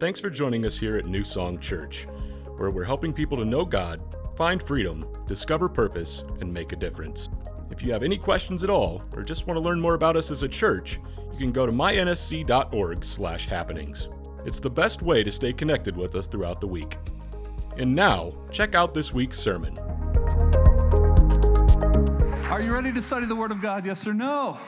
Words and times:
Thanks 0.00 0.20
for 0.20 0.30
joining 0.30 0.64
us 0.64 0.78
here 0.78 0.96
at 0.96 1.06
New 1.06 1.24
Song 1.24 1.58
Church, 1.58 2.06
where 2.56 2.70
we're 2.70 2.84
helping 2.84 3.12
people 3.12 3.36
to 3.36 3.44
know 3.44 3.64
God, 3.64 4.00
find 4.36 4.62
freedom, 4.62 5.04
discover 5.26 5.68
purpose, 5.68 6.22
and 6.40 6.54
make 6.54 6.72
a 6.72 6.76
difference. 6.76 7.30
If 7.72 7.82
you 7.82 7.90
have 7.90 8.04
any 8.04 8.16
questions 8.16 8.62
at 8.62 8.70
all, 8.70 9.02
or 9.12 9.24
just 9.24 9.48
want 9.48 9.56
to 9.56 9.60
learn 9.60 9.80
more 9.80 9.94
about 9.94 10.16
us 10.16 10.30
as 10.30 10.44
a 10.44 10.48
church, 10.48 11.00
you 11.32 11.38
can 11.38 11.50
go 11.50 11.66
to 11.66 11.72
mynsc.org/happenings. 11.72 14.08
It's 14.44 14.60
the 14.60 14.70
best 14.70 15.02
way 15.02 15.24
to 15.24 15.32
stay 15.32 15.52
connected 15.52 15.96
with 15.96 16.14
us 16.14 16.28
throughout 16.28 16.60
the 16.60 16.68
week. 16.68 16.96
And 17.76 17.92
now, 17.92 18.34
check 18.52 18.76
out 18.76 18.94
this 18.94 19.12
week's 19.12 19.40
sermon. 19.40 19.76
Are 22.50 22.62
you 22.62 22.72
ready 22.72 22.92
to 22.92 23.02
study 23.02 23.26
the 23.26 23.34
Word 23.34 23.50
of 23.50 23.60
God? 23.60 23.84
Yes 23.84 24.06
or 24.06 24.14
no? 24.14 24.58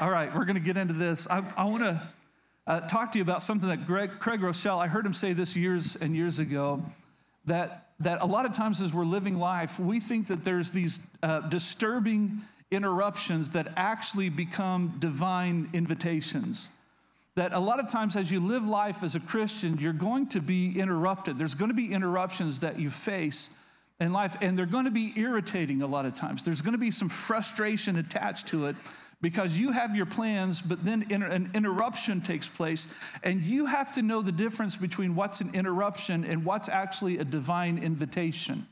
All 0.00 0.10
right, 0.10 0.34
we're 0.34 0.46
going 0.46 0.56
to 0.56 0.60
get 0.60 0.76
into 0.76 0.94
this. 0.94 1.28
I, 1.30 1.44
I 1.56 1.64
want 1.64 1.84
to 1.84 2.02
uh, 2.66 2.80
talk 2.80 3.12
to 3.12 3.18
you 3.18 3.22
about 3.22 3.42
something 3.42 3.68
that 3.68 3.86
Greg, 3.86 4.10
Craig 4.18 4.40
Groeschel, 4.40 4.78
I 4.78 4.86
heard 4.86 5.06
him 5.06 5.14
say 5.14 5.32
this 5.32 5.56
years 5.56 5.96
and 5.96 6.14
years 6.14 6.38
ago, 6.38 6.82
that, 7.46 7.88
that 8.00 8.20
a 8.20 8.26
lot 8.26 8.46
of 8.46 8.52
times 8.52 8.80
as 8.80 8.92
we're 8.92 9.04
living 9.04 9.38
life, 9.38 9.78
we 9.78 10.00
think 10.00 10.26
that 10.28 10.44
there's 10.44 10.70
these 10.70 11.00
uh, 11.22 11.40
disturbing 11.40 12.38
interruptions 12.70 13.50
that 13.50 13.72
actually 13.76 14.28
become 14.28 14.94
divine 14.98 15.68
invitations. 15.72 16.68
That 17.34 17.54
a 17.54 17.58
lot 17.58 17.80
of 17.80 17.88
times 17.88 18.16
as 18.16 18.30
you 18.30 18.40
live 18.40 18.66
life 18.66 19.02
as 19.02 19.16
a 19.16 19.20
Christian, 19.20 19.78
you're 19.78 19.92
going 19.92 20.28
to 20.28 20.40
be 20.40 20.78
interrupted. 20.78 21.38
There's 21.38 21.54
going 21.54 21.70
to 21.70 21.74
be 21.74 21.92
interruptions 21.92 22.60
that 22.60 22.78
you 22.78 22.90
face 22.90 23.50
in 24.00 24.12
life, 24.12 24.36
and 24.40 24.58
they're 24.58 24.66
going 24.66 24.84
to 24.84 24.90
be 24.90 25.12
irritating 25.16 25.82
a 25.82 25.86
lot 25.86 26.06
of 26.06 26.14
times. 26.14 26.44
There's 26.44 26.62
going 26.62 26.72
to 26.72 26.78
be 26.78 26.90
some 26.90 27.08
frustration 27.08 27.96
attached 27.96 28.48
to 28.48 28.66
it 28.66 28.76
because 29.22 29.58
you 29.58 29.72
have 29.72 29.94
your 29.94 30.06
plans, 30.06 30.62
but 30.62 30.84
then 30.84 31.06
an 31.10 31.50
interruption 31.54 32.20
takes 32.20 32.48
place, 32.48 32.88
and 33.22 33.42
you 33.42 33.66
have 33.66 33.92
to 33.92 34.02
know 34.02 34.22
the 34.22 34.32
difference 34.32 34.76
between 34.76 35.14
what's 35.14 35.40
an 35.40 35.54
interruption 35.54 36.24
and 36.24 36.44
what's 36.44 36.68
actually 36.68 37.18
a 37.18 37.24
divine 37.24 37.78
invitation. 37.78 38.66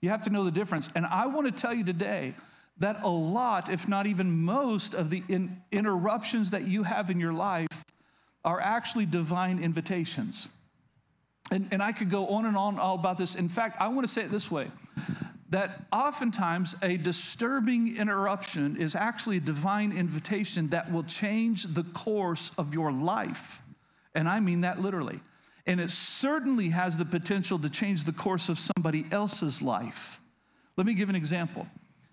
You 0.00 0.10
have 0.10 0.22
to 0.22 0.30
know 0.30 0.44
the 0.44 0.50
difference. 0.50 0.88
And 0.94 1.06
I 1.06 1.26
want 1.26 1.46
to 1.46 1.52
tell 1.52 1.74
you 1.74 1.84
today 1.84 2.34
that 2.78 3.02
a 3.02 3.08
lot, 3.08 3.72
if 3.72 3.88
not 3.88 4.06
even 4.06 4.30
most, 4.30 4.94
of 4.94 5.10
the 5.10 5.22
in 5.28 5.62
interruptions 5.70 6.50
that 6.50 6.66
you 6.66 6.82
have 6.82 7.10
in 7.10 7.20
your 7.20 7.32
life 7.32 7.84
are 8.44 8.60
actually 8.60 9.06
divine 9.06 9.62
invitations. 9.62 10.48
And, 11.50 11.68
and 11.70 11.82
I 11.82 11.92
could 11.92 12.10
go 12.10 12.28
on 12.28 12.46
and 12.46 12.56
on 12.56 12.78
all 12.78 12.94
about 12.94 13.18
this. 13.18 13.34
In 13.34 13.48
fact, 13.48 13.80
I 13.80 13.88
want 13.88 14.06
to 14.06 14.12
say 14.12 14.22
it 14.22 14.30
this 14.30 14.50
way 14.50 14.68
that 15.52 15.84
oftentimes 15.92 16.74
a 16.82 16.96
disturbing 16.96 17.96
interruption 17.96 18.76
is 18.76 18.94
actually 18.94 19.36
a 19.36 19.40
divine 19.40 19.92
invitation 19.92 20.68
that 20.68 20.90
will 20.90 21.04
change 21.04 21.64
the 21.64 21.84
course 21.84 22.50
of 22.56 22.72
your 22.72 22.90
life. 22.90 23.62
And 24.14 24.26
I 24.28 24.40
mean 24.40 24.62
that 24.62 24.80
literally. 24.80 25.20
And 25.66 25.78
it 25.78 25.90
certainly 25.90 26.70
has 26.70 26.96
the 26.96 27.04
potential 27.04 27.58
to 27.58 27.68
change 27.68 28.04
the 28.04 28.12
course 28.12 28.48
of 28.48 28.58
somebody 28.58 29.04
else's 29.12 29.60
life. 29.60 30.20
Let 30.78 30.86
me 30.86 30.94
give 30.94 31.10
an 31.10 31.16
example. 31.16 31.66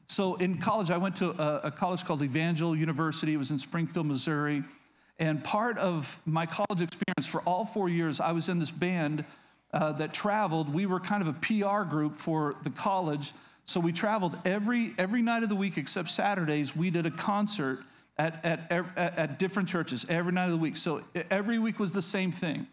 So 0.08 0.36
in 0.36 0.58
college, 0.58 0.92
I 0.92 0.98
went 0.98 1.16
to 1.18 1.30
a, 1.30 1.68
a 1.68 1.72
college 1.72 2.04
called 2.04 2.22
Evangel 2.22 2.76
University. 2.76 3.34
It 3.34 3.38
was 3.38 3.52
in 3.52 3.60
Springfield, 3.60 4.06
Missouri. 4.06 4.64
And 5.18 5.42
part 5.42 5.78
of 5.78 6.20
my 6.26 6.46
college 6.46 6.82
experience 6.82 7.26
for 7.26 7.42
all 7.42 7.64
four 7.64 7.88
years, 7.88 8.20
I 8.20 8.34
was 8.34 8.50
in 8.50 8.60
this 8.60 8.72
band 8.72 9.24
uh, 9.74 9.94
that 9.94 10.14
traveled. 10.14 10.74
We 10.74 10.86
were 10.86 11.00
kind 11.00 11.22
of 11.22 11.28
a 11.28 11.34
PR 11.34 11.84
group 11.84 12.16
for 12.16 12.56
the 12.64 12.70
college. 12.70 13.34
So 13.66 13.80
we 13.80 13.92
traveled 13.92 14.38
every, 14.46 14.94
every 14.98 15.22
night 15.22 15.44
of 15.44 15.50
the 15.50 15.56
week 15.56 15.78
except 15.78 16.10
Saturdays. 16.10 16.76
We 16.76 16.90
did 16.90 17.06
a 17.06 17.12
concert 17.12 17.84
at, 18.18 18.44
at, 18.44 18.72
at, 18.72 18.98
at 18.98 19.40
different 19.40 19.70
churches 19.70 20.06
every 20.10 20.32
night 20.32 20.46
of 20.46 20.52
the 20.52 20.58
week. 20.58 20.76
So 20.76 21.02
every 21.32 21.60
week 21.60 21.80
was 21.80 21.92
the 21.92 22.02
same 22.02 22.32
thing. 22.32 22.68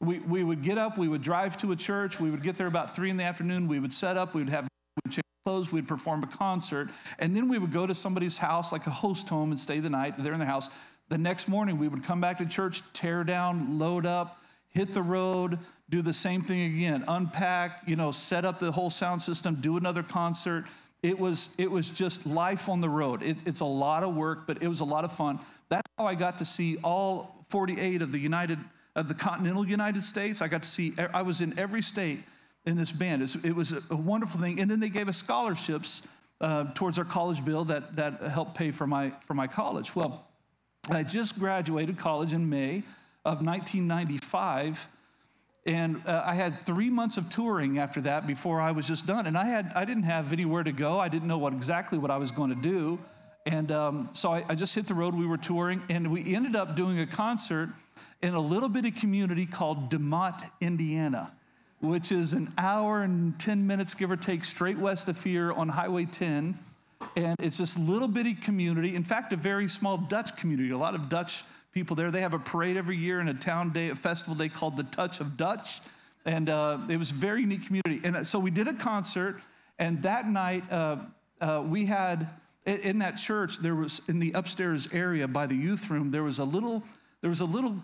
We, 0.00 0.20
we 0.20 0.44
would 0.44 0.62
get 0.62 0.78
up, 0.78 0.98
we 0.98 1.08
would 1.08 1.22
drive 1.22 1.56
to 1.58 1.72
a 1.72 1.76
church, 1.76 2.20
we 2.20 2.30
would 2.30 2.42
get 2.42 2.56
there 2.56 2.66
about 2.66 2.94
three 2.94 3.08
in 3.08 3.16
the 3.16 3.24
afternoon, 3.24 3.66
we 3.66 3.78
would 3.78 3.92
set 3.92 4.16
up, 4.18 4.34
we 4.34 4.42
would 4.42 4.50
have 4.50 4.64
we 4.64 5.00
would 5.04 5.12
change 5.12 5.22
clothes, 5.46 5.72
we'd 5.72 5.88
perform 5.88 6.22
a 6.22 6.26
concert, 6.26 6.90
and 7.18 7.34
then 7.34 7.48
we 7.48 7.56
would 7.56 7.72
go 7.72 7.86
to 7.86 7.94
somebody's 7.94 8.36
house, 8.36 8.72
like 8.72 8.86
a 8.86 8.90
host 8.90 9.28
home, 9.28 9.52
and 9.52 9.58
stay 9.58 9.80
the 9.80 9.88
night 9.88 10.18
there 10.18 10.34
in 10.34 10.38
the 10.38 10.44
house. 10.44 10.68
The 11.08 11.16
next 11.16 11.48
morning, 11.48 11.78
we 11.78 11.88
would 11.88 12.02
come 12.02 12.20
back 12.20 12.38
to 12.38 12.46
church, 12.46 12.82
tear 12.92 13.24
down, 13.24 13.78
load 13.78 14.04
up, 14.04 14.40
hit 14.76 14.92
the 14.92 15.02
road, 15.02 15.58
do 15.88 16.02
the 16.02 16.12
same 16.12 16.42
thing 16.42 16.74
again, 16.74 17.04
unpack, 17.08 17.82
you 17.86 17.96
know, 17.96 18.10
set 18.12 18.44
up 18.44 18.58
the 18.58 18.70
whole 18.70 18.90
sound 18.90 19.22
system, 19.22 19.56
do 19.56 19.76
another 19.76 20.02
concert. 20.02 20.66
It 21.02 21.18
was, 21.18 21.50
it 21.56 21.70
was 21.70 21.88
just 21.88 22.26
life 22.26 22.68
on 22.68 22.80
the 22.80 22.88
road. 22.88 23.22
It, 23.22 23.42
it's 23.46 23.60
a 23.60 23.66
lot 23.66 24.02
of 24.02 24.14
work, 24.14 24.46
but 24.46 24.62
it 24.62 24.68
was 24.68 24.80
a 24.80 24.84
lot 24.84 25.04
of 25.04 25.12
fun. 25.12 25.38
That's 25.70 25.88
how 25.96 26.06
I 26.06 26.14
got 26.14 26.38
to 26.38 26.44
see 26.44 26.76
all 26.84 27.44
48 27.48 28.02
of 28.02 28.12
the 28.12 28.18
United, 28.18 28.58
of 28.94 29.08
the 29.08 29.14
continental 29.14 29.66
United 29.66 30.02
States. 30.02 30.42
I 30.42 30.48
got 30.48 30.62
to 30.62 30.68
see, 30.68 30.92
I 30.98 31.22
was 31.22 31.40
in 31.40 31.58
every 31.58 31.82
state 31.82 32.22
in 32.66 32.76
this 32.76 32.92
band. 32.92 33.22
It 33.44 33.54
was 33.54 33.72
a 33.90 33.96
wonderful 33.96 34.40
thing. 34.40 34.60
And 34.60 34.70
then 34.70 34.80
they 34.80 34.88
gave 34.88 35.08
us 35.08 35.16
scholarships 35.16 36.02
uh, 36.40 36.64
towards 36.74 36.98
our 36.98 37.04
college 37.04 37.42
bill 37.44 37.64
that, 37.64 37.96
that 37.96 38.20
helped 38.20 38.56
pay 38.56 38.72
for 38.72 38.86
my, 38.86 39.10
for 39.20 39.32
my 39.32 39.46
college. 39.46 39.96
Well, 39.96 40.26
I 40.90 41.02
just 41.02 41.38
graduated 41.38 41.96
college 41.96 42.34
in 42.34 42.48
May 42.50 42.82
of 43.26 43.44
1995 43.44 44.88
and 45.66 46.00
uh, 46.06 46.22
I 46.24 46.34
had 46.34 46.56
three 46.60 46.90
months 46.90 47.16
of 47.16 47.28
touring 47.28 47.78
after 47.78 48.00
that 48.02 48.24
before 48.24 48.60
I 48.60 48.70
was 48.70 48.86
just 48.86 49.04
done. 49.04 49.26
And 49.26 49.36
I 49.36 49.46
had 49.46 49.72
I 49.74 49.84
didn't 49.84 50.04
have 50.04 50.32
anywhere 50.32 50.62
to 50.62 50.70
go. 50.70 51.00
I 51.00 51.08
didn't 51.08 51.26
know 51.26 51.38
what 51.38 51.52
exactly 51.52 51.98
what 51.98 52.10
I 52.10 52.18
was 52.18 52.30
going 52.30 52.50
to 52.50 52.62
do. 52.62 53.00
And 53.46 53.70
um, 53.72 54.08
so 54.12 54.32
I, 54.32 54.44
I, 54.48 54.54
just 54.56 54.74
hit 54.74 54.88
the 54.88 54.94
road. 54.94 55.14
We 55.14 55.26
were 55.26 55.36
touring, 55.36 55.80
and 55.88 56.10
we 56.10 56.34
ended 56.34 56.56
up 56.56 56.74
doing 56.74 56.98
a 56.98 57.06
concert 57.06 57.70
in 58.20 58.34
a 58.34 58.40
little 58.40 58.68
bitty 58.68 58.90
community 58.90 59.46
called 59.46 59.88
DeMotte, 59.88 60.50
Indiana, 60.60 61.30
which 61.78 62.10
is 62.10 62.32
an 62.32 62.52
hour 62.58 63.02
and 63.02 63.38
10 63.38 63.64
minutes, 63.64 63.94
give 63.94 64.10
or 64.10 64.16
take, 64.16 64.44
straight 64.44 64.78
west 64.78 65.08
of 65.08 65.22
here 65.22 65.52
on 65.52 65.68
Highway 65.68 66.06
10. 66.06 66.58
And 67.14 67.36
it's 67.38 67.58
this 67.58 67.78
little 67.78 68.08
bitty 68.08 68.34
community. 68.34 68.96
In 68.96 69.04
fact, 69.04 69.32
a 69.32 69.36
very 69.36 69.68
small 69.68 69.96
Dutch 69.96 70.36
community. 70.36 70.70
A 70.70 70.78
lot 70.78 70.96
of 70.96 71.08
Dutch 71.08 71.44
people 71.76 71.94
there. 71.94 72.10
They 72.10 72.22
have 72.22 72.32
a 72.32 72.38
parade 72.38 72.78
every 72.78 72.96
year 72.96 73.20
and 73.20 73.28
a 73.28 73.34
town 73.34 73.68
day, 73.68 73.90
a 73.90 73.94
festival 73.94 74.34
day 74.34 74.48
called 74.48 74.78
the 74.78 74.84
Touch 74.84 75.20
of 75.20 75.36
Dutch. 75.36 75.82
And 76.24 76.48
uh, 76.48 76.78
it 76.88 76.96
was 76.96 77.10
a 77.10 77.14
very 77.14 77.44
neat 77.44 77.66
community. 77.66 78.00
And 78.02 78.16
uh, 78.16 78.24
so 78.24 78.38
we 78.38 78.50
did 78.50 78.66
a 78.66 78.72
concert, 78.72 79.42
and 79.78 80.02
that 80.02 80.26
night 80.26 80.64
uh, 80.72 80.96
uh, 81.38 81.62
we 81.66 81.84
had 81.84 82.30
in 82.64 83.00
that 83.00 83.18
church 83.18 83.58
there 83.58 83.74
was 83.74 84.00
in 84.08 84.18
the 84.18 84.32
upstairs 84.32 84.88
area 84.94 85.28
by 85.28 85.46
the 85.46 85.54
youth 85.54 85.90
room 85.90 86.10
there 86.10 86.24
was 86.24 86.38
a 86.38 86.44
little 86.44 86.82
there 87.20 87.28
was 87.28 87.40
a 87.40 87.44
little 87.44 87.76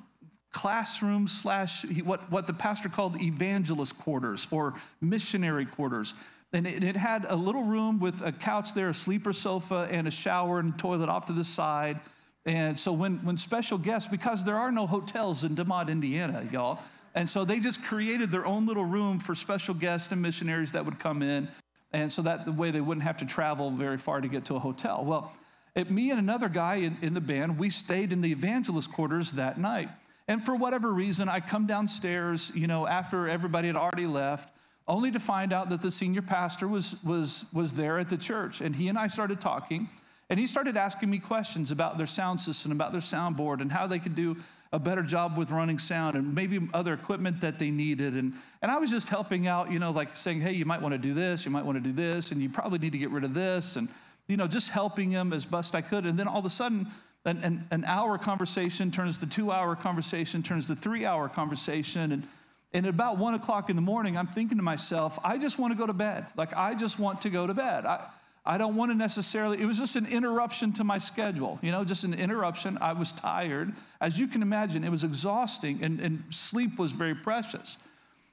classroom 0.50 1.28
slash 1.28 1.84
what, 2.02 2.28
what 2.32 2.48
the 2.48 2.52
pastor 2.52 2.88
called 2.88 3.20
evangelist 3.22 3.96
quarters 3.98 4.48
or 4.50 4.74
missionary 5.00 5.66
quarters 5.66 6.14
and 6.52 6.66
it, 6.66 6.82
it, 6.82 6.96
had 6.96 7.26
a 7.28 7.36
little 7.36 7.62
room 7.62 8.00
with 8.00 8.22
a 8.22 8.32
couch 8.32 8.74
there 8.74 8.88
a 8.88 8.94
sleeper 8.94 9.32
sofa 9.32 9.86
and 9.92 10.08
a 10.08 10.10
shower 10.10 10.58
and 10.58 10.76
toilet 10.78 11.08
off 11.08 11.26
to 11.26 11.32
the 11.32 11.44
side 11.44 12.00
and 12.44 12.78
so 12.78 12.92
when, 12.92 13.18
when 13.24 13.36
special 13.36 13.78
guests, 13.78 14.08
because 14.08 14.44
there 14.44 14.56
are 14.56 14.72
no 14.72 14.86
hotels 14.86 15.44
in 15.44 15.54
DeMotte, 15.54 15.88
Indiana, 15.88 16.46
y'all, 16.50 16.80
and 17.14 17.28
so 17.28 17.44
they 17.44 17.60
just 17.60 17.84
created 17.84 18.30
their 18.30 18.46
own 18.46 18.66
little 18.66 18.84
room 18.84 19.20
for 19.20 19.34
special 19.34 19.74
guests 19.74 20.10
and 20.12 20.22
missionaries 20.22 20.72
that 20.72 20.84
would 20.84 20.98
come 20.98 21.22
in. 21.22 21.48
And 21.92 22.10
so 22.10 22.22
that 22.22 22.46
the 22.46 22.52
way 22.52 22.70
they 22.70 22.80
wouldn't 22.80 23.04
have 23.04 23.18
to 23.18 23.26
travel 23.26 23.70
very 23.70 23.98
far 23.98 24.20
to 24.20 24.28
get 24.28 24.46
to 24.46 24.56
a 24.56 24.58
hotel. 24.58 25.04
Well, 25.04 25.32
it, 25.74 25.90
me 25.90 26.10
and 26.10 26.18
another 26.18 26.48
guy 26.48 26.76
in, 26.76 26.96
in 27.02 27.14
the 27.14 27.20
band, 27.20 27.58
we 27.58 27.70
stayed 27.70 28.12
in 28.12 28.22
the 28.22 28.32
evangelist 28.32 28.90
quarters 28.92 29.32
that 29.32 29.58
night. 29.58 29.90
And 30.26 30.42
for 30.42 30.56
whatever 30.56 30.92
reason, 30.92 31.28
I 31.28 31.40
come 31.40 31.66
downstairs, 31.66 32.50
you 32.54 32.66
know, 32.66 32.86
after 32.86 33.28
everybody 33.28 33.68
had 33.68 33.76
already 33.76 34.06
left, 34.06 34.48
only 34.88 35.10
to 35.10 35.20
find 35.20 35.52
out 35.52 35.68
that 35.68 35.82
the 35.82 35.90
senior 35.90 36.22
pastor 36.22 36.66
was, 36.66 36.96
was, 37.04 37.44
was 37.52 37.74
there 37.74 37.98
at 37.98 38.08
the 38.08 38.16
church. 38.16 38.60
And 38.60 38.74
he 38.74 38.88
and 38.88 38.98
I 38.98 39.08
started 39.08 39.40
talking. 39.40 39.88
And 40.32 40.40
he 40.40 40.46
started 40.46 40.78
asking 40.78 41.10
me 41.10 41.18
questions 41.18 41.72
about 41.72 41.98
their 41.98 42.06
sound 42.06 42.40
system, 42.40 42.72
about 42.72 42.92
their 42.92 43.02
soundboard, 43.02 43.60
and 43.60 43.70
how 43.70 43.86
they 43.86 43.98
could 43.98 44.14
do 44.14 44.34
a 44.72 44.78
better 44.78 45.02
job 45.02 45.36
with 45.36 45.50
running 45.50 45.78
sound 45.78 46.16
and 46.16 46.34
maybe 46.34 46.58
other 46.72 46.94
equipment 46.94 47.42
that 47.42 47.58
they 47.58 47.70
needed. 47.70 48.14
And, 48.14 48.32
and 48.62 48.72
I 48.72 48.78
was 48.78 48.90
just 48.90 49.10
helping 49.10 49.46
out, 49.46 49.70
you 49.70 49.78
know, 49.78 49.90
like 49.90 50.14
saying, 50.14 50.40
hey, 50.40 50.52
you 50.52 50.64
might 50.64 50.80
want 50.80 50.94
to 50.94 50.98
do 50.98 51.12
this, 51.12 51.44
you 51.44 51.50
might 51.50 51.66
want 51.66 51.76
to 51.76 51.82
do 51.82 51.92
this, 51.92 52.32
and 52.32 52.40
you 52.40 52.48
probably 52.48 52.78
need 52.78 52.92
to 52.92 52.98
get 52.98 53.10
rid 53.10 53.24
of 53.24 53.34
this. 53.34 53.76
And, 53.76 53.90
you 54.26 54.38
know, 54.38 54.46
just 54.46 54.70
helping 54.70 55.10
him 55.10 55.34
as 55.34 55.44
best 55.44 55.74
I 55.74 55.82
could. 55.82 56.06
And 56.06 56.18
then 56.18 56.26
all 56.26 56.38
of 56.38 56.46
a 56.46 56.50
sudden, 56.50 56.86
an, 57.26 57.36
an, 57.42 57.68
an 57.70 57.84
hour 57.84 58.16
conversation 58.16 58.90
turns 58.90 59.18
to 59.18 59.28
two 59.28 59.52
hour 59.52 59.76
conversation, 59.76 60.42
turns 60.42 60.66
to 60.68 60.74
three 60.74 61.04
hour 61.04 61.28
conversation. 61.28 62.10
And, 62.10 62.26
and 62.72 62.86
at 62.86 62.94
about 62.94 63.18
one 63.18 63.34
o'clock 63.34 63.68
in 63.68 63.76
the 63.76 63.82
morning, 63.82 64.16
I'm 64.16 64.28
thinking 64.28 64.56
to 64.56 64.64
myself, 64.64 65.18
I 65.22 65.36
just 65.36 65.58
want 65.58 65.74
to 65.74 65.78
go 65.78 65.86
to 65.86 65.92
bed. 65.92 66.24
Like, 66.38 66.56
I 66.56 66.72
just 66.72 66.98
want 66.98 67.20
to 67.20 67.28
go 67.28 67.46
to 67.46 67.52
bed. 67.52 67.84
I, 67.84 68.06
I 68.44 68.58
don't 68.58 68.74
want 68.74 68.90
to 68.90 68.96
necessarily, 68.96 69.60
it 69.60 69.66
was 69.66 69.78
just 69.78 69.94
an 69.94 70.06
interruption 70.06 70.72
to 70.74 70.84
my 70.84 70.98
schedule, 70.98 71.60
you 71.62 71.70
know, 71.70 71.84
just 71.84 72.02
an 72.02 72.12
interruption. 72.12 72.76
I 72.80 72.92
was 72.92 73.12
tired. 73.12 73.72
As 74.00 74.18
you 74.18 74.26
can 74.26 74.42
imagine, 74.42 74.82
it 74.82 74.90
was 74.90 75.04
exhausting 75.04 75.82
and, 75.82 76.00
and 76.00 76.24
sleep 76.30 76.78
was 76.78 76.90
very 76.90 77.14
precious. 77.14 77.78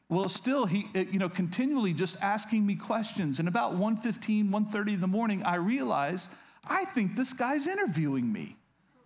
Well, 0.10 0.28
still, 0.28 0.66
he, 0.66 0.88
you 0.96 1.20
know, 1.20 1.30
continually 1.30 1.94
just 1.94 2.20
asking 2.24 2.66
me 2.66 2.76
questions. 2.76 3.38
And 3.38 3.48
about 3.48 3.74
1.15, 3.74 4.50
1.30 4.50 4.94
in 4.96 5.02
the 5.02 5.08
morning, 5.08 5.44
I 5.44 5.58
realized, 5.58 6.32
I 6.68 6.86
think 6.86 7.16
this 7.16 7.32
guy's 7.32 7.68
interviewing 7.68 8.34
me. 8.34 8.56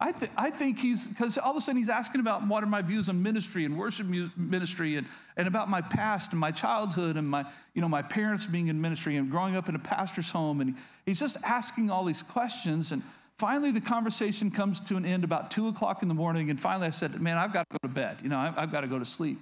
I, 0.03 0.11
th- 0.11 0.31
I 0.35 0.49
think 0.49 0.79
he's, 0.79 1.07
because 1.07 1.37
all 1.37 1.51
of 1.51 1.55
a 1.55 1.61
sudden 1.61 1.77
he's 1.77 1.87
asking 1.87 2.19
about 2.19 2.45
what 2.45 2.61
are 2.61 2.67
my 2.67 2.81
views 2.81 3.07
on 3.07 3.23
ministry 3.23 3.63
and 3.63 3.77
worship 3.77 4.05
mu- 4.05 4.29
ministry 4.35 4.97
and, 4.97 5.07
and 5.37 5.47
about 5.47 5.69
my 5.69 5.79
past 5.79 6.33
and 6.33 6.41
my 6.41 6.51
childhood 6.51 7.15
and 7.15 7.25
my, 7.25 7.45
you 7.73 7.81
know, 7.81 7.87
my 7.87 8.01
parents 8.01 8.45
being 8.45 8.67
in 8.67 8.81
ministry 8.81 9.15
and 9.15 9.31
growing 9.31 9.55
up 9.55 9.69
in 9.69 9.75
a 9.75 9.79
pastor's 9.79 10.29
home. 10.29 10.59
And 10.59 10.75
he's 11.05 11.21
just 11.21 11.37
asking 11.45 11.89
all 11.89 12.03
these 12.03 12.21
questions. 12.21 12.91
And 12.91 13.01
finally, 13.37 13.71
the 13.71 13.79
conversation 13.79 14.51
comes 14.51 14.81
to 14.81 14.97
an 14.97 15.05
end 15.05 15.23
about 15.23 15.51
two 15.51 15.69
o'clock 15.69 16.01
in 16.01 16.09
the 16.09 16.13
morning. 16.13 16.49
And 16.49 16.59
finally, 16.59 16.87
I 16.87 16.89
said, 16.89 17.21
Man, 17.21 17.37
I've 17.37 17.53
got 17.53 17.69
to 17.69 17.77
go 17.81 17.87
to 17.87 17.93
bed. 17.93 18.17
You 18.21 18.27
know, 18.27 18.39
I've, 18.39 18.57
I've 18.57 18.71
got 18.73 18.81
to 18.81 18.87
go 18.87 18.99
to 18.99 19.05
sleep. 19.05 19.39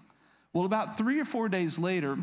Well, 0.54 0.66
about 0.66 0.96
three 0.96 1.19
or 1.19 1.25
four 1.25 1.50
days 1.50 1.80
later, 1.80 2.19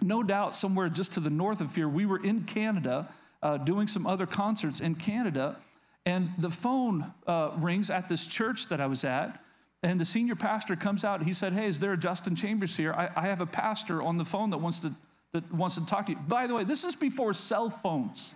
no 0.00 0.22
doubt 0.22 0.56
somewhere 0.56 0.88
just 0.88 1.12
to 1.12 1.20
the 1.20 1.28
north 1.28 1.60
of 1.60 1.74
here, 1.74 1.86
we 1.86 2.06
were 2.06 2.24
in 2.24 2.44
Canada 2.44 3.10
uh, 3.42 3.58
doing 3.58 3.88
some 3.88 4.06
other 4.06 4.24
concerts 4.24 4.80
in 4.80 4.94
Canada. 4.94 5.58
And 6.04 6.30
the 6.38 6.50
phone 6.50 7.12
uh, 7.26 7.52
rings 7.58 7.90
at 7.90 8.08
this 8.08 8.26
church 8.26 8.68
that 8.68 8.80
I 8.80 8.86
was 8.86 9.04
at. 9.04 9.42
And 9.84 10.00
the 10.00 10.04
senior 10.04 10.36
pastor 10.36 10.76
comes 10.76 11.04
out. 11.04 11.22
He 11.22 11.32
said, 11.32 11.52
Hey, 11.52 11.66
is 11.66 11.80
there 11.80 11.92
a 11.92 11.96
Justin 11.96 12.36
Chambers 12.36 12.76
here? 12.76 12.92
I, 12.92 13.08
I 13.16 13.22
have 13.22 13.40
a 13.40 13.46
pastor 13.46 14.02
on 14.02 14.16
the 14.16 14.24
phone 14.24 14.50
that 14.50 14.58
wants 14.58 14.80
to, 14.80 14.92
that 15.32 15.52
wants 15.52 15.74
to 15.76 15.86
talk 15.86 16.06
to 16.06 16.12
you. 16.12 16.18
By 16.18 16.46
the 16.46 16.54
way, 16.54 16.64
this 16.64 16.84
is 16.84 16.94
before 16.94 17.34
cell 17.34 17.68
phones. 17.68 18.34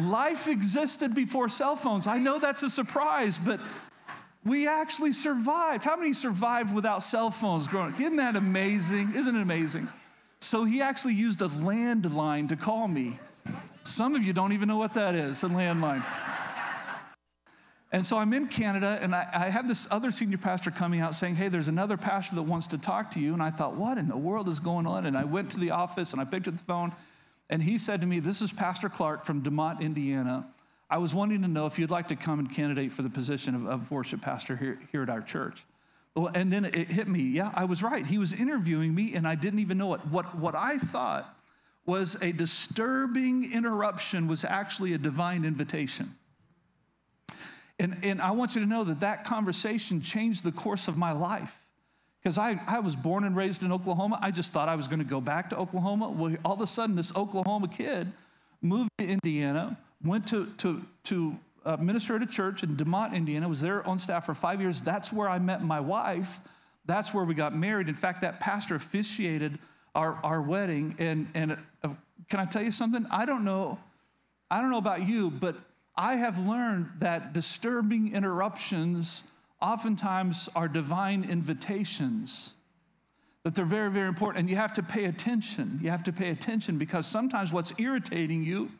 Life 0.00 0.46
existed 0.46 1.14
before 1.14 1.48
cell 1.48 1.74
phones. 1.74 2.06
I 2.06 2.18
know 2.18 2.38
that's 2.38 2.62
a 2.62 2.70
surprise, 2.70 3.38
but 3.38 3.60
we 4.44 4.68
actually 4.68 5.12
survived. 5.12 5.84
How 5.84 5.96
many 5.96 6.12
survived 6.12 6.74
without 6.74 7.02
cell 7.02 7.30
phones 7.30 7.66
growing 7.66 7.94
up? 7.94 8.00
Isn't 8.00 8.16
that 8.16 8.36
amazing? 8.36 9.14
Isn't 9.14 9.34
it 9.34 9.42
amazing? 9.42 9.88
So 10.40 10.64
he 10.64 10.80
actually 10.80 11.14
used 11.14 11.42
a 11.42 11.48
landline 11.48 12.48
to 12.50 12.56
call 12.56 12.86
me. 12.86 13.18
Some 13.88 14.14
of 14.14 14.22
you 14.22 14.34
don't 14.34 14.52
even 14.52 14.68
know 14.68 14.76
what 14.76 14.94
that 14.94 15.14
is, 15.14 15.42
a 15.42 15.48
landline. 15.48 16.04
And 17.90 18.04
so 18.04 18.18
I'm 18.18 18.34
in 18.34 18.48
Canada, 18.48 18.98
and 19.00 19.14
I, 19.14 19.26
I, 19.32 19.48
have 19.48 19.66
this 19.66 19.88
other 19.90 20.10
senior 20.10 20.36
pastor 20.36 20.70
coming 20.70 21.00
out 21.00 21.14
saying, 21.14 21.36
Hey, 21.36 21.48
there's 21.48 21.68
another 21.68 21.96
pastor 21.96 22.34
that 22.36 22.42
wants 22.42 22.66
to 22.68 22.78
talk 22.78 23.10
to 23.12 23.20
you. 23.20 23.32
And 23.32 23.42
I 23.42 23.50
thought, 23.50 23.76
What 23.76 23.96
in 23.96 24.08
the 24.08 24.16
world 24.16 24.46
is 24.50 24.60
going 24.60 24.86
on? 24.86 25.06
And 25.06 25.16
I 25.16 25.24
went 25.24 25.50
to 25.52 25.60
the 25.60 25.70
office 25.70 26.12
and 26.12 26.20
I 26.20 26.26
picked 26.26 26.46
up 26.46 26.56
the 26.58 26.64
phone, 26.64 26.92
and 27.48 27.62
he 27.62 27.78
said 27.78 28.02
to 28.02 28.06
me, 28.06 28.20
This 28.20 28.42
is 28.42 28.52
Pastor 28.52 28.90
Clark 28.90 29.24
from 29.24 29.42
DeMotte, 29.42 29.80
Indiana. 29.80 30.46
I 30.90 30.98
was 30.98 31.14
wanting 31.14 31.40
to 31.40 31.48
know 31.48 31.64
if 31.64 31.78
you'd 31.78 31.90
like 31.90 32.08
to 32.08 32.16
come 32.16 32.38
and 32.38 32.50
candidate 32.50 32.92
for 32.92 33.00
the 33.00 33.10
position 33.10 33.54
of, 33.54 33.66
of 33.66 33.90
worship 33.90 34.20
pastor 34.20 34.54
here, 34.54 34.78
here 34.92 35.02
at 35.02 35.08
our 35.08 35.22
church. 35.22 35.64
And 36.34 36.52
then 36.52 36.66
it 36.66 36.92
hit 36.92 37.08
me. 37.08 37.22
Yeah, 37.22 37.52
I 37.54 37.64
was 37.64 37.82
right. 37.82 38.04
He 38.04 38.18
was 38.18 38.38
interviewing 38.38 38.94
me, 38.94 39.14
and 39.14 39.26
I 39.26 39.34
didn't 39.34 39.60
even 39.60 39.78
know 39.78 39.94
it. 39.94 40.00
What, 40.06 40.36
what 40.36 40.54
I 40.54 40.76
thought 40.76 41.37
was 41.88 42.22
a 42.22 42.32
disturbing 42.32 43.50
interruption 43.50 44.28
was 44.28 44.44
actually 44.44 44.92
a 44.92 44.98
divine 44.98 45.46
invitation. 45.46 46.14
And, 47.80 47.96
and 48.02 48.20
I 48.20 48.32
want 48.32 48.54
you 48.54 48.60
to 48.60 48.66
know 48.66 48.84
that 48.84 49.00
that 49.00 49.24
conversation 49.24 50.02
changed 50.02 50.44
the 50.44 50.52
course 50.52 50.86
of 50.86 50.98
my 50.98 51.12
life. 51.12 51.64
Because 52.20 52.36
I, 52.36 52.60
I 52.66 52.80
was 52.80 52.94
born 52.94 53.24
and 53.24 53.34
raised 53.34 53.62
in 53.62 53.72
Oklahoma. 53.72 54.18
I 54.20 54.30
just 54.32 54.52
thought 54.52 54.68
I 54.68 54.74
was 54.74 54.86
going 54.86 54.98
to 54.98 55.04
go 55.04 55.22
back 55.22 55.48
to 55.48 55.56
Oklahoma. 55.56 56.10
Well, 56.10 56.36
all 56.44 56.54
of 56.54 56.60
a 56.60 56.66
sudden, 56.66 56.94
this 56.94 57.16
Oklahoma 57.16 57.68
kid 57.68 58.12
moved 58.60 58.90
to 58.98 59.06
Indiana, 59.06 59.78
went 60.04 60.26
to, 60.28 60.46
to, 60.58 60.82
to 61.04 61.38
uh, 61.64 61.78
minister 61.78 62.16
at 62.16 62.22
a 62.22 62.26
church 62.26 62.62
in 62.62 62.76
DeMotte, 62.76 63.14
Indiana, 63.14 63.48
was 63.48 63.62
there 63.62 63.86
on 63.86 63.98
staff 63.98 64.26
for 64.26 64.34
five 64.34 64.60
years. 64.60 64.82
That's 64.82 65.10
where 65.10 65.28
I 65.28 65.38
met 65.38 65.64
my 65.64 65.80
wife. 65.80 66.40
That's 66.84 67.14
where 67.14 67.24
we 67.24 67.34
got 67.34 67.56
married. 67.56 67.88
In 67.88 67.94
fact, 67.94 68.20
that 68.20 68.40
pastor 68.40 68.74
officiated 68.74 69.58
our, 69.98 70.18
our 70.22 70.40
wedding. 70.40 70.94
And, 70.98 71.28
and 71.34 71.52
uh, 71.82 71.88
can 72.28 72.38
I 72.38 72.44
tell 72.44 72.62
you 72.62 72.70
something? 72.70 73.04
I 73.10 73.26
don't 73.26 73.44
know. 73.44 73.78
I 74.50 74.60
don't 74.60 74.70
know 74.70 74.78
about 74.78 75.06
you, 75.06 75.30
but 75.30 75.56
I 75.96 76.14
have 76.14 76.38
learned 76.46 76.88
that 77.00 77.32
disturbing 77.32 78.14
interruptions 78.14 79.24
oftentimes 79.60 80.48
are 80.54 80.68
divine 80.68 81.24
invitations, 81.24 82.54
that 83.42 83.56
they're 83.56 83.64
very, 83.64 83.90
very 83.90 84.06
important. 84.06 84.38
And 84.38 84.48
you 84.48 84.54
have 84.54 84.72
to 84.74 84.82
pay 84.84 85.06
attention. 85.06 85.80
You 85.82 85.90
have 85.90 86.04
to 86.04 86.12
pay 86.12 86.30
attention 86.30 86.78
because 86.78 87.04
sometimes 87.04 87.52
what's 87.52 87.78
irritating 87.80 88.44
you 88.44 88.70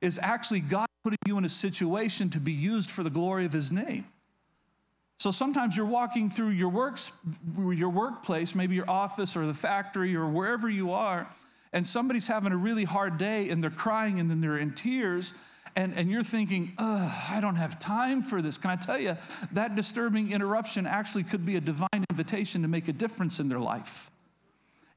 is 0.00 0.20
actually 0.22 0.60
God 0.60 0.86
putting 1.02 1.18
you 1.26 1.36
in 1.38 1.44
a 1.44 1.48
situation 1.48 2.30
to 2.30 2.38
be 2.38 2.52
used 2.52 2.88
for 2.88 3.02
the 3.02 3.10
glory 3.10 3.44
of 3.44 3.52
His 3.52 3.72
name. 3.72 4.04
So 5.22 5.30
sometimes 5.30 5.76
you're 5.76 5.86
walking 5.86 6.30
through 6.30 6.48
your 6.48 6.68
works, 6.68 7.12
your 7.56 7.90
workplace, 7.90 8.56
maybe 8.56 8.74
your 8.74 8.90
office 8.90 9.36
or 9.36 9.46
the 9.46 9.54
factory 9.54 10.16
or 10.16 10.26
wherever 10.26 10.68
you 10.68 10.90
are, 10.90 11.28
and 11.72 11.86
somebody's 11.86 12.26
having 12.26 12.50
a 12.50 12.56
really 12.56 12.82
hard 12.82 13.18
day 13.18 13.48
and 13.48 13.62
they're 13.62 13.70
crying 13.70 14.18
and 14.18 14.28
then 14.28 14.40
they're 14.40 14.58
in 14.58 14.74
tears. 14.74 15.32
And, 15.76 15.96
and 15.96 16.10
you're 16.10 16.24
thinking, 16.24 16.72
I 16.76 17.38
don't 17.40 17.54
have 17.54 17.78
time 17.78 18.24
for 18.24 18.42
this. 18.42 18.58
Can 18.58 18.72
I 18.72 18.74
tell 18.74 18.98
you, 18.98 19.16
that 19.52 19.76
disturbing 19.76 20.32
interruption 20.32 20.88
actually 20.88 21.22
could 21.22 21.46
be 21.46 21.54
a 21.54 21.60
divine 21.60 22.04
invitation 22.10 22.62
to 22.62 22.68
make 22.68 22.88
a 22.88 22.92
difference 22.92 23.38
in 23.38 23.48
their 23.48 23.60
life. 23.60 24.10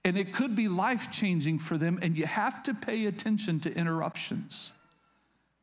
And 0.03 0.17
it 0.17 0.33
could 0.33 0.55
be 0.55 0.67
life 0.67 1.11
changing 1.11 1.59
for 1.59 1.77
them, 1.77 1.99
and 2.01 2.17
you 2.17 2.25
have 2.25 2.63
to 2.63 2.73
pay 2.73 3.05
attention 3.05 3.59
to 3.59 3.77
interruptions. 3.77 4.71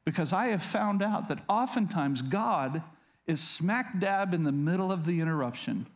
Because 0.05 0.33
I 0.33 0.51
have 0.51 0.63
found 0.63 1.03
out 1.03 1.27
that 1.27 1.41
oftentimes 1.49 2.23
God 2.23 2.81
is 3.27 3.41
smack 3.41 3.99
dab 3.99 4.35
in 4.35 4.45
the 4.45 4.53
middle 4.53 4.91
of 4.93 5.07
the 5.07 5.21
interruption, 5.21 5.87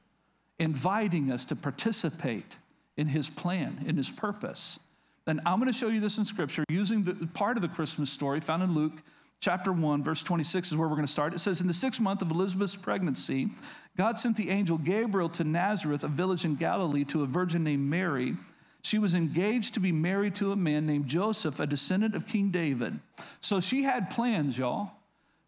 inviting 0.59 1.31
us 1.31 1.45
to 1.47 1.57
participate 1.57 2.59
in 2.97 3.07
his 3.07 3.29
plan, 3.29 3.85
in 3.87 3.97
his 3.97 4.11
purpose. 4.11 4.79
And 5.27 5.41
I'm 5.45 5.59
going 5.59 5.73
to 5.73 5.77
show 5.77 5.89
you 5.89 6.01
this 6.01 6.19
in 6.19 6.25
scripture 6.25 6.65
using 6.69 7.03
the 7.03 7.27
part 7.27 7.57
of 7.57 7.63
the 7.63 7.69
Christmas 7.69 8.11
story 8.11 8.41
found 8.41 8.63
in 8.63 8.75
Luke 8.75 9.03
chapter 9.41 9.73
1, 9.73 10.03
verse 10.03 10.23
26 10.23 10.69
is 10.69 10.77
where 10.77 10.89
we're 10.89 10.95
going 10.95 11.07
to 11.07 11.13
start. 11.13 11.35
It 11.35 11.39
says, 11.39 11.61
In 11.61 11.67
the 11.67 11.75
sixth 11.75 12.01
month 12.01 12.23
of 12.23 12.31
Elizabeth's 12.31 12.77
pregnancy, 12.77 13.51
God 13.97 14.19
sent 14.19 14.37
the 14.37 14.51
angel 14.51 14.79
Gabriel 14.79 15.29
to 15.31 15.45
Nazareth, 15.45 16.05
a 16.05 16.09
village 16.09 16.45
in 16.45 16.55
Galilee, 16.55 17.05
to 17.05 17.23
a 17.23 17.27
virgin 17.27 17.65
named 17.65 17.89
Mary. 17.89 18.37
She 18.83 18.99
was 18.99 19.15
engaged 19.15 19.75
to 19.75 19.81
be 19.81 19.93
married 19.93 20.37
to 20.37 20.53
a 20.53 20.57
man 20.57 20.87
named 20.87 21.07
Joseph, 21.07 21.61
a 21.61 21.67
descendant 21.67 22.15
of 22.15 22.27
King 22.27 22.51
David. 22.51 22.99
So 23.41 23.61
she 23.61 23.83
had 23.83 24.11
plans, 24.11 24.57
y'all. 24.57 24.93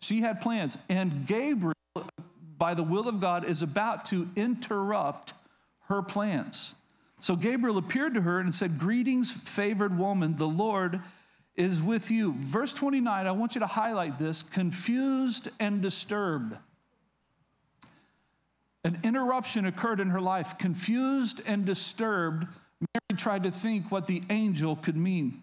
She 0.00 0.20
had 0.20 0.40
plans. 0.40 0.78
And 0.88 1.26
Gabriel, 1.26 1.74
by 2.56 2.74
the 2.74 2.82
will 2.82 3.08
of 3.08 3.20
God, 3.20 3.44
is 3.44 3.62
about 3.62 4.04
to 4.06 4.28
interrupt 4.36 5.34
her 5.88 6.02
plans. 6.02 6.74
So 7.20 7.34
Gabriel 7.34 7.78
appeared 7.78 8.14
to 8.14 8.20
her 8.20 8.38
and 8.38 8.54
said, 8.54 8.78
Greetings, 8.78 9.32
favored 9.32 9.98
woman, 9.98 10.36
the 10.36 10.46
Lord 10.46 11.00
is 11.56 11.82
with 11.82 12.10
you. 12.10 12.34
Verse 12.38 12.72
29, 12.72 13.26
I 13.26 13.32
want 13.32 13.56
you 13.56 13.60
to 13.60 13.66
highlight 13.66 14.18
this 14.18 14.42
confused 14.44 15.48
and 15.58 15.82
disturbed. 15.82 16.56
An 18.84 19.00
interruption 19.02 19.66
occurred 19.66 19.98
in 19.98 20.10
her 20.10 20.20
life. 20.20 20.56
Confused 20.56 21.42
and 21.46 21.64
disturbed, 21.64 22.46
Mary 22.80 23.18
tried 23.18 23.42
to 23.42 23.50
think 23.50 23.90
what 23.90 24.06
the 24.06 24.22
angel 24.30 24.76
could 24.76 24.96
mean. 24.96 25.42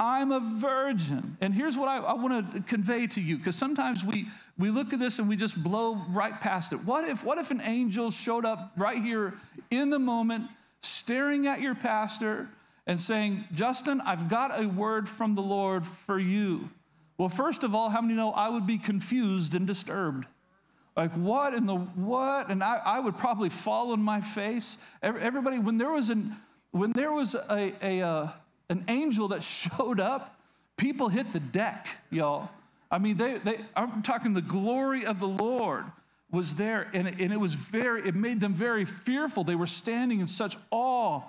I'm 0.00 0.32
a 0.32 0.40
virgin. 0.40 1.36
And 1.42 1.52
here's 1.52 1.76
what 1.76 1.86
I, 1.88 1.98
I 1.98 2.14
want 2.14 2.54
to 2.54 2.62
convey 2.62 3.06
to 3.08 3.20
you, 3.20 3.36
because 3.36 3.54
sometimes 3.54 4.02
we, 4.02 4.28
we 4.58 4.70
look 4.70 4.94
at 4.94 4.98
this 4.98 5.18
and 5.18 5.28
we 5.28 5.36
just 5.36 5.62
blow 5.62 6.02
right 6.08 6.40
past 6.40 6.72
it. 6.72 6.82
What 6.86 7.06
if, 7.06 7.22
what 7.22 7.36
if 7.36 7.50
an 7.50 7.60
angel 7.66 8.10
showed 8.10 8.46
up 8.46 8.72
right 8.78 8.96
here 8.96 9.34
in 9.70 9.90
the 9.90 9.98
moment, 9.98 10.48
staring 10.80 11.46
at 11.46 11.60
your 11.60 11.74
pastor 11.74 12.48
and 12.86 12.98
saying, 12.98 13.44
Justin, 13.52 14.00
I've 14.00 14.30
got 14.30 14.58
a 14.58 14.66
word 14.66 15.06
from 15.06 15.34
the 15.34 15.42
Lord 15.42 15.86
for 15.86 16.18
you? 16.18 16.70
Well, 17.18 17.28
first 17.28 17.62
of 17.62 17.74
all, 17.74 17.90
how 17.90 18.00
many 18.00 18.14
know 18.14 18.30
I 18.30 18.48
would 18.48 18.66
be 18.66 18.78
confused 18.78 19.54
and 19.54 19.66
disturbed? 19.66 20.26
Like, 20.96 21.12
what 21.12 21.52
in 21.52 21.66
the 21.66 21.76
what? 21.76 22.50
And 22.50 22.64
I, 22.64 22.80
I 22.82 23.00
would 23.00 23.18
probably 23.18 23.50
fall 23.50 23.92
on 23.92 24.02
my 24.02 24.22
face. 24.22 24.78
Everybody, 25.02 25.58
when 25.58 25.76
there 25.76 25.92
was 25.92 26.08
an, 26.08 26.34
when 26.70 26.92
there 26.92 27.12
was 27.12 27.34
a, 27.34 27.74
a, 27.82 28.00
a 28.00 28.06
uh, 28.06 28.28
an 28.70 28.84
angel 28.88 29.28
that 29.28 29.42
showed 29.42 30.00
up, 30.00 30.40
people 30.78 31.08
hit 31.08 31.32
the 31.34 31.40
deck, 31.40 31.98
y'all. 32.10 32.48
I 32.90 32.98
mean, 32.98 33.16
they, 33.18 33.38
they, 33.38 33.58
I'm 33.76 34.02
talking 34.02 34.32
the 34.32 34.40
glory 34.40 35.04
of 35.04 35.20
the 35.20 35.28
Lord 35.28 35.84
was 36.30 36.54
there, 36.54 36.88
and 36.94 37.08
it, 37.08 37.20
and 37.20 37.32
it 37.32 37.36
was 37.36 37.54
very, 37.54 38.06
it 38.06 38.14
made 38.14 38.40
them 38.40 38.54
very 38.54 38.84
fearful. 38.84 39.44
They 39.44 39.56
were 39.56 39.66
standing 39.66 40.20
in 40.20 40.28
such 40.28 40.56
awe 40.70 41.22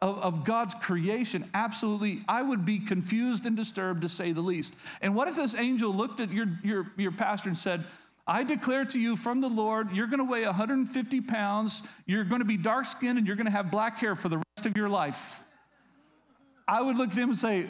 of, 0.00 0.18
of 0.18 0.44
God's 0.44 0.74
creation. 0.74 1.48
Absolutely, 1.52 2.20
I 2.28 2.42
would 2.42 2.64
be 2.64 2.78
confused 2.78 3.46
and 3.46 3.56
disturbed 3.56 4.02
to 4.02 4.08
say 4.08 4.32
the 4.32 4.40
least. 4.40 4.76
And 5.02 5.14
what 5.14 5.28
if 5.28 5.36
this 5.36 5.54
angel 5.56 5.92
looked 5.92 6.20
at 6.20 6.32
your, 6.32 6.46
your, 6.62 6.90
your 6.96 7.12
pastor 7.12 7.48
and 7.48 7.58
said, 7.58 7.84
I 8.28 8.42
declare 8.42 8.84
to 8.86 8.98
you 8.98 9.16
from 9.16 9.40
the 9.40 9.48
Lord, 9.48 9.92
you're 9.92 10.08
going 10.08 10.18
to 10.18 10.24
weigh 10.24 10.44
150 10.44 11.20
pounds, 11.22 11.82
you're 12.06 12.24
going 12.24 12.40
to 12.40 12.46
be 12.46 12.56
dark 12.56 12.84
skinned, 12.84 13.18
and 13.18 13.26
you're 13.26 13.36
going 13.36 13.46
to 13.46 13.52
have 13.52 13.70
black 13.70 13.98
hair 13.98 14.14
for 14.16 14.28
the 14.28 14.38
rest 14.38 14.66
of 14.66 14.76
your 14.76 14.88
life. 14.88 15.42
I 16.68 16.82
would 16.82 16.96
look 16.96 17.10
at 17.10 17.16
him 17.16 17.30
and 17.30 17.38
say, 17.38 17.66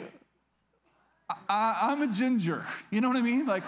I, 1.49 1.91
am 1.91 2.01
a 2.01 2.07
ginger. 2.07 2.65
You 2.89 3.01
know 3.01 3.09
what 3.09 3.17
I 3.17 3.21
mean? 3.21 3.45
Like, 3.45 3.63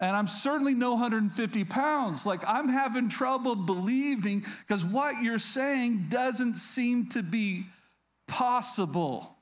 and 0.00 0.14
I'm 0.14 0.26
certainly 0.26 0.74
no 0.74 0.92
150 0.92 1.64
pounds. 1.64 2.26
Like, 2.26 2.42
I'm 2.46 2.68
having 2.68 3.08
trouble 3.08 3.54
believing 3.54 4.44
because 4.66 4.84
what 4.84 5.22
you're 5.22 5.38
saying 5.38 6.06
doesn't 6.10 6.56
seem 6.56 7.08
to 7.10 7.22
be 7.22 7.66
possible. 8.26 9.36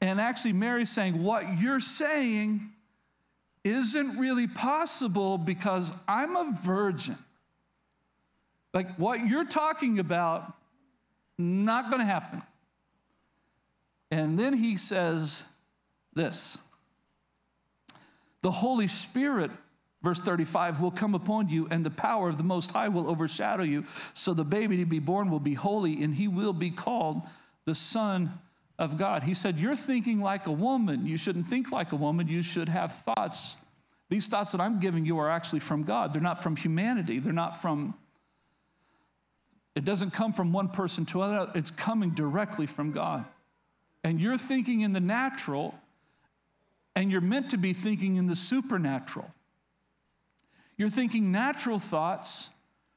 And 0.00 0.20
actually, 0.20 0.52
Mary's 0.52 0.90
saying, 0.90 1.22
What 1.22 1.58
you're 1.58 1.80
saying 1.80 2.72
isn't 3.64 4.18
really 4.18 4.46
possible 4.46 5.38
because 5.38 5.92
I'm 6.06 6.36
a 6.36 6.56
virgin. 6.62 7.18
Like, 8.74 8.94
what 8.96 9.26
you're 9.26 9.44
talking 9.46 9.98
about, 9.98 10.52
not 11.38 11.90
going 11.90 12.00
to 12.00 12.06
happen. 12.06 12.42
And 14.10 14.38
then 14.38 14.54
he 14.54 14.76
says 14.76 15.44
this 16.14 16.58
The 18.42 18.50
Holy 18.50 18.88
Spirit, 18.88 19.50
verse 20.02 20.20
35, 20.20 20.80
will 20.80 20.90
come 20.90 21.14
upon 21.14 21.48
you, 21.48 21.68
and 21.70 21.84
the 21.84 21.90
power 21.90 22.28
of 22.28 22.38
the 22.38 22.44
Most 22.44 22.70
High 22.70 22.88
will 22.88 23.10
overshadow 23.10 23.62
you. 23.62 23.84
So 24.14 24.34
the 24.34 24.44
baby 24.44 24.78
to 24.78 24.86
be 24.86 24.98
born 24.98 25.30
will 25.30 25.40
be 25.40 25.54
holy, 25.54 26.02
and 26.02 26.14
he 26.14 26.28
will 26.28 26.52
be 26.52 26.70
called 26.70 27.22
the 27.64 27.74
Son 27.74 28.38
of 28.78 28.96
God. 28.96 29.22
He 29.22 29.34
said, 29.34 29.58
You're 29.58 29.76
thinking 29.76 30.20
like 30.20 30.46
a 30.46 30.52
woman. 30.52 31.06
You 31.06 31.16
shouldn't 31.16 31.48
think 31.48 31.72
like 31.72 31.92
a 31.92 31.96
woman. 31.96 32.28
You 32.28 32.42
should 32.42 32.68
have 32.68 32.92
thoughts. 32.92 33.56
These 34.08 34.28
thoughts 34.28 34.52
that 34.52 34.60
I'm 34.60 34.80
giving 34.80 35.04
you 35.04 35.18
are 35.18 35.28
actually 35.28 35.60
from 35.60 35.82
God. 35.82 36.12
They're 36.12 36.22
not 36.22 36.42
from 36.42 36.56
humanity. 36.56 37.18
They're 37.18 37.32
not 37.32 37.60
from, 37.60 37.94
it 39.74 39.84
doesn't 39.84 40.12
come 40.14 40.32
from 40.32 40.52
one 40.52 40.68
person 40.68 41.04
to 41.06 41.22
another. 41.22 41.52
It's 41.54 41.70
coming 41.70 42.10
directly 42.10 42.66
from 42.66 42.92
God. 42.92 43.26
And 44.04 44.20
you're 44.20 44.38
thinking 44.38 44.82
in 44.82 44.92
the 44.92 45.00
natural, 45.00 45.74
and 46.94 47.10
you're 47.10 47.20
meant 47.20 47.50
to 47.50 47.56
be 47.56 47.72
thinking 47.72 48.16
in 48.16 48.26
the 48.26 48.36
supernatural. 48.36 49.30
You're 50.76 50.88
thinking 50.88 51.32
natural 51.32 51.78
thoughts, 51.78 52.50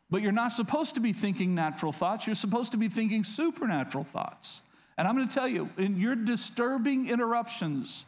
but 0.10 0.22
you're 0.22 0.31
not 0.31 0.50
supposed 0.50 0.96
to 0.96 1.01
be 1.01 1.13
thinking 1.13 1.55
natural 1.55 1.91
thoughts. 1.91 2.27
You're 2.27 2.36
supposed 2.36 2.72
to 2.74 2.77
be 2.77 2.89
thinking 2.89 3.24
supernatural 3.24 4.03
thoughts. 4.03 4.62
And 4.98 5.08
I'm 5.08 5.15
going 5.15 5.27
to 5.27 5.34
tell 5.34 5.48
you, 5.48 5.70
in 5.77 6.00
your 6.00 6.15
disturbing 6.15 7.10
interruptions, 7.10 8.05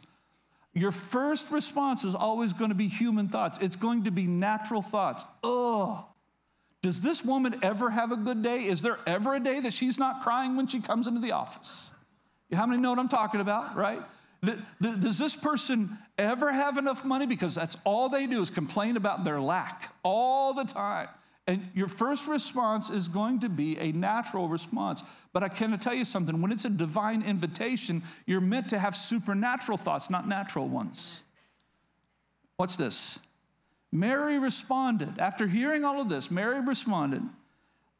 your 0.74 0.92
first 0.92 1.50
response 1.50 2.04
is 2.04 2.14
always 2.14 2.52
going 2.52 2.70
to 2.70 2.74
be 2.76 2.88
human 2.88 3.28
thoughts. 3.28 3.58
It's 3.60 3.76
going 3.76 4.04
to 4.04 4.10
be 4.10 4.26
natural 4.26 4.82
thoughts. 4.82 5.24
Oh, 5.42 6.06
does 6.82 7.00
this 7.00 7.24
woman 7.24 7.56
ever 7.62 7.88
have 7.88 8.12
a 8.12 8.16
good 8.16 8.42
day? 8.42 8.64
Is 8.64 8.82
there 8.82 8.98
ever 9.06 9.34
a 9.34 9.40
day 9.40 9.58
that 9.60 9.72
she's 9.72 9.98
not 9.98 10.22
crying 10.22 10.54
when 10.54 10.66
she 10.66 10.80
comes 10.80 11.06
into 11.06 11.20
the 11.20 11.32
office? 11.32 11.90
How 12.52 12.66
many 12.66 12.80
know 12.80 12.90
what 12.90 12.98
I'm 12.98 13.08
talking 13.08 13.40
about, 13.40 13.76
right? 13.76 14.00
Does 14.80 15.18
this 15.18 15.34
person 15.34 15.96
ever 16.18 16.52
have 16.52 16.76
enough 16.76 17.04
money? 17.04 17.26
Because 17.26 17.54
that's 17.54 17.76
all 17.84 18.08
they 18.08 18.26
do 18.26 18.40
is 18.40 18.50
complain 18.50 18.96
about 18.96 19.24
their 19.24 19.40
lack 19.40 19.94
all 20.02 20.52
the 20.52 20.64
time. 20.64 21.08
And 21.46 21.68
your 21.74 21.88
first 21.88 22.26
response 22.26 22.88
is 22.90 23.08
going 23.08 23.40
to 23.40 23.48
be 23.48 23.78
a 23.78 23.92
natural 23.92 24.48
response. 24.48 25.02
But 25.32 25.42
I 25.42 25.48
can 25.48 25.78
tell 25.78 25.94
you 25.94 26.04
something 26.04 26.40
when 26.40 26.52
it's 26.52 26.64
a 26.64 26.70
divine 26.70 27.22
invitation, 27.22 28.02
you're 28.26 28.40
meant 28.40 28.68
to 28.70 28.78
have 28.78 28.96
supernatural 28.96 29.76
thoughts, 29.76 30.08
not 30.08 30.26
natural 30.26 30.68
ones. 30.68 31.22
What's 32.56 32.76
this? 32.76 33.18
Mary 33.92 34.38
responded, 34.38 35.18
after 35.18 35.46
hearing 35.46 35.84
all 35.84 36.00
of 36.00 36.08
this, 36.08 36.30
Mary 36.30 36.60
responded, 36.60 37.22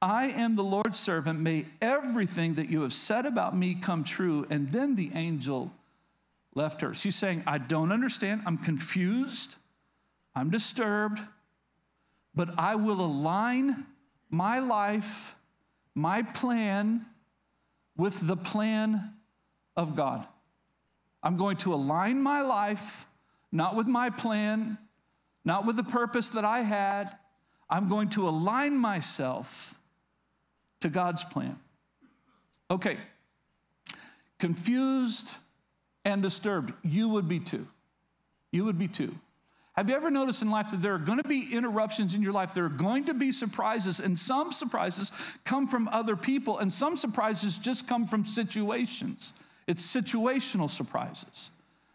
I 0.05 0.27
am 0.27 0.55
the 0.55 0.63
Lord's 0.63 0.99
servant. 0.99 1.41
May 1.41 1.67
everything 1.81 2.55
that 2.55 2.69
you 2.69 2.83
have 2.83 2.93
said 2.93 3.27
about 3.27 3.57
me 3.57 3.75
come 3.75 4.05
true. 4.05 4.47
And 4.51 4.71
then 4.71 4.95
the 4.95 5.11
angel 5.15 5.73
left 6.55 6.83
her. 6.83 6.95
She's 6.95 7.17
saying, 7.17 7.43
I 7.47 7.59
don't 7.59 7.91
understand. 7.91 8.43
I'm 8.47 8.59
confused. 8.59 9.57
I'm 10.37 10.51
disturbed 10.51 11.21
but 12.35 12.59
I 12.59 12.75
will 12.75 13.01
align 13.01 13.87
my 14.31 14.59
life, 14.59 15.37
my 15.95 16.23
plan, 16.23 17.07
with 17.97 18.27
the 18.27 18.37
plan 18.37 19.15
of 19.77 19.95
God. 19.95 20.27
I'm 21.23 21.37
going 21.37 21.57
to 21.59 21.73
align 21.73 22.21
my 22.21 22.43
life, 22.43 23.07
not 23.53 23.77
with 23.77 23.87
my 23.87 24.11
plan, 24.11 24.79
not 25.45 25.65
with 25.65 25.77
the 25.77 25.85
purpose 25.85 26.31
that 26.31 26.45
I 26.45 26.61
had. 26.61 27.17
I'm 27.71 27.89
going 27.89 28.11
to 28.11 28.29
align 28.29 28.77
myself 28.77 29.79
to 30.85 30.91
God's 30.91 31.25
plan. 31.25 31.59
Okay, 32.71 32.99
confused 34.39 35.35
and 36.05 36.21
disturbed, 36.21 36.75
you 36.83 37.09
would 37.09 37.27
be 37.27 37.41
too. 37.41 37.67
You 38.53 38.67
would 38.67 38.79
be 38.79 38.89
too. 38.89 39.15
Have 39.73 39.89
you 39.89 39.97
ever 39.97 40.11
noticed 40.11 40.43
in 40.43 40.51
life 40.51 40.71
that 40.73 40.83
there 40.83 40.95
are 40.95 40.99
going 40.99 41.23
to 41.23 41.29
be 41.29 41.49
interruptions 41.53 42.15
in 42.15 42.23
your 42.23 42.35
life? 42.35 42.53
There 42.53 42.67
are 42.67 42.69
going 42.69 43.07
to 43.07 43.15
be 43.15 43.33
surprises, 43.33 43.99
and 43.99 44.19
some 44.19 44.53
surprises 44.53 45.11
come 45.45 45.67
from 45.67 45.89
other 45.89 46.17
people, 46.17 46.59
and 46.59 46.71
some 46.71 46.97
surprises 46.97 47.59
just 47.59 47.89
come 47.89 48.05
from 48.07 48.27
situations. 48.27 49.33
It's 49.67 49.83
situational 49.83 50.69
surprises. 50.69 51.51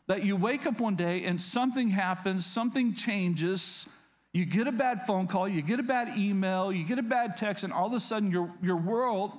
That 0.08 0.25
you 0.25 0.36
wake 0.36 0.65
up 0.65 0.79
one 0.79 0.96
day 0.96 1.25
and 1.25 1.39
something 1.39 1.89
happens, 1.89 2.43
something 2.43 2.96
changes, 2.96 3.88
you 4.33 4.45
get 4.45 4.67
a 4.67 4.71
bad 4.71 5.01
phone 5.07 5.27
call, 5.27 5.48
you 5.48 5.62
get 5.62 5.79
a 5.79 5.83
bad 5.83 6.17
email, 6.17 6.71
you 6.71 6.86
get 6.86 7.00
a 7.00 7.03
bad 7.03 7.36
text, 7.36 7.63
and 7.63 7.74
all 7.74 7.88
of 7.88 7.93
a 7.93 8.00
sudden 8.00 8.29
your, 8.29 8.53
your 8.62 8.75
world 8.75 9.31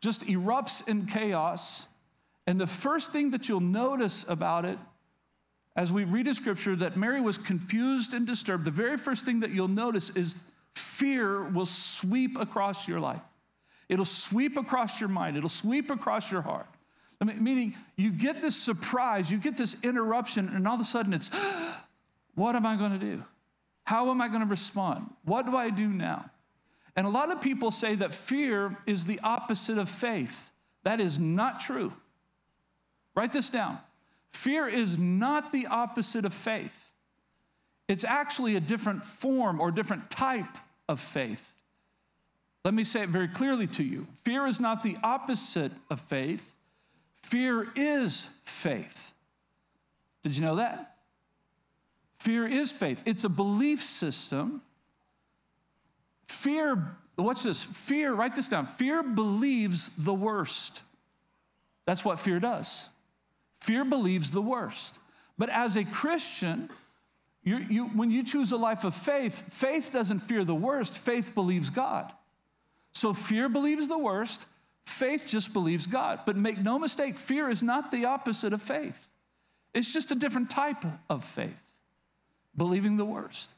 just 0.00 0.26
erupts 0.26 0.86
in 0.86 1.06
chaos. 1.06 1.86
And 2.46 2.60
the 2.60 2.66
first 2.66 3.12
thing 3.12 3.30
that 3.30 3.48
you'll 3.48 3.60
notice 3.60 4.24
about 4.28 4.64
it 4.64 4.78
as 5.74 5.90
we 5.90 6.04
read 6.04 6.26
in 6.26 6.34
scripture 6.34 6.76
that 6.76 6.96
Mary 6.96 7.20
was 7.20 7.38
confused 7.38 8.12
and 8.12 8.26
disturbed, 8.26 8.66
the 8.66 8.70
very 8.70 8.98
first 8.98 9.24
thing 9.24 9.40
that 9.40 9.50
you'll 9.52 9.68
notice 9.68 10.10
is 10.10 10.44
fear 10.74 11.44
will 11.44 11.66
sweep 11.66 12.38
across 12.38 12.86
your 12.86 13.00
life. 13.00 13.22
It'll 13.88 14.04
sweep 14.04 14.58
across 14.58 15.00
your 15.00 15.08
mind, 15.08 15.36
it'll 15.36 15.48
sweep 15.48 15.90
across 15.90 16.30
your 16.30 16.42
heart. 16.42 16.66
I 17.20 17.24
mean, 17.24 17.42
meaning 17.42 17.74
you 17.96 18.10
get 18.10 18.42
this 18.42 18.56
surprise, 18.56 19.30
you 19.30 19.38
get 19.38 19.56
this 19.56 19.82
interruption, 19.84 20.48
and 20.48 20.66
all 20.66 20.74
of 20.74 20.80
a 20.80 20.84
sudden 20.84 21.12
it's, 21.12 21.30
what 22.34 22.56
am 22.56 22.66
I 22.66 22.76
going 22.76 22.92
to 22.92 22.98
do? 22.98 23.22
How 23.84 24.10
am 24.10 24.20
I 24.20 24.28
going 24.28 24.40
to 24.40 24.46
respond? 24.46 25.10
What 25.24 25.46
do 25.46 25.56
I 25.56 25.70
do 25.70 25.88
now? 25.88 26.30
And 26.94 27.06
a 27.06 27.10
lot 27.10 27.32
of 27.32 27.40
people 27.40 27.70
say 27.70 27.94
that 27.96 28.14
fear 28.14 28.76
is 28.86 29.04
the 29.04 29.20
opposite 29.20 29.78
of 29.78 29.88
faith. 29.88 30.52
That 30.84 31.00
is 31.00 31.18
not 31.18 31.60
true. 31.60 31.92
Write 33.14 33.32
this 33.32 33.50
down. 33.50 33.78
Fear 34.30 34.68
is 34.68 34.98
not 34.98 35.52
the 35.52 35.66
opposite 35.66 36.24
of 36.24 36.32
faith, 36.32 36.90
it's 37.88 38.04
actually 38.04 38.56
a 38.56 38.60
different 38.60 39.04
form 39.04 39.60
or 39.60 39.70
different 39.70 40.10
type 40.10 40.56
of 40.88 41.00
faith. 41.00 41.54
Let 42.64 42.74
me 42.74 42.84
say 42.84 43.02
it 43.02 43.08
very 43.08 43.28
clearly 43.28 43.66
to 43.68 43.84
you 43.84 44.06
fear 44.22 44.46
is 44.46 44.60
not 44.60 44.82
the 44.82 44.96
opposite 45.02 45.72
of 45.90 46.00
faith, 46.00 46.56
fear 47.22 47.70
is 47.76 48.30
faith. 48.44 49.12
Did 50.22 50.36
you 50.36 50.42
know 50.42 50.56
that? 50.56 50.91
Fear 52.22 52.46
is 52.46 52.70
faith, 52.70 53.02
it's 53.04 53.24
a 53.24 53.28
belief 53.28 53.82
system. 53.82 54.62
Fear, 56.28 56.96
what's 57.16 57.42
this? 57.42 57.64
Fear, 57.64 58.14
write 58.14 58.36
this 58.36 58.46
down. 58.46 58.64
Fear 58.64 59.02
believes 59.02 59.90
the 59.96 60.14
worst. 60.14 60.84
That's 61.84 62.04
what 62.04 62.20
fear 62.20 62.38
does. 62.38 62.88
Fear 63.60 63.86
believes 63.86 64.30
the 64.30 64.40
worst. 64.40 65.00
But 65.36 65.50
as 65.50 65.74
a 65.74 65.84
Christian, 65.84 66.70
you, 67.42 67.56
you, 67.58 67.86
when 67.86 68.12
you 68.12 68.22
choose 68.22 68.52
a 68.52 68.56
life 68.56 68.84
of 68.84 68.94
faith, 68.94 69.52
faith 69.52 69.90
doesn't 69.90 70.20
fear 70.20 70.44
the 70.44 70.54
worst, 70.54 70.98
faith 70.98 71.34
believes 71.34 71.70
God. 71.70 72.12
So 72.94 73.12
fear 73.12 73.48
believes 73.48 73.88
the 73.88 73.98
worst, 73.98 74.46
faith 74.86 75.26
just 75.28 75.52
believes 75.52 75.88
God. 75.88 76.20
But 76.24 76.36
make 76.36 76.58
no 76.58 76.78
mistake, 76.78 77.16
fear 77.16 77.50
is 77.50 77.64
not 77.64 77.90
the 77.90 78.04
opposite 78.04 78.52
of 78.52 78.62
faith, 78.62 79.08
it's 79.74 79.92
just 79.92 80.12
a 80.12 80.14
different 80.14 80.50
type 80.50 80.84
of 81.10 81.24
faith, 81.24 81.71
believing 82.56 82.96
the 82.96 83.04
worst. 83.04 83.54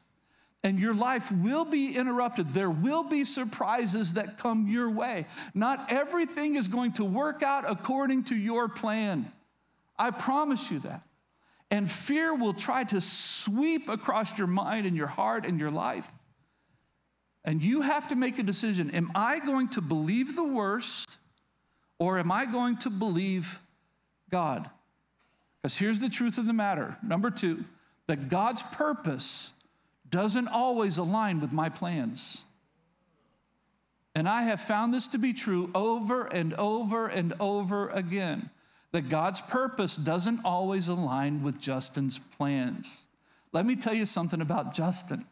And 0.63 0.79
your 0.79 0.95
life 0.95 1.31
will 1.31 1.65
be 1.65 1.95
interrupted. 1.95 2.53
There 2.53 2.71
will 2.71 3.03
be 3.03 3.23
surprises 3.23 4.13
that 4.13 4.39
come 4.39 4.67
your 4.67 4.89
way. 4.89 5.27
Not 5.53 5.91
everything 5.91 6.55
is 6.55 6.67
going 6.67 6.93
to 6.93 7.05
work 7.05 7.43
out 7.43 7.65
according 7.69 8.23
to 8.25 8.35
your 8.35 8.67
plan. 8.67 9.31
I 9.97 10.09
promise 10.09 10.71
you 10.71 10.79
that. 10.79 11.03
And 11.69 11.89
fear 11.89 12.33
will 12.33 12.53
try 12.53 12.83
to 12.85 12.99
sweep 12.99 13.89
across 13.89 14.37
your 14.37 14.47
mind 14.47 14.87
and 14.87 14.97
your 14.97 15.07
heart 15.07 15.45
and 15.45 15.59
your 15.59 15.71
life. 15.71 16.09
And 17.43 17.61
you 17.61 17.81
have 17.81 18.07
to 18.07 18.15
make 18.15 18.39
a 18.39 18.43
decision 18.43 18.89
Am 18.91 19.11
I 19.13 19.39
going 19.39 19.69
to 19.69 19.81
believe 19.81 20.35
the 20.35 20.43
worst 20.43 21.17
or 21.99 22.17
am 22.17 22.31
I 22.31 22.45
going 22.45 22.77
to 22.77 22.89
believe 22.89 23.59
God? 24.29 24.69
Because 25.61 25.77
here's 25.77 25.99
the 25.99 26.09
truth 26.09 26.37
of 26.37 26.45
the 26.47 26.53
matter. 26.53 26.97
Number 27.03 27.29
two, 27.29 27.65
that 28.07 28.29
God's 28.29 28.63
purpose 28.63 29.51
doesn't 30.09 30.47
always 30.47 30.97
align 30.97 31.41
with 31.41 31.51
my 31.51 31.69
plans. 31.69 32.45
And 34.13 34.29
I 34.29 34.43
have 34.43 34.61
found 34.61 34.93
this 34.93 35.07
to 35.07 35.17
be 35.17 35.33
true 35.33 35.69
over 35.75 36.25
and 36.25 36.53
over 36.53 37.07
and 37.07 37.33
over 37.39 37.89
again 37.89 38.49
that 38.93 39.09
God's 39.09 39.41
purpose 39.41 39.97
doesn't 39.97 40.45
always 40.45 40.87
align 40.87 41.43
with 41.43 41.59
Justin's 41.59 42.17
plans. 42.17 43.07
Let 43.51 43.65
me 43.65 43.75
tell 43.75 43.93
you 43.93 44.05
something 44.05 44.39
about 44.39 44.73
Justin. 44.73 45.25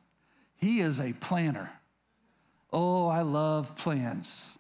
He 0.58 0.82
is 0.82 1.00
a 1.00 1.14
planner. 1.14 1.72
Oh, 2.74 3.08
I 3.08 3.22
love 3.22 3.78
plans. 3.78 4.60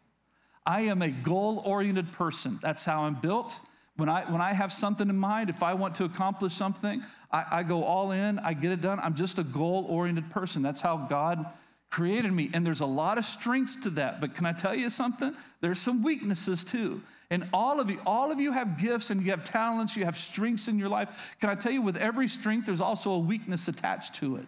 I 0.66 0.84
am 0.84 1.02
a 1.02 1.10
goal 1.10 1.62
oriented 1.66 2.14
person. 2.14 2.60
That's 2.62 2.86
how 2.86 3.04
I'm 3.04 3.16
built. 3.16 3.60
When 3.96 4.10
I, 4.10 4.30
when 4.32 4.42
I 4.42 4.54
have 4.54 4.74
something 4.74 5.08
in 5.08 5.18
mind, 5.18 5.50
if 5.50 5.62
I 5.62 5.76
want 5.76 5.96
to 5.96 6.06
accomplish 6.06 6.54
something, 6.54 7.04
I, 7.32 7.46
I 7.52 7.64
go 7.64 7.84
all 7.84 8.12
in, 8.12 8.40
I 8.40 8.54
get 8.54 8.72
it 8.72 8.82
done. 8.82 9.00
I'm 9.00 9.14
just 9.14 9.38
a 9.38 9.44
goal 9.44 9.86
oriented 9.88 10.30
person. 10.32 10.64
That's 10.64 10.82
how 10.82 10.98
God 10.98 11.54
created 11.92 12.34
me. 12.34 12.50
And 12.56 12.66
there's 12.66 12.82
a 12.82 12.88
lot 12.88 13.20
of 13.20 13.26
strengths 13.26 13.76
to 13.78 13.92
that. 13.92 14.20
But 14.20 14.34
can 14.34 14.48
I 14.48 14.52
tell 14.54 14.76
you 14.76 14.90
something? 14.90 15.36
There's 15.62 15.80
some 15.80 16.02
weaknesses 16.02 16.64
too. 16.64 17.04
And 17.30 17.48
all 17.54 17.80
of 17.80 17.90
you, 17.90 18.00
all 18.06 18.32
of 18.32 18.40
you 18.40 18.52
have 18.52 18.80
gifts 18.80 19.12
and 19.12 19.22
you 19.22 19.30
have 19.30 19.44
talents, 19.44 19.96
you 19.96 20.06
have 20.06 20.18
strengths 20.18 20.68
in 20.68 20.80
your 20.80 20.90
life. 20.90 21.36
Can 21.40 21.52
I 21.52 21.56
tell 21.56 21.72
you, 21.72 21.84
with 21.84 21.98
every 21.98 22.28
strength, 22.28 22.66
there's 22.66 22.82
also 22.82 23.12
a 23.12 23.20
weakness 23.20 23.68
attached 23.68 24.16
to 24.16 24.38
it. 24.38 24.48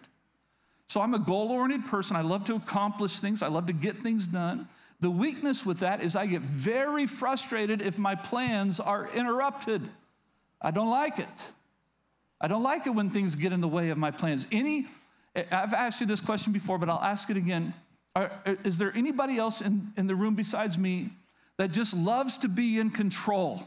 So 0.88 1.00
I'm 1.00 1.14
a 1.14 1.18
goal 1.20 1.52
oriented 1.52 1.88
person. 1.88 2.16
I 2.16 2.22
love 2.22 2.44
to 2.44 2.56
accomplish 2.56 3.20
things, 3.20 3.42
I 3.42 3.48
love 3.48 3.66
to 3.66 3.72
get 3.72 3.98
things 3.98 4.26
done. 4.26 4.68
The 5.00 5.10
weakness 5.10 5.66
with 5.66 5.80
that 5.80 6.02
is 6.02 6.16
I 6.16 6.26
get 6.26 6.42
very 6.42 7.06
frustrated 7.06 7.82
if 7.82 7.98
my 7.98 8.14
plans 8.14 8.80
are 8.80 9.08
interrupted. 9.14 9.86
I 10.60 10.70
don't 10.70 10.90
like 10.90 11.18
it. 11.18 11.52
I 12.40 12.48
don't 12.48 12.62
like 12.62 12.86
it 12.86 12.90
when 12.90 13.10
things 13.10 13.34
get 13.34 13.52
in 13.52 13.60
the 13.60 13.68
way 13.68 13.90
of 13.90 13.98
my 13.98 14.10
plans. 14.10 14.46
Any, 14.50 14.86
I've 15.34 15.74
asked 15.74 16.00
you 16.00 16.06
this 16.06 16.20
question 16.20 16.52
before, 16.52 16.78
but 16.78 16.88
I'll 16.88 17.00
ask 17.00 17.28
it 17.30 17.36
again. 17.36 17.74
Are, 18.14 18.32
is 18.64 18.78
there 18.78 18.92
anybody 18.94 19.36
else 19.36 19.60
in, 19.60 19.92
in 19.96 20.06
the 20.06 20.14
room 20.14 20.34
besides 20.34 20.78
me 20.78 21.10
that 21.58 21.72
just 21.72 21.94
loves 21.94 22.38
to 22.38 22.48
be 22.48 22.78
in 22.78 22.90
control? 22.90 23.62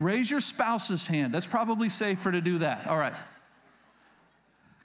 Raise 0.00 0.30
your 0.30 0.40
spouse's 0.40 1.06
hand. 1.06 1.34
That's 1.34 1.46
probably 1.46 1.88
safer 1.88 2.32
to 2.32 2.40
do 2.40 2.58
that. 2.58 2.86
All 2.86 2.98
right 2.98 3.14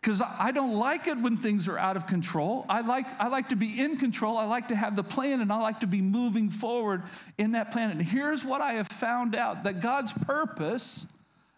because 0.01 0.21
I 0.21 0.51
don't 0.51 0.75
like 0.75 1.07
it 1.07 1.17
when 1.17 1.37
things 1.37 1.67
are 1.67 1.77
out 1.77 1.97
of 1.97 2.05
control. 2.07 2.65
I 2.69 2.81
like, 2.81 3.07
I 3.19 3.27
like 3.27 3.49
to 3.49 3.55
be 3.55 3.81
in 3.81 3.97
control. 3.97 4.37
I 4.37 4.45
like 4.45 4.67
to 4.69 4.75
have 4.75 4.95
the 4.95 5.03
plan 5.03 5.41
and 5.41 5.51
I 5.51 5.59
like 5.59 5.79
to 5.81 5.87
be 5.87 6.01
moving 6.01 6.49
forward 6.49 7.03
in 7.37 7.53
that 7.53 7.71
plan. 7.71 7.91
And 7.91 8.01
here's 8.01 8.45
what 8.45 8.61
I 8.61 8.73
have 8.73 8.87
found 8.87 9.35
out 9.35 9.63
that 9.63 9.81
God's 9.81 10.13
purpose 10.13 11.07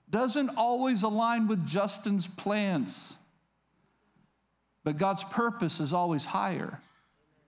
doesn't 0.09 0.51
always 0.57 1.03
align 1.03 1.47
with 1.47 1.67
Justin's 1.67 2.27
plans. 2.27 3.17
But 4.83 4.97
God's 4.97 5.23
purpose 5.25 5.79
is 5.79 5.93
always 5.93 6.25
higher, 6.25 6.79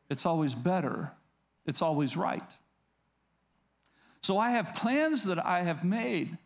it's 0.09 0.25
always 0.25 0.53
better, 0.53 1.11
it's 1.65 1.81
always 1.81 2.17
right. 2.17 2.43
So 4.21 4.37
I 4.37 4.51
have 4.51 4.75
plans 4.75 5.23
that 5.25 5.43
I 5.43 5.61
have 5.61 5.83
made, 5.83 6.37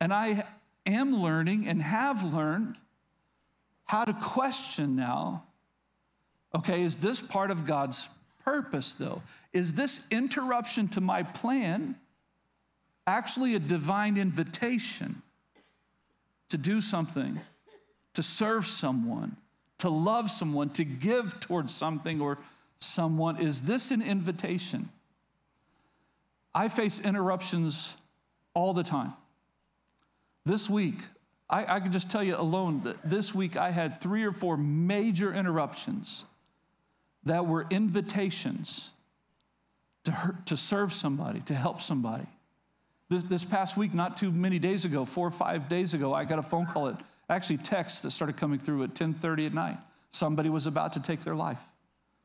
and 0.00 0.12
I 0.12 0.44
am 0.86 1.22
learning 1.22 1.68
and 1.68 1.80
have 1.80 2.34
learned 2.34 2.76
how 3.90 4.04
to 4.04 4.12
question 4.14 4.94
now 4.94 5.42
okay, 6.54 6.82
is 6.82 6.96
this 6.96 7.20
part 7.20 7.50
of 7.50 7.64
God's 7.64 8.08
purpose, 8.44 8.94
though? 8.94 9.22
Is 9.52 9.74
this 9.74 10.06
interruption 10.10 10.88
to 10.88 11.00
my 11.00 11.24
plan 11.24 11.96
actually 13.06 13.54
a 13.56 13.58
divine 13.58 14.16
invitation 14.16 15.22
to 16.50 16.58
do 16.58 16.80
something, 16.80 17.38
to 18.14 18.22
serve 18.22 18.66
someone, 18.66 19.36
to 19.78 19.88
love 19.88 20.30
someone, 20.30 20.70
to 20.70 20.84
give 20.84 21.40
towards 21.40 21.74
something 21.74 22.20
or 22.20 22.38
someone? 22.78 23.40
Is 23.40 23.62
this 23.62 23.90
an 23.90 24.02
invitation? 24.02 24.88
I 26.54 26.68
face 26.68 27.00
interruptions 27.00 27.96
all 28.54 28.72
the 28.72 28.84
time. 28.84 29.14
This 30.44 30.70
week, 30.70 30.98
I, 31.50 31.76
I 31.76 31.80
can 31.80 31.90
just 31.90 32.10
tell 32.10 32.22
you 32.22 32.36
alone 32.36 32.82
that 32.84 32.96
this 33.02 33.34
week 33.34 33.56
I 33.56 33.70
had 33.70 34.00
three 34.00 34.24
or 34.24 34.32
four 34.32 34.56
major 34.56 35.34
interruptions 35.34 36.24
that 37.24 37.46
were 37.46 37.66
invitations 37.70 38.92
to, 40.04 40.12
hurt, 40.12 40.46
to 40.46 40.56
serve 40.56 40.92
somebody, 40.92 41.40
to 41.40 41.54
help 41.54 41.82
somebody. 41.82 42.26
This, 43.08 43.24
this 43.24 43.44
past 43.44 43.76
week, 43.76 43.92
not 43.92 44.16
too 44.16 44.30
many 44.30 44.60
days 44.60 44.84
ago, 44.84 45.04
four 45.04 45.26
or 45.26 45.32
five 45.32 45.68
days 45.68 45.92
ago, 45.92 46.14
I 46.14 46.24
got 46.24 46.38
a 46.38 46.42
phone 46.42 46.66
call, 46.66 46.88
at, 46.88 47.00
actually 47.28 47.58
text 47.58 48.04
that 48.04 48.12
started 48.12 48.36
coming 48.36 48.58
through 48.58 48.84
at 48.84 48.94
10.30 48.94 49.46
at 49.46 49.54
night. 49.54 49.76
Somebody 50.10 50.48
was 50.48 50.66
about 50.66 50.92
to 50.94 51.00
take 51.00 51.20
their 51.20 51.34
life. 51.34 51.60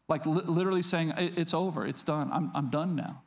Like 0.08 0.28
li- 0.28 0.44
literally 0.46 0.84
saying, 0.84 1.14
it's 1.18 1.56
over, 1.56 1.86
it's 1.86 2.04
done, 2.04 2.30
I'm, 2.32 2.52
I'm 2.54 2.70
done 2.70 2.96
now. 2.96 3.24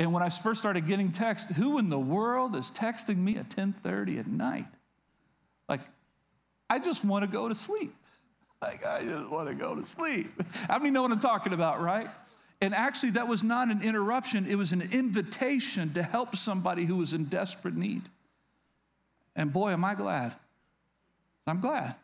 And 0.00 0.12
when 0.12 0.22
I 0.22 0.30
first 0.30 0.60
started 0.60 0.88
getting 0.88 1.12
text, 1.12 1.50
who 1.50 1.78
in 1.78 1.88
the 1.88 1.98
world 1.98 2.56
is 2.56 2.72
texting 2.72 3.18
me 3.18 3.36
at 3.36 3.48
10:30 3.48 4.18
at 4.18 4.26
night? 4.26 4.66
Like, 5.68 5.80
I 6.68 6.78
just 6.78 7.04
want 7.04 7.24
to 7.24 7.30
go 7.30 7.48
to 7.48 7.54
sleep. 7.54 7.94
Like, 8.60 8.84
I 8.84 9.02
just 9.02 9.28
want 9.28 9.48
to 9.48 9.54
go 9.54 9.74
to 9.74 9.84
sleep. 9.84 10.30
How 10.68 10.78
many 10.78 10.90
know 10.90 11.02
what 11.02 11.12
I'm 11.12 11.20
talking 11.20 11.52
about, 11.52 11.80
right? 11.80 12.08
And 12.60 12.74
actually, 12.74 13.10
that 13.10 13.28
was 13.28 13.42
not 13.42 13.68
an 13.68 13.82
interruption, 13.82 14.46
it 14.48 14.56
was 14.56 14.72
an 14.72 14.88
invitation 14.92 15.92
to 15.94 16.02
help 16.02 16.36
somebody 16.36 16.84
who 16.84 16.96
was 16.96 17.12
in 17.12 17.24
desperate 17.24 17.76
need. 17.76 18.02
And 19.36 19.52
boy, 19.52 19.70
am 19.70 19.84
I 19.84 19.94
glad. 19.94 20.34
I'm 21.46 21.60
glad. 21.60 21.96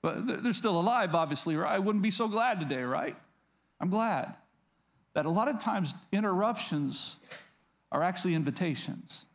But 0.00 0.42
they're 0.42 0.52
still 0.52 0.80
alive, 0.80 1.14
obviously, 1.14 1.56
right? 1.56 1.72
I 1.72 1.78
wouldn't 1.78 2.02
be 2.02 2.10
so 2.10 2.26
glad 2.26 2.58
today, 2.60 2.82
right? 2.82 3.16
I'm 3.80 3.90
glad 3.90 4.36
that 5.14 5.26
a 5.26 5.30
lot 5.30 5.48
of 5.48 5.58
times 5.58 5.94
interruptions 6.10 7.16
are 7.90 8.02
actually 8.02 8.34
invitations. 8.34 9.26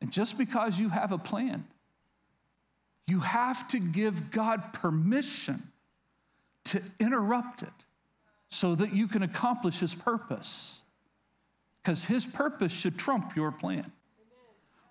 And 0.00 0.12
just 0.12 0.38
because 0.38 0.78
you 0.78 0.88
have 0.88 1.12
a 1.12 1.18
plan, 1.18 1.64
you 3.10 3.20
have 3.20 3.66
to 3.68 3.78
give 3.78 4.30
God 4.30 4.72
permission 4.72 5.62
to 6.64 6.80
interrupt 7.00 7.62
it 7.62 7.68
so 8.50 8.74
that 8.74 8.94
you 8.94 9.08
can 9.08 9.22
accomplish 9.22 9.78
His 9.80 9.94
purpose. 9.94 10.80
Because 11.82 12.04
His 12.04 12.24
purpose 12.24 12.72
should 12.72 12.98
trump 12.98 13.34
your 13.34 13.50
plan. 13.50 13.90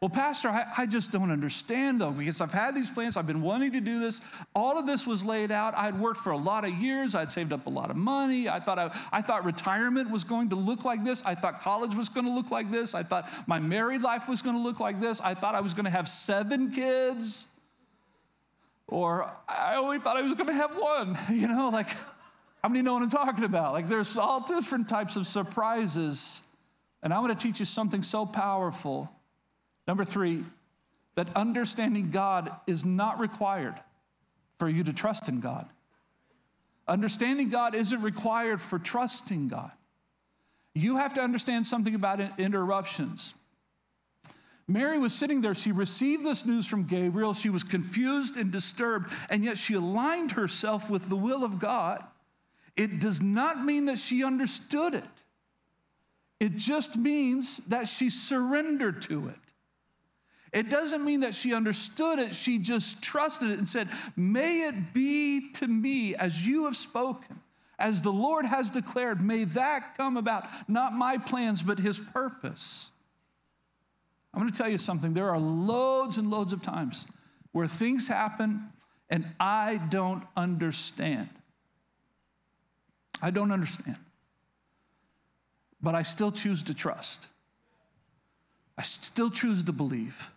Well, 0.02 0.10
Pastor, 0.10 0.48
I, 0.48 0.66
I, 0.78 0.86
just 0.86 1.12
don't 1.12 1.30
understand 1.30 2.00
though, 2.00 2.12
because 2.12 2.40
I've 2.40 2.54
had 2.54 2.74
these 2.74 2.90
plans, 2.90 3.18
I've 3.18 3.28
been 3.28 3.42
wanting 3.42 3.74
to 3.74 3.82
do 3.82 4.00
this. 4.00 4.22
All 4.56 4.78
of 4.78 4.86
this 4.86 5.06
was 5.06 5.26
laid 5.26 5.52
out. 5.52 5.76
I'd 5.76 6.00
worked 6.00 6.22
for 6.22 6.32
a 6.32 6.38
lot 6.38 6.64
of 6.64 6.72
years, 6.72 7.16
I'd 7.16 7.34
saved 7.34 7.52
up 7.52 7.68
a 7.68 7.70
lot 7.70 7.90
of 7.90 7.98
money. 7.98 8.48
I 8.48 8.62
thought, 8.62 8.80
I, 8.80 8.98
I 9.12 9.22
thought 9.22 9.44
retirement 9.44 10.10
was 10.10 10.24
going 10.24 10.48
to 10.50 10.56
look 10.56 10.86
like 10.86 11.04
this. 11.04 11.22
I 11.26 11.36
thought 11.36 11.60
college 11.60 11.96
was 11.96 12.08
going 12.08 12.26
to 12.26 12.32
look 12.32 12.50
like 12.50 12.72
this. 12.72 12.96
I 12.96 13.04
thought 13.04 13.30
my 13.46 13.60
married 13.60 14.02
life 14.02 14.30
was 14.30 14.42
going 14.42 14.56
to 14.56 14.62
look 14.62 14.80
like 14.80 15.02
this. 15.02 15.20
I 15.20 15.34
thought 15.34 15.54
I 15.54 15.60
was 15.60 15.74
going 15.74 15.84
to 15.84 15.92
have 15.92 16.08
seven 16.08 16.72
kids. 16.72 17.49
Or 18.90 19.32
I 19.48 19.76
only 19.76 20.00
thought 20.00 20.18
I 20.18 20.22
was 20.22 20.34
going 20.34 20.48
to 20.48 20.54
have 20.54 20.76
one, 20.76 21.18
you 21.32 21.48
know, 21.48 21.70
like, 21.70 21.90
how 22.62 22.70
many 22.70 22.82
know 22.82 22.96
what 22.96 23.04
I'm 23.04 23.10
talking 23.10 23.44
about? 23.44 23.74
Like, 23.74 23.88
there's 23.88 24.18
all 24.18 24.42
different 24.42 24.90
types 24.90 25.16
of 25.16 25.26
surprises. 25.26 26.42
And 27.04 27.14
I 27.14 27.20
want 27.20 27.38
to 27.38 27.48
teach 27.48 27.60
you 27.60 27.66
something 27.66 28.04
so 28.04 28.26
powerful. 28.26 29.10
Number 29.88 30.04
three, 30.04 30.44
that 31.16 31.30
understanding 31.36 32.10
God 32.10 32.52
is 32.68 32.84
not 32.84 33.20
required 33.20 33.76
for 34.58 34.68
you 34.68 34.84
to 34.84 34.92
trust 34.92 35.30
in 35.30 35.40
God. 35.40 35.68
Understanding 36.88 37.50
God 37.50 37.76
isn't 37.76 38.02
required 38.02 38.60
for 38.60 38.80
trusting 38.80 39.48
God. 39.48 39.72
You 40.74 40.98
have 40.98 41.14
to 41.14 41.22
understand 41.22 41.68
something 41.68 41.94
about 41.94 42.40
interruptions. 42.40 43.36
Mary 44.70 45.00
was 45.00 45.14
sitting 45.16 45.42
there. 45.42 45.56
She 45.56 45.72
received 45.72 46.24
this 46.24 46.46
news 46.46 46.68
from 46.68 46.84
Gabriel. 46.84 47.34
She 47.34 47.50
was 47.50 47.64
confused 47.64 48.38
and 48.38 48.52
disturbed, 48.52 49.12
and 49.30 49.44
yet 49.44 49.58
she 49.58 49.74
aligned 49.74 50.32
herself 50.32 50.92
with 50.92 51.10
the 51.10 51.16
will 51.16 51.44
of 51.44 51.58
God. 51.58 52.04
It 52.78 53.00
does 53.00 53.20
not 53.20 53.66
mean 53.66 53.86
that 53.86 53.98
she 53.98 54.24
understood 54.24 54.94
it, 54.94 55.10
it 56.40 56.56
just 56.56 56.98
means 56.98 57.58
that 57.68 57.88
she 57.88 58.10
surrendered 58.10 59.02
to 59.04 59.30
it. 59.30 59.36
It 60.52 60.70
doesn't 60.70 61.04
mean 61.04 61.20
that 61.20 61.34
she 61.34 61.54
understood 61.54 62.20
it, 62.20 62.34
she 62.34 62.60
just 62.60 63.02
trusted 63.02 63.50
it 63.50 63.58
and 63.58 63.68
said, 63.68 63.90
May 64.16 64.68
it 64.68 64.94
be 64.94 65.52
to 65.54 65.68
me 65.68 66.16
as 66.16 66.46
you 66.46 66.66
have 66.66 66.76
spoken, 66.76 67.42
as 67.80 68.02
the 68.04 68.12
Lord 68.12 68.46
has 68.46 68.70
declared. 68.70 69.20
May 69.22 69.46
that 69.46 69.96
come 69.98 70.16
about, 70.16 70.48
not 70.68 70.94
my 70.94 71.18
plans, 71.18 71.64
but 71.64 71.80
his 71.80 72.00
purpose. 72.00 72.90
I'm 74.34 74.42
going 74.42 74.52
to 74.52 74.58
tell 74.58 74.70
you 74.70 74.78
something. 74.78 75.14
There 75.14 75.30
are 75.30 75.40
loads 75.40 76.18
and 76.18 76.30
loads 76.30 76.54
of 76.54 76.62
times 76.62 77.08
where 77.52 77.68
things 77.68 78.08
happen 78.08 78.70
and 79.10 79.26
I 79.40 79.82
don't 79.90 80.24
understand. 80.38 81.30
I 83.22 83.32
don't 83.32 83.52
understand. 83.52 83.98
But 85.82 85.96
I 85.96 86.04
still 86.04 86.32
choose 86.32 86.64
to 86.64 86.74
trust. 86.74 87.28
I 88.78 88.84
still 88.84 89.30
choose 89.30 89.64
to 89.64 89.74
believe 89.74 90.30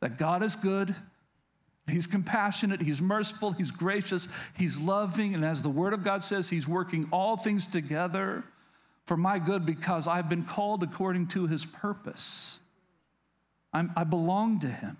that 0.00 0.16
God 0.16 0.42
is 0.42 0.54
good, 0.54 0.94
He's 1.88 2.06
compassionate, 2.06 2.82
he's 2.82 3.00
merciful, 3.00 3.52
he's 3.52 3.70
gracious, 3.70 4.28
he's 4.56 4.80
loving, 4.80 5.34
and 5.34 5.44
as 5.44 5.62
the 5.62 5.70
word 5.70 5.94
of 5.94 6.04
God 6.04 6.22
says, 6.22 6.50
he's 6.50 6.68
working 6.68 7.08
all 7.10 7.36
things 7.36 7.66
together 7.66 8.44
for 9.06 9.16
my 9.16 9.38
good 9.38 9.64
because 9.64 10.06
I've 10.06 10.28
been 10.28 10.44
called 10.44 10.82
according 10.82 11.28
to 11.28 11.46
his 11.46 11.64
purpose. 11.64 12.60
I'm, 13.72 13.92
i 13.96 14.04
belong 14.04 14.60
to 14.60 14.68
him. 14.68 14.96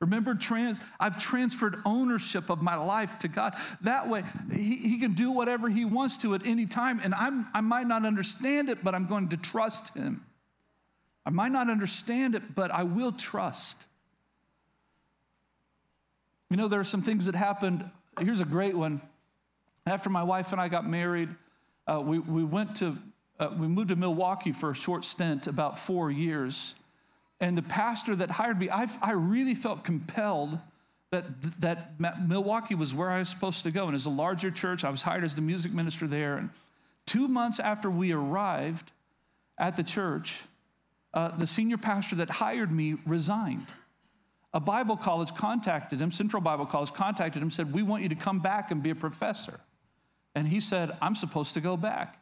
Remember, 0.00 0.34
trans, 0.34 0.78
I've 1.00 1.16
transferred 1.16 1.76
ownership 1.86 2.50
of 2.50 2.60
my 2.60 2.76
life 2.76 3.16
to 3.18 3.28
God. 3.28 3.54
That 3.80 4.08
way, 4.08 4.24
he, 4.52 4.76
he 4.76 4.98
can 4.98 5.14
do 5.14 5.30
whatever 5.30 5.70
He 5.70 5.86
wants 5.86 6.18
to 6.18 6.34
at 6.34 6.46
any 6.46 6.66
time. 6.66 7.00
And 7.02 7.14
I'm, 7.14 7.46
I 7.54 7.62
might 7.62 7.86
not 7.86 8.04
understand 8.04 8.68
it, 8.68 8.84
but 8.84 8.94
I'm 8.94 9.06
going 9.06 9.30
to 9.30 9.38
trust 9.38 9.94
Him. 9.94 10.22
I 11.24 11.30
might 11.30 11.50
not 11.50 11.70
understand 11.70 12.34
it, 12.34 12.54
but 12.54 12.70
I 12.70 12.82
will 12.82 13.10
trust. 13.10 13.88
You 16.50 16.58
know, 16.58 16.68
there 16.68 16.78
are 16.78 16.84
some 16.84 17.02
things 17.02 17.24
that 17.26 17.34
happened. 17.34 17.88
Here's 18.20 18.42
a 18.42 18.44
great 18.44 18.76
one. 18.76 19.00
After 19.86 20.10
my 20.10 20.22
wife 20.22 20.52
and 20.52 20.60
I 20.60 20.68
got 20.68 20.86
married, 20.86 21.30
uh, 21.86 22.02
we, 22.04 22.18
we 22.18 22.44
went 22.44 22.76
to, 22.76 22.98
uh, 23.40 23.48
we 23.58 23.66
moved 23.66 23.88
to 23.88 23.96
Milwaukee 23.96 24.52
for 24.52 24.70
a 24.70 24.74
short 24.74 25.06
stint, 25.06 25.46
about 25.46 25.78
four 25.78 26.10
years. 26.10 26.74
And 27.40 27.56
the 27.56 27.62
pastor 27.62 28.16
that 28.16 28.30
hired 28.30 28.58
me, 28.58 28.70
I, 28.70 28.86
I 29.02 29.12
really 29.12 29.54
felt 29.54 29.84
compelled 29.84 30.58
that, 31.10 31.60
that 31.60 32.00
Milwaukee 32.26 32.74
was 32.74 32.94
where 32.94 33.10
I 33.10 33.18
was 33.18 33.28
supposed 33.28 33.64
to 33.64 33.70
go. 33.70 33.86
And 33.86 33.94
as 33.94 34.06
a 34.06 34.10
larger 34.10 34.50
church, 34.50 34.84
I 34.84 34.90
was 34.90 35.02
hired 35.02 35.24
as 35.24 35.34
the 35.34 35.42
music 35.42 35.72
minister 35.72 36.06
there. 36.06 36.36
And 36.36 36.50
two 37.04 37.28
months 37.28 37.60
after 37.60 37.90
we 37.90 38.12
arrived 38.12 38.92
at 39.58 39.76
the 39.76 39.84
church, 39.84 40.40
uh, 41.14 41.28
the 41.36 41.46
senior 41.46 41.78
pastor 41.78 42.16
that 42.16 42.28
hired 42.28 42.72
me 42.72 42.96
resigned. 43.06 43.66
A 44.52 44.60
Bible 44.60 44.96
college 44.96 45.34
contacted 45.34 46.00
him, 46.00 46.10
Central 46.10 46.40
Bible 46.40 46.66
College 46.66 46.92
contacted 46.92 47.42
him, 47.42 47.50
said, 47.50 47.72
We 47.72 47.82
want 47.82 48.02
you 48.02 48.08
to 48.08 48.14
come 48.14 48.40
back 48.40 48.70
and 48.70 48.82
be 48.82 48.90
a 48.90 48.94
professor. 48.94 49.60
And 50.34 50.46
he 50.48 50.60
said, 50.60 50.96
I'm 51.00 51.14
supposed 51.14 51.54
to 51.54 51.60
go 51.60 51.76
back. 51.76 52.18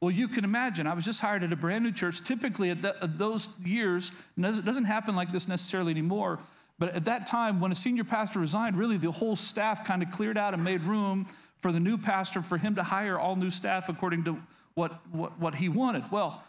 Well, 0.00 0.10
you 0.10 0.28
can 0.28 0.44
imagine, 0.44 0.86
I 0.86 0.94
was 0.94 1.04
just 1.04 1.20
hired 1.20 1.44
at 1.44 1.52
a 1.52 1.56
brand 1.56 1.84
new 1.84 1.92
church. 1.92 2.22
Typically, 2.22 2.70
at, 2.70 2.80
the, 2.80 2.96
at 3.02 3.18
those 3.18 3.50
years, 3.62 4.12
it 4.38 4.64
doesn't 4.64 4.86
happen 4.86 5.14
like 5.14 5.30
this 5.30 5.46
necessarily 5.46 5.92
anymore, 5.92 6.38
but 6.78 6.94
at 6.94 7.04
that 7.04 7.26
time, 7.26 7.60
when 7.60 7.70
a 7.70 7.74
senior 7.74 8.04
pastor 8.04 8.40
resigned, 8.40 8.76
really 8.76 8.96
the 8.96 9.10
whole 9.10 9.36
staff 9.36 9.84
kind 9.84 10.02
of 10.02 10.10
cleared 10.10 10.38
out 10.38 10.54
and 10.54 10.64
made 10.64 10.80
room 10.82 11.26
for 11.60 11.70
the 11.70 11.80
new 11.80 11.98
pastor 11.98 12.40
for 12.40 12.56
him 12.56 12.74
to 12.76 12.82
hire 12.82 13.18
all 13.18 13.36
new 13.36 13.50
staff 13.50 13.90
according 13.90 14.24
to 14.24 14.38
what, 14.74 14.98
what, 15.12 15.38
what 15.38 15.54
he 15.54 15.68
wanted. 15.68 16.10
Well, 16.10 16.42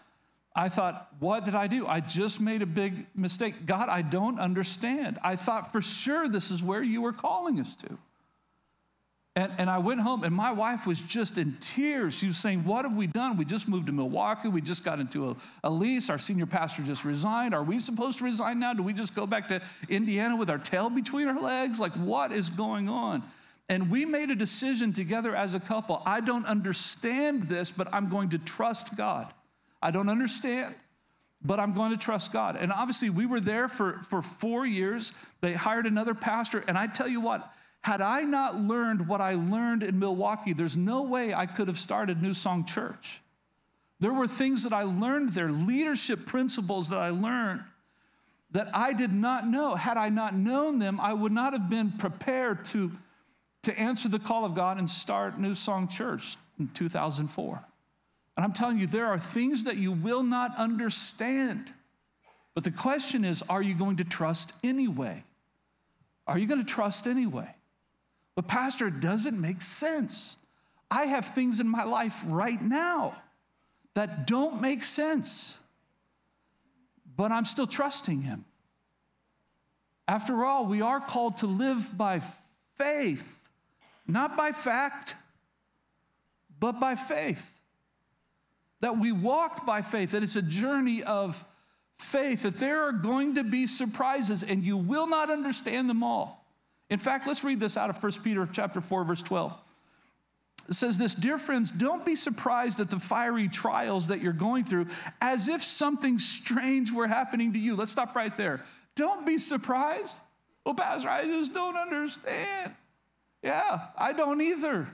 I 0.55 0.69
thought, 0.69 1.09
what 1.19 1.43
did 1.43 1.55
I 1.55 1.67
do? 1.67 1.85
I 1.85 1.99
just 1.99 2.39
made 2.39 2.61
a 2.61 2.65
big 2.65 3.05
mistake. 3.13 3.65
God, 3.65 3.89
I 3.89 4.01
don't 4.01 4.39
understand. 4.39 5.19
I 5.21 5.35
thought 5.35 5.73
for 5.73 5.81
sure 5.81 6.29
this 6.29 6.51
is 6.51 6.63
where 6.63 6.83
you 6.83 7.01
were 7.01 7.13
calling 7.13 7.59
us 7.59 7.75
to. 7.77 7.97
And, 9.37 9.51
and 9.57 9.69
I 9.69 9.77
went 9.77 10.01
home, 10.01 10.25
and 10.25 10.35
my 10.35 10.51
wife 10.51 10.85
was 10.85 10.99
just 10.99 11.37
in 11.37 11.55
tears. 11.61 12.15
She 12.15 12.27
was 12.27 12.37
saying, 12.37 12.65
What 12.65 12.83
have 12.83 12.97
we 12.97 13.07
done? 13.07 13.37
We 13.37 13.45
just 13.45 13.69
moved 13.69 13.87
to 13.87 13.93
Milwaukee. 13.93 14.49
We 14.49 14.59
just 14.59 14.83
got 14.83 14.99
into 14.99 15.29
a, 15.29 15.35
a, 15.63 15.69
lease. 15.69 16.09
Our 16.09 16.17
senior 16.17 16.45
pastor 16.45 16.83
just 16.83 17.05
resigned. 17.05 17.53
Are 17.53 17.63
we 17.63 17.79
supposed 17.79 18.17
to 18.17 18.25
resign 18.25 18.59
now? 18.59 18.73
Do 18.73 18.83
we 18.83 18.91
just 18.91 19.15
go 19.15 19.25
back 19.25 19.47
to 19.47 19.61
Indiana 19.87 20.35
with 20.35 20.49
our 20.49 20.57
tail 20.57 20.89
between 20.89 21.29
our 21.29 21.39
legs? 21.39 21.79
Like, 21.79 21.93
what 21.93 22.33
is 22.33 22.49
going 22.49 22.89
on? 22.89 23.23
And 23.69 23.89
we 23.89 24.03
made 24.03 24.31
a 24.31 24.35
decision 24.35 24.91
together 24.91 25.33
as 25.33 25.55
a 25.55 25.59
couple. 25.61 26.01
I 26.05 26.19
don't 26.19 26.45
understand 26.45 27.43
this, 27.43 27.71
but 27.71 27.87
I'm 27.93 28.09
going 28.09 28.29
to 28.29 28.37
trust 28.37 28.97
God. 28.97 29.31
I 29.81 29.91
don't 29.91 30.09
understand, 30.09 30.75
but 31.41 31.57
I'm 31.57 31.73
going 31.73 31.91
to 31.91 31.97
trust 31.97 32.33
God. 32.33 32.57
And 32.57 32.69
obviously, 32.73 33.09
we 33.09 33.25
were 33.25 33.39
there 33.39 33.69
for, 33.69 33.99
for 34.09 34.21
four 34.21 34.65
years. 34.65 35.13
They 35.39 35.53
hired 35.53 35.85
another 35.85 36.13
pastor. 36.13 36.65
And 36.67 36.77
I 36.77 36.87
tell 36.87 37.07
you 37.07 37.21
what, 37.21 37.49
had 37.81 38.01
I 38.01 38.21
not 38.21 38.59
learned 38.59 39.07
what 39.07 39.21
I 39.21 39.33
learned 39.33 39.81
in 39.83 39.97
Milwaukee, 39.97 40.53
there's 40.53 40.77
no 40.77 41.01
way 41.03 41.33
I 41.33 41.47
could 41.47 41.67
have 41.67 41.79
started 41.79 42.21
New 42.21 42.33
Song 42.33 42.63
Church. 42.65 43.21
There 43.99 44.13
were 44.13 44.27
things 44.27 44.63
that 44.63 44.73
I 44.73 44.83
learned 44.83 45.29
there, 45.29 45.51
leadership 45.51 46.25
principles 46.25 46.89
that 46.89 46.99
I 46.99 47.09
learned 47.09 47.63
that 48.51 48.69
I 48.75 48.93
did 48.93 49.13
not 49.13 49.47
know. 49.47 49.75
Had 49.75 49.97
I 49.97 50.09
not 50.09 50.35
known 50.35 50.79
them, 50.79 50.99
I 50.99 51.13
would 51.13 51.31
not 51.31 51.53
have 51.53 51.69
been 51.69 51.91
prepared 51.91 52.65
to, 52.65 52.91
to 53.63 53.79
answer 53.79 54.09
the 54.09 54.19
call 54.19 54.45
of 54.45 54.55
God 54.55 54.77
and 54.77 54.89
start 54.89 55.39
New 55.39 55.55
Song 55.55 55.87
Church 55.87 56.35
in 56.59 56.67
2004. 56.69 57.63
And 58.37 58.43
I'm 58.43 58.53
telling 58.53 58.77
you, 58.77 58.87
there 58.87 59.07
are 59.07 59.19
things 59.19 59.63
that 59.63 59.77
you 59.77 59.91
will 59.91 60.23
not 60.23 60.57
understand. 60.57 61.71
But 62.53 62.63
the 62.63 62.71
question 62.71 63.23
is, 63.23 63.41
are 63.49 63.61
you 63.61 63.73
going 63.73 63.97
to 63.97 64.03
trust 64.03 64.53
anyway? 64.63 65.23
Are 66.27 66.37
you 66.37 66.45
going 66.45 66.59
to 66.59 66.65
trust 66.65 67.07
anyway? 67.07 67.55
But, 68.35 68.47
Pastor, 68.47 68.87
it 68.87 68.99
doesn't 68.99 69.39
make 69.39 69.61
sense. 69.61 70.37
I 70.89 71.05
have 71.05 71.27
things 71.27 71.59
in 71.59 71.67
my 71.67 71.83
life 71.83 72.23
right 72.27 72.61
now 72.61 73.15
that 73.93 74.27
don't 74.27 74.61
make 74.61 74.83
sense, 74.83 75.59
but 77.15 77.31
I'm 77.31 77.45
still 77.45 77.67
trusting 77.67 78.21
Him. 78.21 78.45
After 80.07 80.43
all, 80.43 80.65
we 80.65 80.81
are 80.81 80.99
called 80.99 81.37
to 81.37 81.47
live 81.47 81.97
by 81.97 82.21
faith, 82.77 83.49
not 84.07 84.35
by 84.35 84.51
fact, 84.51 85.15
but 86.59 86.79
by 86.79 86.95
faith. 86.95 87.61
That 88.81 88.97
we 88.97 89.11
walk 89.11 89.65
by 89.65 89.81
faith, 89.81 90.11
that 90.11 90.23
it's 90.23 90.35
a 90.35 90.41
journey 90.41 91.03
of 91.03 91.45
faith, 91.97 92.43
that 92.43 92.57
there 92.57 92.81
are 92.83 92.91
going 92.91 93.35
to 93.35 93.43
be 93.43 93.67
surprises 93.67 94.43
and 94.43 94.63
you 94.63 94.75
will 94.75 95.07
not 95.07 95.29
understand 95.29 95.89
them 95.89 96.03
all. 96.03 96.40
In 96.91 96.99
fact, 96.99 97.25
let's 97.25 97.43
read 97.43 97.59
this 97.59 97.77
out 97.77 97.89
of 97.89 98.03
1 98.03 98.11
Peter 98.21 98.45
chapter 98.45 98.81
4 98.81 99.05
verse 99.05 99.23
12. 99.23 99.53
It 100.69 100.75
says 100.75 100.97
this, 100.97 101.15
dear 101.15 101.37
friends, 101.37 101.71
don't 101.71 102.05
be 102.05 102.15
surprised 102.15 102.79
at 102.79 102.91
the 102.91 102.99
fiery 102.99 103.47
trials 103.47 104.07
that 104.07 104.21
you're 104.21 104.33
going 104.33 104.65
through 104.65 104.87
as 105.19 105.47
if 105.47 105.63
something 105.63 106.19
strange 106.19 106.91
were 106.91 107.07
happening 107.07 107.53
to 107.53 107.59
you. 107.59 107.75
Let's 107.75 107.91
stop 107.91 108.15
right 108.15 108.35
there. 108.37 108.63
Don't 108.95 109.25
be 109.25 109.37
surprised. 109.37 110.19
Well, 110.65 110.75
Pastor, 110.75 111.09
I 111.09 111.25
just 111.25 111.53
don't 111.53 111.77
understand. 111.77 112.75
Yeah, 113.41 113.87
I 113.97 114.13
don't 114.13 114.41
either. 114.41 114.87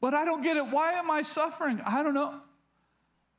But 0.00 0.14
I 0.14 0.24
don't 0.24 0.42
get 0.42 0.56
it. 0.56 0.66
Why 0.66 0.92
am 0.94 1.10
I 1.10 1.22
suffering? 1.22 1.80
I 1.86 2.02
don't 2.02 2.14
know. 2.14 2.40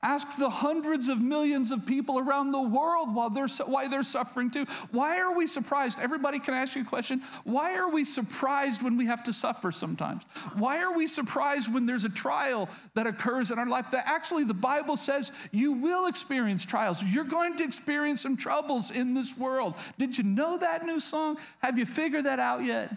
Ask 0.03 0.37
the 0.37 0.49
hundreds 0.49 1.09
of 1.09 1.21
millions 1.21 1.71
of 1.71 1.85
people 1.85 2.17
around 2.17 2.51
the 2.51 2.61
world 2.61 3.13
while 3.13 3.29
they're, 3.29 3.47
why 3.65 3.87
they're 3.87 4.01
suffering 4.01 4.49
too. 4.49 4.65
Why 4.89 5.19
are 5.19 5.35
we 5.35 5.45
surprised? 5.45 5.99
Everybody 5.99 6.39
can 6.39 6.55
ask 6.55 6.75
you 6.75 6.81
a 6.81 6.85
question. 6.85 7.21
Why 7.43 7.75
are 7.75 7.89
we 7.89 8.03
surprised 8.03 8.81
when 8.81 8.97
we 8.97 9.05
have 9.05 9.21
to 9.23 9.33
suffer 9.33 9.71
sometimes? 9.71 10.23
Why 10.55 10.81
are 10.81 10.91
we 10.91 11.05
surprised 11.05 11.71
when 11.71 11.85
there's 11.85 12.03
a 12.03 12.09
trial 12.09 12.67
that 12.95 13.05
occurs 13.05 13.51
in 13.51 13.59
our 13.59 13.67
life 13.67 13.91
that 13.91 14.07
actually 14.07 14.43
the 14.43 14.55
Bible 14.55 14.95
says 14.95 15.31
you 15.51 15.73
will 15.73 16.07
experience 16.07 16.65
trials? 16.65 17.03
You're 17.03 17.23
going 17.23 17.55
to 17.57 17.63
experience 17.63 18.21
some 18.21 18.37
troubles 18.37 18.89
in 18.89 19.13
this 19.13 19.37
world. 19.37 19.77
Did 19.99 20.17
you 20.17 20.23
know 20.23 20.57
that 20.57 20.83
new 20.83 20.99
song? 20.99 21.37
Have 21.59 21.77
you 21.77 21.85
figured 21.85 22.25
that 22.25 22.39
out 22.39 22.63
yet? 22.63 22.91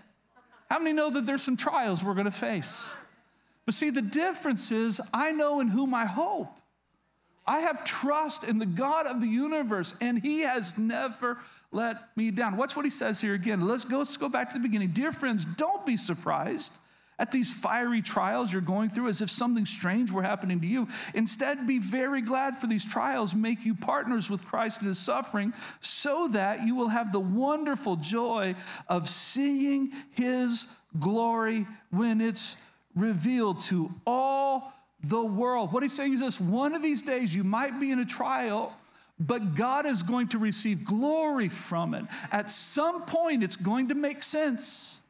How 0.71 0.79
many 0.79 0.95
know 0.95 1.11
that 1.11 1.27
there's 1.27 1.43
some 1.43 1.59
trials 1.59 2.03
we're 2.03 2.15
going 2.15 2.25
to 2.25 2.31
face? 2.31 2.97
But 3.67 3.75
see, 3.75 3.91
the 3.91 4.03
difference 4.03 4.73
is 4.73 5.03
I 5.13 5.33
know 5.33 5.61
in 5.61 5.69
whom 5.69 5.93
I 5.93 6.07
hope. 6.07 6.49
I 7.47 7.61
have 7.61 7.85
trust 7.85 8.45
in 8.45 8.59
the 8.59 8.67
God 8.67 9.07
of 9.07 9.21
the 9.21 9.29
universe, 9.29 9.95
and 10.01 10.21
He 10.21 10.41
has 10.41 10.79
never 10.79 11.39
let 11.73 12.17
me 12.17 12.31
down. 12.31 12.57
Watch 12.57 12.77
what 12.77 12.85
He 12.85 12.91
says 12.91 13.21
here 13.21 13.35
again. 13.35 13.67
Let's 13.67 13.85
go, 13.85 13.99
let's 13.99 14.17
go 14.17 14.29
back 14.29 14.51
to 14.51 14.59
the 14.59 14.63
beginning. 14.63 14.91
Dear 14.91 15.13
friends, 15.13 15.45
don't 15.45 15.85
be 15.85 15.97
surprised 15.97 16.73
at 17.19 17.31
these 17.31 17.53
fiery 17.53 18.03
trials 18.03 18.53
you're 18.53 18.63
going 18.63 18.91
through 18.91 19.09
as 19.09 19.23
if 19.23 19.31
something 19.31 19.67
strange 19.67 20.11
were 20.11 20.23
happening 20.23 20.61
to 20.61 20.67
you. 20.67 20.89
Instead, 21.15 21.67
be 21.67 21.79
very 21.79 22.21
glad 22.21 22.57
for 22.57 22.67
these 22.67 22.85
trials 22.85 23.35
make 23.35 23.65
you 23.65 23.75
partners 23.75 24.31
with 24.31 24.45
Christ 24.45 24.81
in 24.81 24.89
his 24.89 24.99
suffering 24.99 25.53
so 25.81 26.29
that 26.29 26.67
you 26.67 26.75
will 26.75 26.89
have 26.89 27.13
the 27.13 27.21
wonderful 27.21 27.97
joy 27.97 28.55
of 28.89 29.09
seeing 29.09 29.93
his 30.11 30.67
glory 30.99 31.67
when 31.91 32.21
it's 32.21 32.57
revealed 32.97 33.61
to 33.61 33.93
all 34.07 34.74
the 35.05 35.25
world. 35.25 35.73
What 35.73 35.83
he's 35.83 35.93
saying 35.93 36.15
is 36.15 36.21
this 36.21 36.41
one 36.41 36.75
of 36.75 36.83
these 36.83 37.03
days 37.03 37.35
you 37.35 37.45
might 37.45 37.79
be 37.79 37.91
in 37.91 37.99
a 37.99 38.05
trial, 38.05 38.73
but 39.19 39.55
God 39.55 39.87
is 39.87 40.03
going 40.03 40.29
to 40.29 40.39
receive 40.39 40.85
glory 40.85 41.49
from 41.49 41.95
it. 41.95 42.05
At 42.33 42.51
some 42.51 43.03
point, 43.03 43.43
it's 43.43 43.57
going 43.57 43.89
to 43.89 43.95
make 43.95 44.23
sense. 44.23 45.01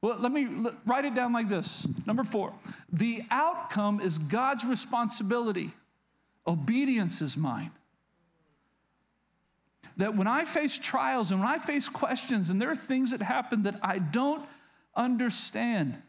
Well, 0.00 0.16
let 0.18 0.32
me 0.32 0.48
write 0.84 1.04
it 1.04 1.14
down 1.14 1.32
like 1.32 1.48
this. 1.48 1.86
Number 2.06 2.24
four, 2.24 2.52
the 2.92 3.22
outcome 3.30 4.00
is 4.00 4.18
God's 4.18 4.64
responsibility, 4.64 5.70
obedience 6.46 7.22
is 7.22 7.36
mine. 7.36 7.70
That 9.98 10.16
when 10.16 10.26
I 10.26 10.44
face 10.44 10.78
trials 10.78 11.30
and 11.30 11.40
when 11.40 11.48
I 11.48 11.58
face 11.58 11.88
questions 11.88 12.50
and 12.50 12.60
there 12.60 12.70
are 12.70 12.76
things 12.76 13.10
that 13.10 13.20
happen 13.20 13.64
that 13.64 13.78
I 13.82 13.98
don't 13.98 14.44
understand, 14.96 16.00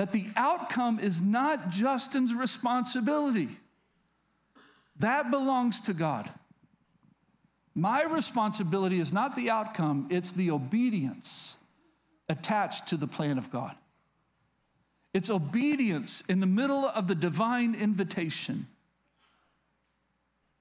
that 0.00 0.12
the 0.12 0.24
outcome 0.34 0.98
is 0.98 1.20
not 1.20 1.68
Justin's 1.68 2.32
responsibility. 2.32 3.50
That 4.98 5.30
belongs 5.30 5.82
to 5.82 5.92
God. 5.92 6.30
My 7.74 8.04
responsibility 8.04 8.98
is 8.98 9.12
not 9.12 9.36
the 9.36 9.50
outcome, 9.50 10.06
it's 10.08 10.32
the 10.32 10.52
obedience 10.52 11.58
attached 12.30 12.86
to 12.86 12.96
the 12.96 13.06
plan 13.06 13.36
of 13.36 13.50
God. 13.50 13.76
It's 15.12 15.28
obedience 15.28 16.22
in 16.30 16.40
the 16.40 16.46
middle 16.46 16.86
of 16.86 17.06
the 17.06 17.14
divine 17.14 17.74
invitation. 17.74 18.68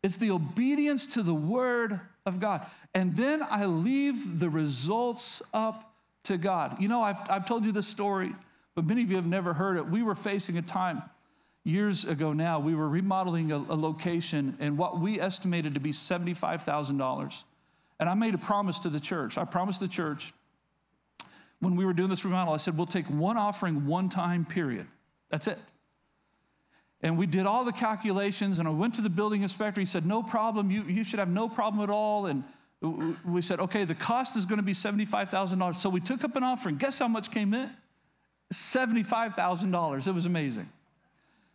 It's 0.03 0.17
the 0.17 0.31
obedience 0.31 1.07
to 1.13 1.23
the 1.23 1.33
word 1.33 2.01
of 2.25 2.41
God. 2.41 2.65
And 2.93 3.15
then 3.15 3.41
I 3.49 3.67
leave 3.67 4.41
the 4.41 4.49
results 4.49 5.41
up 5.53 5.93
to 6.23 6.37
God. 6.37 6.81
You 6.81 6.89
know, 6.89 7.01
I've, 7.01 7.21
I've 7.29 7.45
told 7.45 7.65
you 7.65 7.71
this 7.71 7.87
story, 7.87 8.35
but 8.79 8.87
many 8.87 9.03
of 9.03 9.09
you 9.09 9.17
have 9.17 9.25
never 9.25 9.53
heard 9.53 9.75
it. 9.75 9.85
We 9.85 10.03
were 10.03 10.15
facing 10.15 10.57
a 10.57 10.61
time 10.61 11.03
years 11.65 12.05
ago 12.05 12.31
now, 12.31 12.59
we 12.59 12.73
were 12.73 12.87
remodeling 12.87 13.51
a, 13.51 13.57
a 13.57 13.75
location 13.75 14.55
and 14.59 14.77
what 14.77 14.99
we 14.99 15.19
estimated 15.19 15.73
to 15.73 15.79
be 15.79 15.91
$75,000. 15.91 17.43
And 17.99 18.09
I 18.09 18.13
made 18.13 18.33
a 18.33 18.37
promise 18.37 18.79
to 18.79 18.89
the 18.89 18.99
church. 18.99 19.37
I 19.37 19.43
promised 19.43 19.81
the 19.81 19.87
church 19.87 20.33
when 21.59 21.75
we 21.75 21.85
were 21.85 21.91
doing 21.91 22.09
this 22.09 22.23
remodel, 22.23 22.53
I 22.53 22.57
said, 22.57 22.77
we'll 22.77 22.85
take 22.85 23.05
one 23.07 23.35
offering 23.35 23.85
one 23.85 24.07
time, 24.07 24.45
period. 24.45 24.87
That's 25.29 25.47
it. 25.47 25.57
And 27.01 27.17
we 27.17 27.27
did 27.27 27.45
all 27.45 27.65
the 27.65 27.73
calculations, 27.73 28.59
and 28.59 28.67
I 28.67 28.71
went 28.71 28.95
to 28.95 29.01
the 29.01 29.09
building 29.09 29.41
inspector. 29.41 29.81
He 29.81 29.85
said, 29.85 30.05
No 30.05 30.21
problem. 30.23 30.69
You, 30.71 30.83
you 30.83 31.03
should 31.03 31.19
have 31.19 31.29
no 31.29 31.47
problem 31.47 31.83
at 31.83 31.89
all. 31.89 32.27
And 32.27 32.43
we 33.25 33.41
said, 33.41 33.59
Okay, 33.59 33.85
the 33.85 33.95
cost 33.95 34.35
is 34.35 34.45
going 34.45 34.57
to 34.57 34.63
be 34.63 34.73
$75,000. 34.73 35.75
So 35.75 35.89
we 35.89 36.01
took 36.01 36.23
up 36.23 36.35
an 36.35 36.43
offering. 36.43 36.75
Guess 36.75 36.99
how 36.99 37.07
much 37.07 37.31
came 37.31 37.53
in? 37.53 37.69
$75,000. 38.53 40.07
It 40.07 40.11
was 40.11 40.25
amazing. 40.25 40.69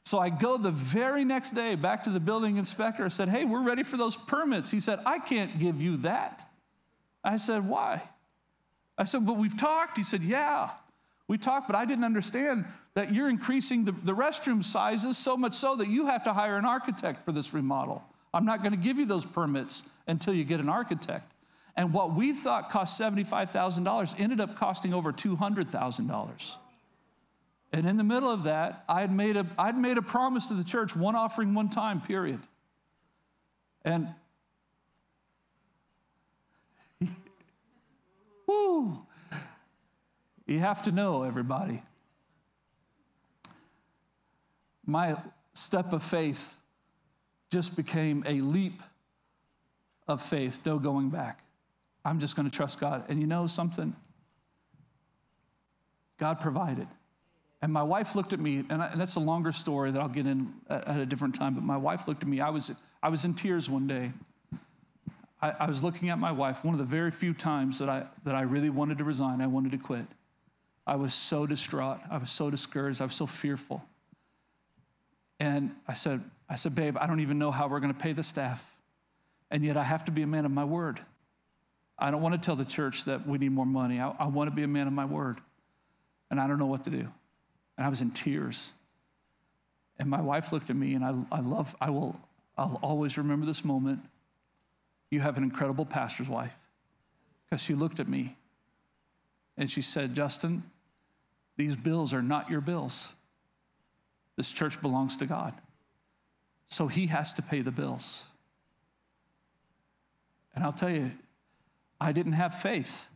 So 0.05 0.19
I 0.19 0.29
go 0.29 0.59
the 0.59 0.71
very 0.71 1.25
next 1.25 1.53
day 1.53 1.75
back 1.75 2.05
to 2.05 2.11
the 2.11 2.21
building 2.21 2.59
inspector. 2.59 3.05
I 3.05 3.09
said, 3.09 3.29
Hey, 3.29 3.45
we're 3.45 3.63
ready 3.63 3.83
for 3.83 3.97
those 3.97 4.17
permits. 4.17 4.71
He 4.71 4.81
said, 4.81 5.01
I 5.07 5.19
can't 5.19 5.59
give 5.59 5.81
you 5.81 5.97
that. 5.99 6.47
I 7.25 7.37
said, 7.37 7.67
Why? 7.67 8.03
I 8.99 9.05
said, 9.05 9.27
But 9.27 9.39
we've 9.39 9.57
talked. 9.57 9.97
He 9.97 10.05
said, 10.05 10.23
Yeah, 10.23 10.71
we 11.27 11.39
talked, 11.39 11.67
but 11.67 11.75
I 11.75 11.87
didn't 11.87 12.05
understand 12.05 12.67
that 12.93 13.15
you're 13.15 13.31
increasing 13.31 13.85
the, 13.85 13.93
the 13.93 14.15
restroom 14.15 14.63
sizes 14.63 15.17
so 15.17 15.37
much 15.37 15.55
so 15.55 15.75
that 15.77 15.89
you 15.89 16.07
have 16.07 16.23
to 16.25 16.35
hire 16.35 16.59
an 16.59 16.67
architect 16.67 17.23
for 17.23 17.33
this 17.33 17.55
remodel. 17.55 18.05
I'm 18.35 18.45
not 18.45 18.61
going 18.63 18.73
to 18.73 18.79
give 18.79 18.99
you 18.99 19.07
those 19.07 19.25
permits 19.25 19.85
until 20.07 20.35
you 20.35 20.45
get 20.45 20.61
an 20.61 20.69
architect. 20.69 21.33
And 21.77 21.93
what 21.93 22.15
we 22.15 22.33
thought 22.33 22.71
cost 22.71 23.01
$75,000 23.01 24.21
ended 24.21 24.41
up 24.41 24.57
costing 24.57 24.93
over 24.93 25.13
$200,000. 25.13 26.57
And 27.75 27.89
in 27.89 27.97
the 27.97 28.05
middle 28.05 28.31
of 28.31 28.45
that, 28.45 28.85
I 28.89 29.01
had 29.01 29.13
made 29.13 29.37
a, 29.37 29.45
I'd 29.59 29.77
made 29.77 29.99
a 29.99 30.03
promise 30.03 30.47
to 30.47 30.55
the 30.55 30.63
church 30.63 30.95
one 30.95 31.17
offering, 31.17 31.55
one 31.55 31.69
time, 31.69 32.01
period. 32.01 32.39
And 33.85 34.15
whoo, 38.47 39.05
you 40.47 40.61
have 40.61 40.83
to 40.83 40.93
know, 40.93 41.25
everybody. 41.25 41.83
My 44.87 45.17
step 45.53 45.93
of 45.93 46.05
faith 46.05 46.57
just 47.51 47.77
became 47.77 48.23
a 48.25 48.41
leap 48.41 48.85
of 50.07 50.23
faith, 50.23 50.61
no 50.65 50.79
going 50.79 51.11
back. 51.11 51.43
I'm 52.05 52.21
just 52.21 52.37
going 52.37 52.49
to 52.49 52.57
trust 52.57 52.79
God. 52.79 53.07
And 53.09 53.21
you 53.21 53.27
know 53.27 53.49
something? 53.49 53.97
God 56.19 56.39
provided. 56.39 56.87
And 57.65 57.73
my 57.73 57.83
wife 57.83 58.15
looked 58.15 58.35
at 58.35 58.41
me, 58.41 58.63
and, 58.69 58.83
I, 58.83 58.89
and 58.89 59.01
that's 59.01 59.17
a 59.17 59.21
longer 59.21 59.51
story 59.51 59.91
that 59.91 59.99
I'll 59.99 60.07
get 60.07 60.27
in 60.27 60.53
at, 60.69 60.87
at, 60.87 61.01
a 61.01 61.07
different 61.07 61.35
time. 61.35 61.55
But 61.55 61.65
my 61.65 61.79
wife 61.79 62.07
looked 62.07 62.23
at 62.23 62.29
me. 62.29 62.43
I 62.43 62.51
was, 62.51 62.71
I 63.03 63.09
was 63.09 63.25
in 63.25 63.33
tears 63.33 63.71
one 63.71 63.87
day. 63.87 64.13
I, 65.41 65.55
I 65.61 65.67
was 65.67 65.83
looking 65.83 66.11
at 66.11 66.19
my 66.19 66.31
wife, 66.31 66.63
one 66.63 66.75
of 66.75 66.79
the 66.79 66.85
very 66.85 67.11
few 67.11 67.33
times 67.33 67.79
that 67.79 67.89
I, 67.89 68.05
that 68.25 68.35
I 68.35 68.43
really 68.43 68.69
wanted 68.69 68.99
to 68.99 69.05
resign, 69.05 69.41
I 69.41 69.47
wanted 69.47 69.73
to 69.73 69.79
quit. 69.79 70.05
I 70.87 70.97
was 70.97 71.15
so 71.15 71.47
distraught. 71.47 72.01
I 72.11 72.19
was 72.19 72.31
so 72.31 72.51
discouraged. 72.51 73.01
I 73.01 73.07
was 73.07 73.15
so 73.15 73.25
fearful. 73.25 73.83
And 75.41 75.75
I 75.89 75.95
said, 75.95 76.23
I 76.51 76.57
said, 76.57 76.75
babe, 76.75 76.99
I 77.01 77.07
don't 77.07 77.21
even 77.21 77.39
know 77.39 77.51
how 77.51 77.67
we're 77.67 77.81
going 77.81 77.95
to 77.95 77.99
pay 77.99 78.13
the 78.13 78.23
staff. 78.23 78.77
And 79.51 79.65
yet 79.65 79.79
I 79.79 79.85
have 79.85 80.05
to 80.05 80.13
be 80.13 80.21
a 80.21 80.27
man 80.27 80.45
of 80.45 80.51
my 80.51 80.67
word. 80.67 81.01
I 81.99 82.11
don't 82.11 82.21
want 82.21 82.35
to 82.35 82.41
tell 82.45 82.57
the 82.57 82.67
church 82.67 83.07
that 83.07 83.27
we 83.27 83.39
need 83.39 83.53
more 83.53 83.65
money. 83.65 84.01
I, 84.01 84.11
I 84.19 84.27
want 84.27 84.51
to 84.51 84.55
be 84.55 84.65
a 84.65 84.69
man 84.69 84.87
of 84.87 84.93
my 84.93 85.07
word. 85.07 85.39
And 86.31 86.39
I 86.39 86.47
don't 86.47 86.59
know 86.59 86.67
what 86.67 86.85
to 86.85 86.91
do 86.91 87.09
and 87.77 87.87
I 87.87 87.89
was 87.89 88.01
in 88.01 88.11
tears. 88.11 88.73
And 89.99 90.09
my 90.09 90.21
wife 90.21 90.53
looked 90.53 90.71
at 90.71 90.77
me, 90.77 90.95
and 90.95 91.05
I, 91.05 91.15
I 91.31 91.41
love, 91.41 91.75
I 91.81 91.91
will, 91.91 92.19
I'll 92.57 92.79
always 92.83 93.17
remember 93.17 93.47
this 93.47 93.65
moment. 93.65 94.01
You 95.11 95.21
have 95.21 95.37
an 95.37 95.45
incredible 95.45 95.87
pastor's 95.87 96.29
wife. 96.29 96.57
Because 97.45 97.63
she 97.63 97.75
looked 97.75 98.01
at 98.01 98.09
me 98.09 98.37
and 99.57 99.71
she 99.71 99.83
said, 99.83 100.15
Justin, 100.15 100.65
these 101.57 101.77
bills 101.77 102.13
are 102.13 102.23
not 102.23 102.51
your 102.51 102.61
bills. 102.61 103.15
This 104.37 104.51
church 104.51 104.81
belongs 104.83 105.17
to 105.19 105.27
God. 105.27 105.55
So 106.67 106.89
he 106.89 107.07
has 107.07 107.35
to 107.35 107.43
pay 107.43 107.61
the 107.61 107.71
bills. 107.71 108.25
And 110.55 110.65
I'll 110.65 110.73
tell 110.73 110.91
you, 110.91 111.11
I 112.01 112.13
didn't 112.13 112.33
have 112.33 112.55
faith, 112.55 113.09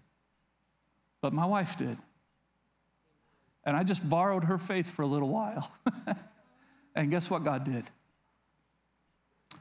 but 1.21 1.33
my 1.33 1.47
wife 1.47 1.77
did. 1.77 1.99
And 3.69 3.77
I 3.77 3.83
just 3.83 4.09
borrowed 4.09 4.45
her 4.45 4.57
faith 4.57 4.91
for 4.91 5.03
a 5.03 5.07
little 5.07 5.29
while. 5.29 5.71
and 6.95 7.11
guess 7.11 7.31
what 7.31 7.45
God 7.45 7.65
did? 7.65 7.85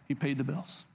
He 0.07 0.15
paid 0.15 0.37
the 0.37 0.45
bills. 0.45 0.85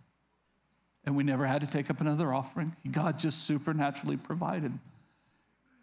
And 1.05 1.15
we 1.15 1.23
never 1.23 1.45
had 1.45 1.61
to 1.61 1.67
take 1.67 1.91
up 1.91 2.01
another 2.01 2.33
offering. 2.33 2.75
God 2.91 3.19
just 3.19 3.45
supernaturally 3.45 4.17
provided. 4.17 4.73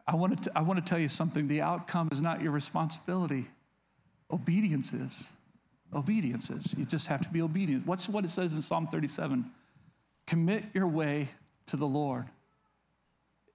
I 0.07 0.15
want 0.15 0.41
to, 0.41 0.51
I 0.55 0.63
want 0.63 0.83
to 0.83 0.89
tell 0.89 0.97
you 0.97 1.07
something. 1.07 1.47
The 1.47 1.61
outcome 1.61 2.09
is 2.11 2.19
not 2.19 2.41
your 2.41 2.51
responsibility, 2.51 3.47
obedience 4.31 4.91
is. 4.91 5.31
Obedience 5.93 6.49
is. 6.49 6.73
You 6.75 6.83
just 6.83 7.05
have 7.07 7.21
to 7.21 7.29
be 7.29 7.43
obedient. 7.43 7.85
What's 7.85 8.09
what 8.09 8.25
it 8.25 8.31
says 8.31 8.53
in 8.53 8.61
Psalm 8.63 8.87
37? 8.87 9.45
Commit 10.25 10.63
your 10.73 10.87
way 10.87 11.29
to 11.67 11.77
the 11.77 11.85
Lord 11.85 12.25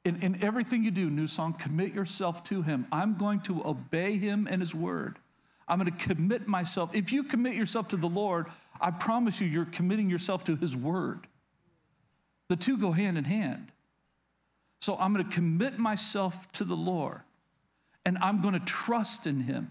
in, 0.04 0.22
in 0.22 0.42
everything 0.44 0.84
you 0.84 0.90
do, 0.90 1.08
New 1.08 1.26
Song, 1.26 1.54
commit 1.54 1.94
yourself 1.94 2.42
to 2.44 2.62
Him. 2.62 2.86
I'm 2.92 3.14
going 3.16 3.40
to 3.40 3.66
obey 3.66 4.16
Him 4.16 4.46
and 4.50 4.60
His 4.60 4.74
word. 4.74 5.18
I'm 5.66 5.78
going 5.78 5.90
to 5.90 6.14
commit 6.14 6.46
myself. 6.46 6.94
If 6.94 7.12
you 7.12 7.24
commit 7.24 7.54
yourself 7.54 7.88
to 7.88 7.96
the 7.96 8.08
Lord, 8.08 8.46
I 8.80 8.90
promise 8.90 9.40
you, 9.40 9.46
you're 9.46 9.64
committing 9.64 10.10
yourself 10.10 10.44
to 10.44 10.56
His 10.56 10.76
word. 10.76 11.26
The 12.48 12.56
two 12.56 12.76
go 12.76 12.92
hand 12.92 13.16
in 13.16 13.24
hand. 13.24 13.72
So 14.82 14.96
I'm 14.96 15.14
going 15.14 15.26
to 15.26 15.34
commit 15.34 15.78
myself 15.78 16.50
to 16.52 16.64
the 16.64 16.76
Lord 16.76 17.20
and 18.04 18.18
I'm 18.18 18.42
going 18.42 18.54
to 18.54 18.60
trust 18.60 19.26
in 19.26 19.40
Him. 19.40 19.70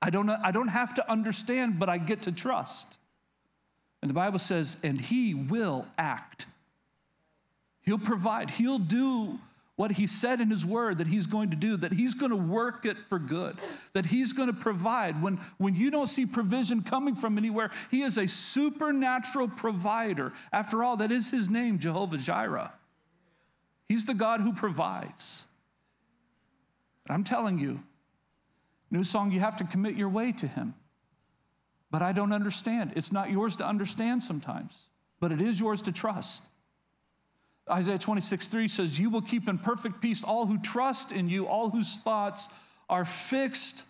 I 0.00 0.10
don't, 0.10 0.30
I 0.30 0.50
don't 0.50 0.68
have 0.68 0.94
to 0.94 1.10
understand, 1.10 1.78
but 1.78 1.88
I 1.88 1.98
get 1.98 2.22
to 2.22 2.32
trust. 2.32 2.98
And 4.00 4.08
the 4.08 4.14
Bible 4.14 4.38
says, 4.38 4.78
and 4.82 5.00
He 5.00 5.34
will 5.34 5.86
act. 5.98 6.46
He'll 7.86 7.98
provide. 7.98 8.50
He'll 8.50 8.80
do 8.80 9.38
what 9.76 9.92
he 9.92 10.06
said 10.06 10.40
in 10.40 10.50
his 10.50 10.66
word 10.66 10.98
that 10.98 11.06
he's 11.06 11.26
going 11.26 11.50
to 11.50 11.56
do, 11.56 11.76
that 11.76 11.92
he's 11.92 12.14
going 12.14 12.30
to 12.30 12.36
work 12.36 12.84
it 12.84 12.98
for 12.98 13.18
good, 13.18 13.56
that 13.92 14.06
he's 14.06 14.32
going 14.32 14.48
to 14.48 14.54
provide. 14.54 15.22
When, 15.22 15.38
when 15.58 15.74
you 15.74 15.90
don't 15.90 16.08
see 16.08 16.26
provision 16.26 16.82
coming 16.82 17.14
from 17.14 17.38
anywhere, 17.38 17.70
he 17.90 18.02
is 18.02 18.18
a 18.18 18.26
supernatural 18.26 19.48
provider. 19.48 20.32
After 20.52 20.82
all, 20.82 20.96
that 20.96 21.12
is 21.12 21.30
his 21.30 21.48
name, 21.48 21.78
Jehovah 21.78 22.16
Jireh. 22.16 22.72
He's 23.88 24.06
the 24.06 24.14
God 24.14 24.40
who 24.40 24.52
provides. 24.52 25.46
And 27.06 27.14
I'm 27.14 27.22
telling 27.22 27.58
you, 27.58 27.80
New 28.90 29.04
Song, 29.04 29.30
you 29.30 29.40
have 29.40 29.56
to 29.56 29.64
commit 29.64 29.94
your 29.94 30.08
way 30.08 30.32
to 30.32 30.46
him. 30.46 30.74
But 31.90 32.02
I 32.02 32.12
don't 32.12 32.32
understand. 32.32 32.94
It's 32.96 33.12
not 33.12 33.30
yours 33.30 33.56
to 33.56 33.66
understand 33.66 34.22
sometimes, 34.22 34.86
but 35.20 35.30
it 35.30 35.40
is 35.40 35.60
yours 35.60 35.82
to 35.82 35.92
trust. 35.92 36.42
Isaiah 37.70 37.98
26, 37.98 38.46
3 38.46 38.68
says, 38.68 38.98
You 38.98 39.10
will 39.10 39.22
keep 39.22 39.48
in 39.48 39.58
perfect 39.58 40.00
peace 40.00 40.22
all 40.22 40.46
who 40.46 40.58
trust 40.58 41.12
in 41.12 41.28
you, 41.28 41.46
all 41.46 41.70
whose 41.70 41.96
thoughts 41.98 42.48
are 42.88 43.04
fixed 43.04 43.84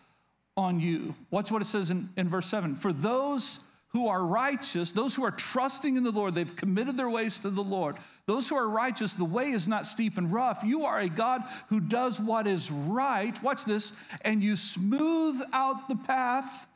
on 0.56 0.80
you. 0.80 1.14
Watch 1.30 1.50
what 1.50 1.60
it 1.60 1.66
says 1.66 1.90
in, 1.90 2.08
in 2.16 2.28
verse 2.28 2.46
7. 2.46 2.74
For 2.74 2.92
those 2.92 3.60
who 3.88 4.08
are 4.08 4.24
righteous, 4.24 4.92
those 4.92 5.14
who 5.14 5.24
are 5.24 5.30
trusting 5.30 5.96
in 5.96 6.02
the 6.02 6.10
Lord, 6.10 6.34
they've 6.34 6.56
committed 6.56 6.96
their 6.96 7.10
ways 7.10 7.38
to 7.40 7.50
the 7.50 7.62
Lord. 7.62 7.96
Those 8.26 8.48
who 8.48 8.56
are 8.56 8.68
righteous, 8.68 9.14
the 9.14 9.24
way 9.24 9.50
is 9.50 9.68
not 9.68 9.86
steep 9.86 10.18
and 10.18 10.30
rough. 10.30 10.62
You 10.64 10.84
are 10.84 10.98
a 10.98 11.08
God 11.08 11.42
who 11.68 11.80
does 11.80 12.20
what 12.20 12.46
is 12.46 12.70
right. 12.70 13.40
Watch 13.42 13.64
this, 13.64 13.92
and 14.22 14.42
you 14.42 14.56
smooth 14.56 15.40
out 15.52 15.88
the 15.88 15.96
path 15.96 16.66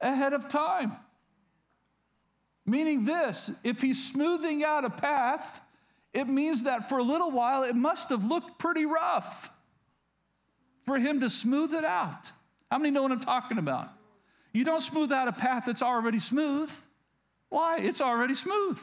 ahead 0.00 0.32
of 0.32 0.48
time. 0.48 0.92
Meaning 2.66 3.04
this 3.04 3.50
if 3.64 3.80
he's 3.80 4.04
smoothing 4.04 4.62
out 4.62 4.84
a 4.84 4.90
path, 4.90 5.60
it 6.12 6.28
means 6.28 6.64
that 6.64 6.88
for 6.88 6.98
a 6.98 7.02
little 7.02 7.30
while 7.30 7.64
it 7.64 7.74
must 7.74 8.10
have 8.10 8.24
looked 8.24 8.58
pretty 8.58 8.86
rough 8.86 9.50
for 10.84 10.98
him 10.98 11.20
to 11.20 11.30
smooth 11.30 11.74
it 11.74 11.84
out. 11.84 12.32
How 12.70 12.78
many 12.78 12.90
know 12.90 13.02
what 13.02 13.12
I'm 13.12 13.20
talking 13.20 13.58
about? 13.58 13.90
You 14.52 14.64
don't 14.64 14.80
smooth 14.80 15.12
out 15.12 15.28
a 15.28 15.32
path 15.32 15.64
that's 15.66 15.82
already 15.82 16.18
smooth. 16.18 16.70
Why? 17.50 17.78
It's 17.78 18.00
already 18.00 18.34
smooth. 18.34 18.80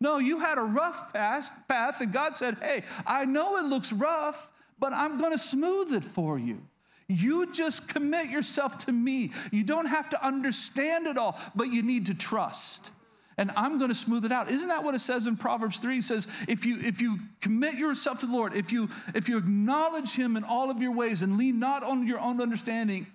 No, 0.00 0.18
you 0.18 0.38
had 0.38 0.58
a 0.58 0.62
rough 0.62 1.12
path, 1.12 2.00
and 2.00 2.12
God 2.12 2.36
said, 2.36 2.56
Hey, 2.60 2.84
I 3.06 3.24
know 3.24 3.56
it 3.56 3.64
looks 3.64 3.92
rough, 3.92 4.48
but 4.78 4.92
I'm 4.92 5.18
going 5.18 5.32
to 5.32 5.38
smooth 5.38 5.92
it 5.92 6.04
for 6.04 6.38
you. 6.38 6.62
You 7.08 7.50
just 7.52 7.88
commit 7.88 8.30
yourself 8.30 8.78
to 8.78 8.92
me. 8.92 9.32
You 9.50 9.64
don't 9.64 9.86
have 9.86 10.10
to 10.10 10.24
understand 10.24 11.06
it 11.06 11.16
all, 11.16 11.38
but 11.56 11.64
you 11.64 11.82
need 11.82 12.06
to 12.06 12.14
trust. 12.14 12.92
And 13.38 13.52
I'm 13.56 13.78
going 13.78 13.88
to 13.88 13.94
smooth 13.94 14.24
it 14.24 14.32
out. 14.32 14.50
Isn't 14.50 14.68
that 14.68 14.82
what 14.82 14.96
it 14.96 14.98
says 14.98 15.28
in 15.28 15.36
Proverbs 15.36 15.78
3? 15.78 15.98
It 15.98 16.04
says, 16.04 16.26
if 16.48 16.66
you 16.66 16.78
if 16.80 17.00
you 17.00 17.20
commit 17.40 17.74
yourself 17.74 18.18
to 18.18 18.26
the 18.26 18.32
Lord, 18.32 18.54
if 18.54 18.72
you 18.72 18.90
if 19.14 19.28
you 19.28 19.38
acknowledge 19.38 20.14
him 20.14 20.36
in 20.36 20.42
all 20.42 20.70
of 20.70 20.82
your 20.82 20.92
ways 20.92 21.22
and 21.22 21.38
lean 21.38 21.60
not 21.60 21.84
on 21.84 22.06
your 22.06 22.18
own 22.18 22.40
understanding, 22.40 23.06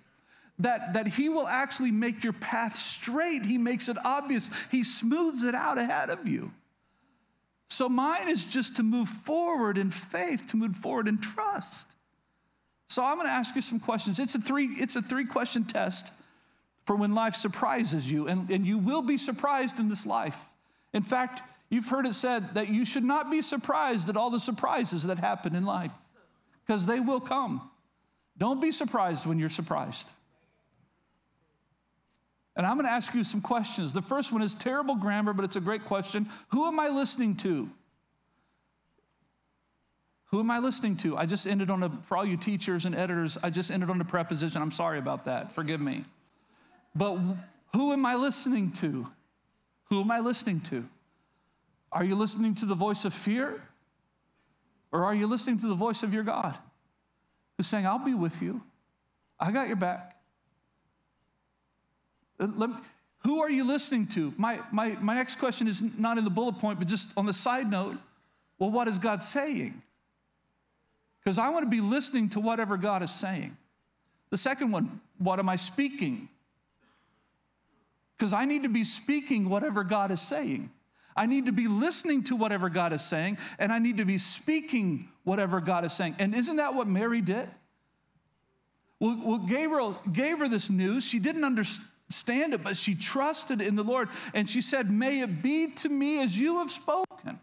that, 0.60 0.94
that 0.94 1.08
he 1.08 1.30
will 1.30 1.48
actually 1.48 1.92
make 1.92 2.24
your 2.24 2.34
path 2.34 2.78
straight. 2.78 3.46
He 3.46 3.58
makes 3.58 3.90
it 3.90 3.98
obvious. 4.06 4.50
He 4.72 4.84
smooths 4.84 5.44
it 5.44 5.56
out 5.56 5.78
ahead 5.78 6.10
of 6.10 6.28
you. 6.28 6.52
So 7.70 7.90
mine 7.90 8.30
is 8.30 8.46
just 8.46 8.76
to 8.78 8.84
move 8.84 9.10
forward 9.10 9.78
in 9.78 9.90
faith, 9.90 10.48
to 10.48 10.58
move 10.58 10.76
forward 10.76 11.08
in 11.08 11.18
trust. 11.18 11.96
So 12.88 13.04
I'm 13.04 13.16
going 13.16 13.28
to 13.28 13.34
ask 13.34 13.56
you 13.56 13.62
some 13.62 13.80
questions. 13.80 14.20
It's 14.20 14.36
a 14.36 14.40
three, 14.40 14.68
it's 14.68 14.96
a 14.96 15.02
three 15.02 15.26
question 15.26 15.64
test 15.64 16.14
for 16.86 16.96
when 16.96 17.15
life 17.15 17.36
surprises 17.36 18.12
you, 18.12 18.28
and, 18.28 18.50
and 18.50 18.65
you 18.65 18.78
will 18.78 19.02
be 19.02 19.17
surprised 19.17 19.80
in 19.80 19.88
this 19.88 20.06
life. 20.06 20.43
In 20.93 21.04
fact, 21.04 21.41
you've 21.69 21.88
heard 21.88 22.06
it 22.06 22.13
said 22.13 22.56
that 22.56 22.69
you 22.69 22.86
should 22.86 23.04
not 23.04 23.32
be 23.32 23.41
surprised 23.41 24.10
at 24.10 24.17
all 24.17 24.30
the 24.30 24.39
surprises 24.39 25.04
that 25.04 25.17
happen 25.17 25.56
in 25.56 25.65
life, 25.65 25.93
because 26.65 26.86
they 26.86 27.00
will 27.00 27.22
come. 27.22 27.69
Don't 28.38 28.62
be 28.62 28.72
surprised 28.72 29.26
when 29.26 29.39
you're 29.39 29.50
surprised. 29.50 30.12
And 32.56 32.65
I'm 32.65 32.76
going 32.76 32.86
to 32.86 32.91
ask 32.91 33.13
you 33.15 33.24
some 33.24 33.41
questions. 33.41 33.93
The 33.93 34.02
first 34.02 34.32
one 34.32 34.41
is 34.41 34.54
terrible 34.54 34.96
grammar, 34.96 35.34
but 35.34 35.46
it's 35.46 35.56
a 35.56 35.62
great 35.62 35.86
question. 35.86 36.30
Who 36.50 36.65
am 36.65 36.80
I 36.80 36.89
listening 36.89 37.36
to? 37.38 37.69
Who 40.26 40.39
am 40.39 40.52
I 40.52 40.60
listening 40.60 40.98
to? 40.98 41.15
I 41.15 41.26
just 41.26 41.48
ended 41.48 41.69
on 41.69 41.84
a, 41.84 41.89
for 42.04 42.17
all 42.17 42.26
you 42.26 42.38
teachers 42.38 42.86
and 42.86 42.96
editors, 42.96 43.38
I 43.41 43.50
just 43.50 43.72
ended 43.72 43.89
on 43.89 44.02
a 44.02 44.06
preposition. 44.06 44.62
I'm 44.62 44.72
sorry 44.72 45.00
about 45.00 45.26
that. 45.26 45.52
Forgive 45.52 45.80
me. 45.80 46.04
But 46.96 47.18
who 47.74 47.92
am 47.92 48.06
I 48.06 48.16
listening 48.16 48.72
to? 48.74 49.08
Who 49.86 50.02
am 50.02 50.12
I 50.12 50.20
listening 50.20 50.62
to? 50.62 50.86
Are 51.92 52.04
you 52.04 52.16
listening 52.16 52.56
to 52.56 52.66
the 52.66 52.76
voice 52.76 53.06
of 53.06 53.14
fear? 53.14 53.62
Or 54.92 55.06
are 55.06 55.16
you 55.16 55.28
listening 55.28 55.58
to 55.58 55.68
the 55.68 55.76
voice 55.76 56.04
of 56.04 56.14
your 56.14 56.24
God 56.24 56.58
who's 57.58 57.68
saying, 57.68 57.86
I'll 57.86 58.04
be 58.04 58.14
with 58.14 58.42
you? 58.42 58.62
I 59.40 59.52
got 59.52 59.68
your 59.68 59.76
back. 59.76 60.16
Uh, 62.40 62.48
me, 62.48 62.76
who 63.20 63.42
are 63.42 63.50
you 63.50 63.64
listening 63.64 64.08
to? 64.08 64.34
My, 64.38 64.60
my, 64.72 64.96
my 65.02 65.16
next 65.16 65.38
question 65.38 65.68
is 65.68 65.82
not 65.98 66.18
in 66.18 66.24
the 66.24 66.30
bullet 66.30 66.60
point, 66.60 66.80
but 66.80 66.88
just 66.88 67.18
on 67.18 67.26
the 67.26 67.34
side 67.34 67.70
note 67.70 67.98
well, 68.60 68.72
what 68.72 68.88
is 68.88 68.98
God 68.98 69.22
saying? 69.22 69.82
Because 71.20 71.38
I 71.38 71.50
want 71.50 71.66
to 71.66 71.70
be 71.70 71.82
listening 71.82 72.30
to 72.30 72.40
whatever 72.40 72.78
God 72.78 73.04
is 73.04 73.12
saying. 73.12 73.58
The 74.30 74.38
second 74.38 74.72
one, 74.72 75.02
what 75.18 75.40
am 75.40 75.50
I 75.50 75.56
speaking? 75.58 76.30
Because 78.24 78.32
I 78.32 78.46
need 78.46 78.64
to 78.64 78.70
be 78.70 78.86
speaking 78.86 79.50
whatever 79.50 79.84
God 79.84 80.10
is 80.10 80.22
saying. 80.22 80.72
I 81.14 81.26
need 81.26 81.48
to 81.48 81.52
be 81.52 81.68
listening 81.68 82.24
to 82.24 82.38
whatever 82.38 82.70
God 82.70 82.94
is 82.94 83.02
saying, 83.02 83.38
and 83.60 83.70
I 83.70 83.80
need 83.80 83.98
to 83.98 84.06
be 84.06 84.18
speaking 84.18 85.10
whatever 85.26 85.60
God 85.60 85.84
is 85.84 85.92
saying. 85.92 86.16
And 86.20 86.34
isn't 86.34 86.56
that 86.56 86.74
what 86.74 86.88
Mary 86.88 87.20
did? 87.20 87.50
Well, 89.02 89.20
well 89.26 89.38
Gabriel 89.40 90.00
gave 90.10 90.40
her 90.40 90.48
this 90.48 90.70
news. 90.70 91.06
She 91.06 91.20
didn't 91.20 91.44
understand 91.44 92.54
it, 92.54 92.64
but 92.64 92.78
she 92.78 92.96
trusted 92.96 93.62
in 93.62 93.76
the 93.76 93.84
Lord. 93.84 94.08
And 94.34 94.50
she 94.50 94.62
said, 94.62 94.90
May 94.90 95.20
it 95.20 95.42
be 95.42 95.68
to 95.68 95.90
me 95.90 96.24
as 96.24 96.40
you 96.40 96.60
have 96.60 96.72
spoken. 96.72 97.42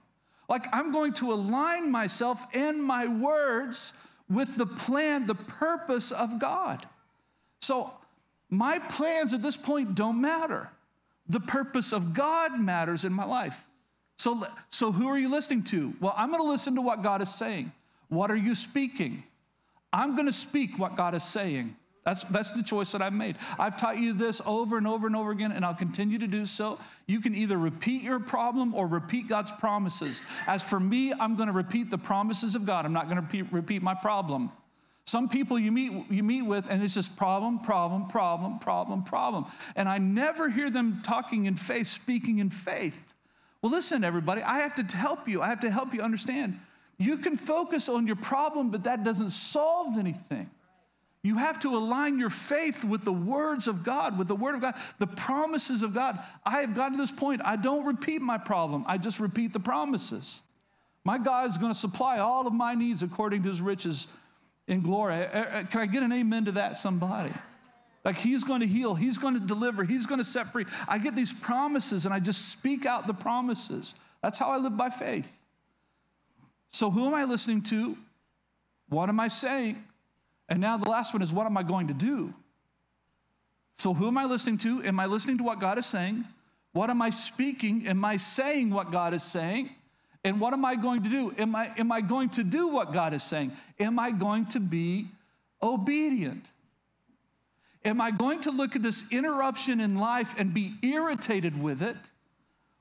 Like 0.49 0.65
I'm 0.73 0.93
going 0.93 1.13
to 1.13 1.31
align 1.31 1.91
myself 1.91 2.43
and 2.55 2.83
my 2.83 3.07
words 3.07 3.93
with 4.31 4.57
the 4.57 4.65
plan, 4.65 5.27
the 5.27 5.35
purpose 5.35 6.11
of 6.11 6.39
God. 6.39 6.87
So 7.61 7.93
my 8.51 8.79
plans 8.79 9.33
at 9.33 9.43
this 9.43 9.57
point 9.57 9.95
don't 9.95 10.21
matter. 10.21 10.69
The 11.29 11.41
purpose 11.41 11.93
of 11.93 12.13
God 12.13 12.59
matters 12.59 13.05
in 13.05 13.13
my 13.13 13.25
life. 13.25 13.67
So, 14.19 14.43
so 14.69 14.93
who 14.93 15.09
are 15.09 15.19
you 15.19 15.29
listening 15.29 15.63
to? 15.65 15.95
Well, 16.01 16.13
I'm 16.17 16.31
going 16.31 16.43
to 16.43 16.49
listen 16.49 16.75
to 16.75 16.83
what 16.83 17.03
God 17.03 17.23
is 17.23 17.33
saying. 17.33 17.73
What 18.09 18.31
are 18.31 18.37
you 18.37 18.55
speaking? 18.55 19.23
I'm 19.93 20.17
going 20.17 20.27
to 20.27 20.33
speak 20.33 20.79
what 20.79 20.97
God 20.97 21.15
is 21.15 21.25
saying. 21.25 21.77
That's, 22.05 22.25
that's 22.25 22.53
the 22.53 22.63
choice 22.63 22.93
that 22.93 23.03
I've 23.03 23.13
made. 23.13 23.37
I've 23.59 23.77
taught 23.77 23.99
you 23.99 24.13
this 24.13 24.41
over 24.47 24.79
and 24.79 24.87
over 24.87 25.07
and 25.07 25.15
over 25.15 25.31
again, 25.31 25.53
and 25.53 25.65
I'll 25.65 25.75
continue 25.75 26.19
to 26.19 26.27
do 26.27 26.47
so. 26.47 26.79
You 27.07 27.21
can 27.21 27.35
either 27.35 27.59
repeat 27.59 28.03
your 28.03 28.19
problem 28.19 28.75
or 28.75 28.87
repeat 28.87 29.29
God's 29.29 29.53
promises. 29.53 30.23
As 30.47 30.65
for 30.65 30.81
me, 30.81 31.13
I'm 31.13 31.37
going 31.37 31.49
to 31.49 31.53
repeat 31.53 31.91
the 31.91 31.99
promises 31.99 32.55
of 32.55 32.65
God. 32.65 32.87
I'm 32.87 32.93
not 32.93 33.05
going 33.05 33.17
to 33.17 33.23
repeat, 33.23 33.53
repeat 33.53 33.83
my 33.83 33.95
problem. 33.95 34.51
Some 35.11 35.29
people 35.29 35.59
you 35.59 35.73
meet, 35.73 35.93
you 36.09 36.23
meet 36.23 36.43
with, 36.43 36.71
and 36.71 36.81
it's 36.81 36.95
just 36.95 37.17
problem, 37.17 37.59
problem, 37.59 38.07
problem, 38.07 38.61
problem, 38.61 39.03
problem. 39.03 39.45
And 39.75 39.89
I 39.89 39.99
never 39.99 40.49
hear 40.49 40.71
them 40.71 41.01
talking 41.03 41.47
in 41.47 41.57
faith, 41.57 41.89
speaking 41.89 42.39
in 42.39 42.49
faith. 42.49 43.13
Well, 43.61 43.73
listen, 43.73 44.05
everybody, 44.05 44.41
I 44.41 44.61
have 44.61 44.77
to 44.77 44.97
help 44.97 45.27
you. 45.27 45.43
I 45.43 45.49
have 45.49 45.59
to 45.61 45.71
help 45.71 45.95
you 45.95 46.01
understand. 46.01 46.61
You 46.97 47.17
can 47.17 47.37
focus 47.37 47.89
on 47.89 48.07
your 48.07 48.15
problem, 48.15 48.71
but 48.71 48.85
that 48.85 49.03
doesn't 49.03 49.31
solve 49.31 49.99
anything. 49.99 50.49
You 51.25 51.39
have 51.39 51.59
to 51.61 51.77
align 51.77 52.21
your 52.21 52.31
faith 52.31 52.85
with 52.85 53.03
the 53.03 53.13
words 53.13 53.67
of 53.67 53.83
God, 53.83 54.17
with 54.17 54.29
the 54.29 54.37
word 54.37 54.55
of 54.55 54.61
God, 54.61 54.77
the 55.01 55.09
promises 55.09 55.83
of 55.83 55.93
God. 55.93 56.21
I 56.47 56.61
have 56.61 56.77
gotten 56.77 56.93
to 56.93 56.99
this 56.99 57.11
point, 57.11 57.43
I 57.45 57.57
don't 57.57 57.85
repeat 57.85 58.23
my 58.23 58.39
problem, 58.39 58.85
I 58.87 58.97
just 58.97 59.19
repeat 59.19 59.53
the 59.55 59.59
promises. 59.59 60.41
My 61.05 61.19
God 61.19 61.51
is 61.51 61.59
going 61.59 61.73
to 61.73 61.79
supply 61.79 62.19
all 62.19 62.47
of 62.47 62.53
my 62.53 62.77
needs 62.77 63.03
according 63.03 63.43
to 63.43 63.49
his 63.49 63.61
riches 63.61 64.07
in 64.71 64.83
glory. 64.83 65.15
Eh, 65.15 65.29
eh, 65.33 65.45
eh, 65.51 65.63
can 65.65 65.81
I 65.81 65.87
get 65.87 66.03
an 66.03 66.13
amen 66.13 66.47
to 66.47 66.53
that, 66.53 66.77
somebody? 66.77 67.33
Like 68.05 68.17
he's 68.17 68.45
going 68.45 68.61
to 68.61 68.67
heal, 68.67 68.95
he's 68.95 69.19
going 69.19 69.35
to 69.35 69.41
deliver, 69.41 69.85
he's 69.85 70.07
going 70.07 70.21
to 70.21 70.25
set 70.25 70.53
free. 70.53 70.65
I 70.89 70.97
get 70.97 71.15
these 71.15 71.33
promises 71.33 72.07
and 72.07 72.15
I 72.15 72.21
just 72.21 72.49
speak 72.49 72.87
out 72.87 73.07
the 73.07 73.13
promises. 73.13 73.95
That's 74.23 74.39
how 74.39 74.47
I 74.47 74.57
live 74.57 74.77
by 74.77 74.89
faith. 74.89 75.31
So, 76.71 76.91
who 76.91 77.07
am 77.07 77.15
I 77.15 77.25
listening 77.25 77.63
to? 77.65 77.99
What 78.89 79.09
am 79.09 79.19
I 79.19 79.29
saying? 79.29 79.85
And 80.49 80.61
now 80.61 80.77
the 80.77 80.89
last 80.89 81.13
one 81.13 81.21
is 81.21 81.33
what 81.33 81.47
am 81.47 81.57
I 81.57 81.63
going 81.63 81.89
to 81.89 81.95
do? 81.95 82.33
So, 83.77 83.93
who 83.93 84.07
am 84.07 84.17
I 84.17 84.25
listening 84.25 84.59
to? 84.59 84.83
Am 84.85 85.01
I 85.01 85.07
listening 85.07 85.39
to 85.39 85.45
what 85.45 85.59
God 85.59 85.79
is 85.79 85.87
saying? 85.87 86.25
What 86.73 86.91
am 86.91 87.03
I 87.03 87.11
speaking? 87.11 87.89
Am 87.89 88.05
I 88.05 88.17
saying 88.19 88.71
what 88.71 88.93
God 88.93 89.15
is 89.15 89.25
saying? 89.25 89.71
And 90.25 90.41
what 90.41 90.53
am 90.53 90.65
I 90.65 90.77
going 90.77 91.03
to 91.03 91.09
do? 91.09 91.33
Am 91.39 91.57
I, 91.57 91.71
am 91.79 91.91
I 91.91 92.01
going 92.01 92.29
to 92.31 92.45
do 92.45 92.69
what 92.69 92.93
God 92.93 93.15
is 93.15 93.23
saying? 93.23 93.53
Am 93.79 93.99
I 93.99 94.11
going 94.11 94.47
to 94.47 94.61
be 94.61 95.09
obedient? 95.63 96.51
Am 97.85 98.01
I 98.01 98.11
going 98.11 98.41
to 98.43 98.51
look 98.51 98.77
at 98.77 98.83
this 98.83 99.05
interruption 99.11 99.81
in 99.81 99.97
life 99.97 100.39
and 100.39 100.53
be 100.53 100.75
irritated 100.83 101.61
with 101.61 101.83
it? 101.83 101.97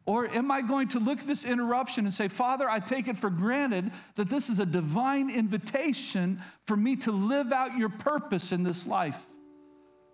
Or 0.05 0.27
am 0.27 0.49
I 0.49 0.61
going 0.61 0.87
to 0.89 0.99
look 0.99 1.19
at 1.21 1.27
this 1.27 1.45
interruption 1.45 2.05
and 2.05 2.13
say, 2.13 2.27
Father, 2.27 2.67
I 2.67 2.79
take 2.79 3.07
it 3.07 3.15
for 3.15 3.29
granted 3.29 3.91
that 4.15 4.29
this 4.29 4.49
is 4.49 4.59
a 4.59 4.65
divine 4.65 5.29
invitation 5.29 6.41
for 6.65 6.75
me 6.75 6.95
to 6.97 7.11
live 7.11 7.53
out 7.53 7.77
your 7.77 7.89
purpose 7.89 8.51
in 8.51 8.63
this 8.63 8.87
life? 8.87 9.23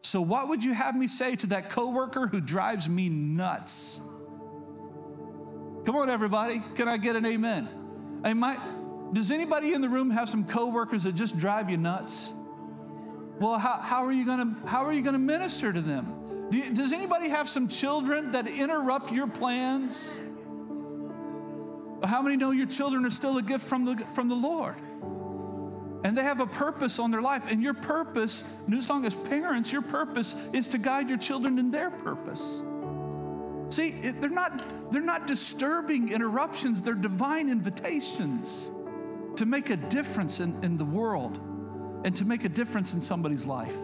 So, 0.04 0.22
what 0.22 0.50
would 0.50 0.64
you 0.64 0.74
have 0.74 0.96
me 0.96 1.08
say 1.08 1.36
to 1.38 1.48
that 1.48 1.70
coworker 1.70 2.28
who 2.28 2.42
drives 2.42 2.88
me 2.90 3.10
nuts? 3.10 4.02
Come 5.86 5.98
on, 5.98 6.10
everybody. 6.10 6.64
Can 6.74 6.88
I 6.88 6.98
get 6.98 7.16
an 7.16 7.26
amen? 7.26 7.70
My, 8.36 8.58
does 9.14 9.30
anybody 9.30 9.74
in 9.74 9.82
the 9.82 9.90
room 9.90 10.10
have 10.10 10.28
some 10.28 10.44
coworkers 10.46 11.04
that 11.04 11.14
just 11.14 11.38
drive 11.38 11.70
you 11.70 11.78
nuts? 11.78 12.34
Well, 13.40 13.60
how, 13.60 13.78
how 13.78 14.04
are 14.04 14.12
you 14.12 14.26
gonna 14.26 14.56
how 14.66 14.86
are 14.86 14.94
you 14.94 15.02
gonna 15.04 15.20
minister 15.20 15.72
to 15.72 15.82
them? 15.82 16.48
Do 16.50 16.58
you, 16.58 16.74
does 16.74 16.92
anybody 16.92 17.30
have 17.30 17.48
some 17.48 17.68
children 17.68 18.32
that 18.32 18.48
interrupt 18.48 19.12
your 19.12 19.28
plans? 19.28 20.22
How 22.04 22.22
many 22.22 22.36
know 22.36 22.52
your 22.52 22.68
children 22.68 23.06
are 23.06 23.10
still 23.12 23.38
a 23.38 23.42
gift 23.42 23.66
from 23.66 23.86
the, 23.86 23.98
from 24.12 24.28
the 24.28 24.36
Lord? 24.36 24.76
And 26.04 26.18
they 26.18 26.24
have 26.24 26.40
a 26.40 26.48
purpose 26.48 27.00
on 27.00 27.10
their 27.10 27.22
life. 27.22 27.52
And 27.52 27.64
your 27.64 27.74
purpose, 27.74 28.44
New 28.68 28.82
Song, 28.82 29.06
as 29.06 29.16
parents, 29.16 29.72
your 29.72 29.82
purpose 29.82 30.36
is 30.54 30.68
to 30.70 30.78
guide 30.78 31.10
your 31.10 31.18
children 31.18 31.58
in 31.58 31.72
their 31.72 31.90
purpose. 31.90 32.62
See, 33.70 33.92
they're, 33.92 34.30
not, 34.30 34.92
they're 34.92 35.02
not 35.02 35.28
disturbing 35.28 36.12
interruptions, 36.12 36.82
they're 36.82 36.94
divine 36.94 37.50
invitations 37.50 38.72
to 39.36 39.46
make 39.46 39.70
a 39.70 39.78
difference 39.78 40.40
in, 40.40 40.64
in 40.64 40.78
the 40.78 40.86
world 40.86 41.40
and 42.06 42.16
to 42.16 42.26
make 42.26 42.46
a 42.46 42.50
difference 42.50 42.94
in 42.94 43.02
somebody's 43.02 43.46
life. 43.46 43.76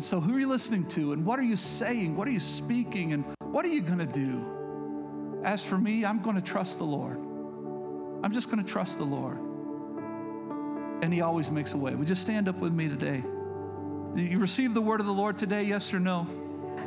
And 0.00 0.02
so, 0.02 0.20
who 0.20 0.36
are 0.36 0.40
you 0.40 0.48
listening 0.48 0.86
to? 0.88 1.12
And 1.12 1.26
what 1.26 1.38
are 1.38 1.44
you 1.44 1.56
saying? 1.56 2.16
What 2.16 2.28
are 2.28 2.30
you 2.30 2.38
speaking? 2.38 3.12
And 3.12 3.24
what 3.40 3.64
are 3.64 3.68
you 3.68 3.82
going 3.82 3.98
to 3.98 4.06
do? 4.06 5.40
As 5.44 5.66
for 5.66 5.76
me, 5.76 6.04
I'm 6.04 6.22
going 6.22 6.36
to 6.36 6.42
trust 6.42 6.78
the 6.78 6.84
Lord. 6.84 7.16
I'm 8.22 8.32
just 8.32 8.50
going 8.50 8.64
to 8.64 8.72
trust 8.72 8.98
the 8.98 9.04
Lord. 9.04 9.38
And 11.02 11.12
He 11.12 11.20
always 11.22 11.50
makes 11.50 11.74
a 11.74 11.76
way. 11.76 11.94
Would 11.94 12.08
you 12.08 12.14
stand 12.14 12.48
up 12.48 12.56
with 12.56 12.72
me 12.72 12.88
today? 12.88 13.22
You 14.14 14.38
receive 14.38 14.74
the 14.74 14.80
word 14.80 15.00
of 15.00 15.06
the 15.06 15.12
Lord 15.12 15.36
today, 15.36 15.64
yes 15.64 15.92
or 15.92 16.00
no? 16.00 16.26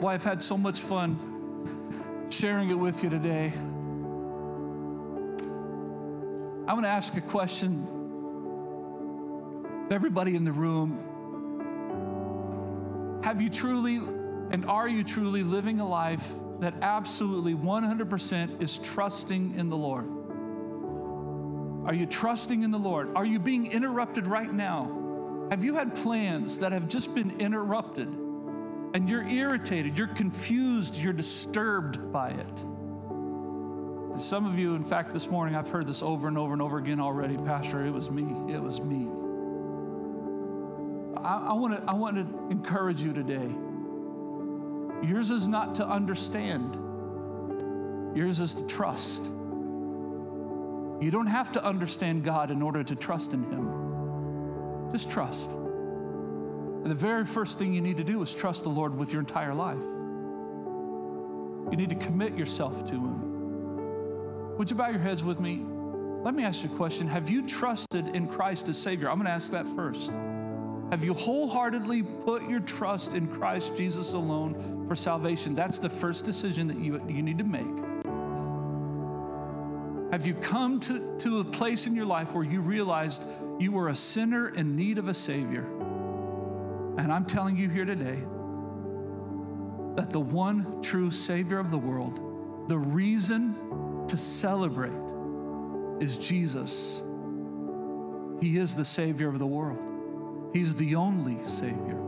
Boy, 0.01 0.09
I've 0.09 0.23
had 0.23 0.43
so 0.43 0.57
much 0.57 0.81
fun 0.81 2.27
sharing 2.29 2.69
it 2.69 2.77
with 2.77 3.03
you 3.03 3.09
today. 3.09 3.53
I'm 6.65 6.75
going 6.75 6.83
to 6.83 6.89
ask 6.89 7.15
a 7.15 7.21
question 7.21 7.87
everybody 9.91 10.35
in 10.35 10.43
the 10.43 10.51
room. 10.51 10.99
Have 13.23 13.41
you 13.41 13.49
truly 13.49 13.97
and 14.51 14.65
are 14.65 14.87
you 14.87 15.03
truly 15.03 15.43
living 15.43 15.79
a 15.79 15.87
life 15.87 16.33
that 16.59 16.73
absolutely 16.81 17.53
100% 17.53 18.61
is 18.61 18.79
trusting 18.79 19.57
in 19.57 19.69
the 19.69 19.77
Lord? 19.77 20.07
Are 21.87 21.93
you 21.93 22.05
trusting 22.05 22.63
in 22.63 22.71
the 22.71 22.79
Lord? 22.79 23.11
Are 23.15 23.25
you 23.25 23.39
being 23.39 23.71
interrupted 23.71 24.25
right 24.27 24.51
now? 24.51 25.47
Have 25.51 25.63
you 25.63 25.75
had 25.75 25.93
plans 25.95 26.59
that 26.59 26.71
have 26.71 26.87
just 26.87 27.13
been 27.13 27.39
interrupted 27.39 28.07
and 28.93 29.09
you're 29.09 29.27
irritated, 29.27 29.97
you're 29.97 30.07
confused, 30.07 30.97
you're 30.97 31.13
disturbed 31.13 32.11
by 32.11 32.29
it? 32.29 32.61
And 32.61 34.21
some 34.21 34.45
of 34.45 34.59
you, 34.59 34.75
in 34.75 34.83
fact, 34.83 35.11
this 35.13 35.29
morning, 35.29 35.55
I've 35.55 35.67
heard 35.67 35.87
this 35.87 36.03
over 36.03 36.27
and 36.27 36.37
over 36.37 36.53
and 36.53 36.61
over 36.61 36.77
again 36.77 36.99
already. 36.99 37.35
Pastor, 37.37 37.83
it 37.83 37.91
was 37.91 38.11
me. 38.11 38.53
It 38.53 38.61
was 38.61 38.79
me. 38.81 39.07
I, 41.17 41.47
I 41.49 41.53
want 41.53 41.75
to 41.75 41.83
I 41.89 41.95
want 41.95 42.17
to 42.17 42.51
encourage 42.51 43.01
you 43.01 43.11
today. 43.13 43.49
Yours 45.03 45.31
is 45.31 45.47
not 45.47 45.75
to 45.75 45.87
understand. 45.87 46.75
Yours 48.15 48.39
is 48.39 48.53
to 48.53 48.67
trust. 48.67 49.25
You 51.01 51.09
don't 51.11 51.27
have 51.27 51.51
to 51.53 51.63
understand 51.63 52.23
God 52.23 52.51
in 52.51 52.61
order 52.61 52.83
to 52.83 52.95
trust 52.95 53.33
in 53.33 53.43
Him. 53.43 54.91
Just 54.91 55.09
trust. 55.09 55.57
And 56.83 56.91
the 56.91 56.95
very 56.95 57.23
first 57.23 57.57
thing 57.57 57.73
you 57.73 57.81
need 57.81 57.95
to 57.95 58.03
do 58.03 58.21
is 58.21 58.35
trust 58.35 58.63
the 58.63 58.69
Lord 58.69 58.97
with 58.97 59.13
your 59.13 59.21
entire 59.21 59.53
life. 59.53 59.81
You 61.71 61.77
need 61.77 61.89
to 61.89 61.95
commit 61.95 62.37
yourself 62.37 62.85
to 62.87 62.95
Him. 62.95 64.57
Would 64.57 64.69
you 64.69 64.75
bow 64.75 64.89
your 64.89 64.99
heads 64.99 65.23
with 65.23 65.39
me? 65.39 65.63
Let 66.23 66.35
me 66.35 66.43
ask 66.43 66.63
you 66.63 66.69
a 66.73 66.75
question. 66.75 67.07
Have 67.07 67.29
you 67.29 67.41
trusted 67.41 68.09
in 68.09 68.27
Christ 68.27 68.67
as 68.67 68.77
Savior? 68.77 69.09
I'm 69.09 69.15
going 69.15 69.27
to 69.27 69.31
ask 69.31 69.51
that 69.51 69.65
first. 69.65 70.11
Have 70.91 71.05
you 71.05 71.13
wholeheartedly 71.13 72.03
put 72.03 72.49
your 72.49 72.59
trust 72.59 73.13
in 73.13 73.27
Christ 73.27 73.77
Jesus 73.77 74.11
alone 74.11 74.85
for 74.87 74.95
salvation? 74.95 75.55
That's 75.55 75.79
the 75.79 75.89
first 75.89 76.25
decision 76.25 76.67
that 76.67 76.77
you, 76.77 77.01
you 77.07 77.23
need 77.23 77.37
to 77.37 77.45
make. 77.45 77.65
Have 80.11 80.27
you 80.27 80.33
come 80.35 80.79
to, 80.81 81.17
to 81.19 81.39
a 81.39 81.43
place 81.43 81.87
in 81.87 81.95
your 81.95 82.05
life 82.05 82.35
where 82.35 82.43
you 82.43 82.59
realized 82.59 83.23
you 83.57 83.71
were 83.71 83.87
a 83.87 83.95
sinner 83.95 84.49
in 84.49 84.75
need 84.75 84.97
of 84.97 85.07
a 85.07 85.13
Savior? 85.13 85.65
And 86.97 87.11
I'm 87.11 87.25
telling 87.25 87.57
you 87.57 87.69
here 87.69 87.85
today 87.85 88.19
that 89.95 90.09
the 90.09 90.19
one 90.19 90.81
true 90.81 91.11
Savior 91.11 91.59
of 91.59 91.71
the 91.71 91.77
world, 91.77 92.67
the 92.67 92.77
reason 92.77 94.05
to 94.07 94.17
celebrate 94.17 94.91
is 95.99 96.17
Jesus. 96.17 97.01
He 98.41 98.57
is 98.57 98.75
the 98.75 98.85
Savior 98.85 99.29
of 99.29 99.39
the 99.39 99.47
world, 99.47 99.79
He's 100.53 100.75
the 100.75 100.95
only 100.95 101.43
Savior. 101.43 101.99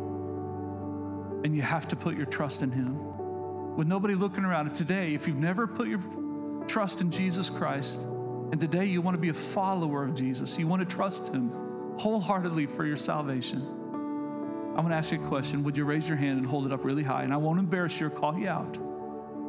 And 1.44 1.56
you 1.56 1.62
have 1.62 1.88
to 1.90 1.96
put 1.96 2.16
your 2.16 2.26
trust 2.26 2.64
in 2.64 2.72
Him. 2.72 3.76
With 3.76 3.88
nobody 3.88 4.16
looking 4.16 4.46
around, 4.46 4.68
if 4.68 4.76
today, 4.76 5.14
if 5.14 5.28
you've 5.28 5.38
never 5.38 5.68
put 5.68 5.88
your 5.88 6.00
trust 6.68 7.02
in 7.02 7.12
Jesus 7.12 7.50
Christ, 7.50 8.04
and 8.04 8.60
today 8.60 8.86
you 8.86 9.02
want 9.02 9.16
to 9.16 9.22
be 9.22 9.30
a 9.30 9.34
follower 9.34 10.04
of 10.04 10.16
Jesus, 10.16 10.58
you 10.58 10.68
want 10.68 10.88
to 10.88 10.96
trust 10.96 11.28
Him 11.28 11.52
wholeheartedly 11.98 12.66
for 12.68 12.86
your 12.86 12.98
salvation, 12.98 13.85
I'm 14.76 14.82
going 14.82 14.90
to 14.90 14.98
ask 14.98 15.14
you 15.14 15.24
a 15.24 15.28
question. 15.30 15.64
Would 15.64 15.78
you 15.78 15.86
raise 15.86 16.10
your 16.10 16.18
hand 16.18 16.38
and 16.38 16.46
hold 16.46 16.66
it 16.66 16.74
up 16.74 16.84
really 16.84 17.02
high? 17.02 17.24
And 17.24 17.34
I 17.34 17.38
won't 17.38 17.60
embarrass 17.60 17.98
you 18.02 18.08
or 18.08 18.10
call 18.10 18.38
you 18.38 18.50
out. 18.50 18.78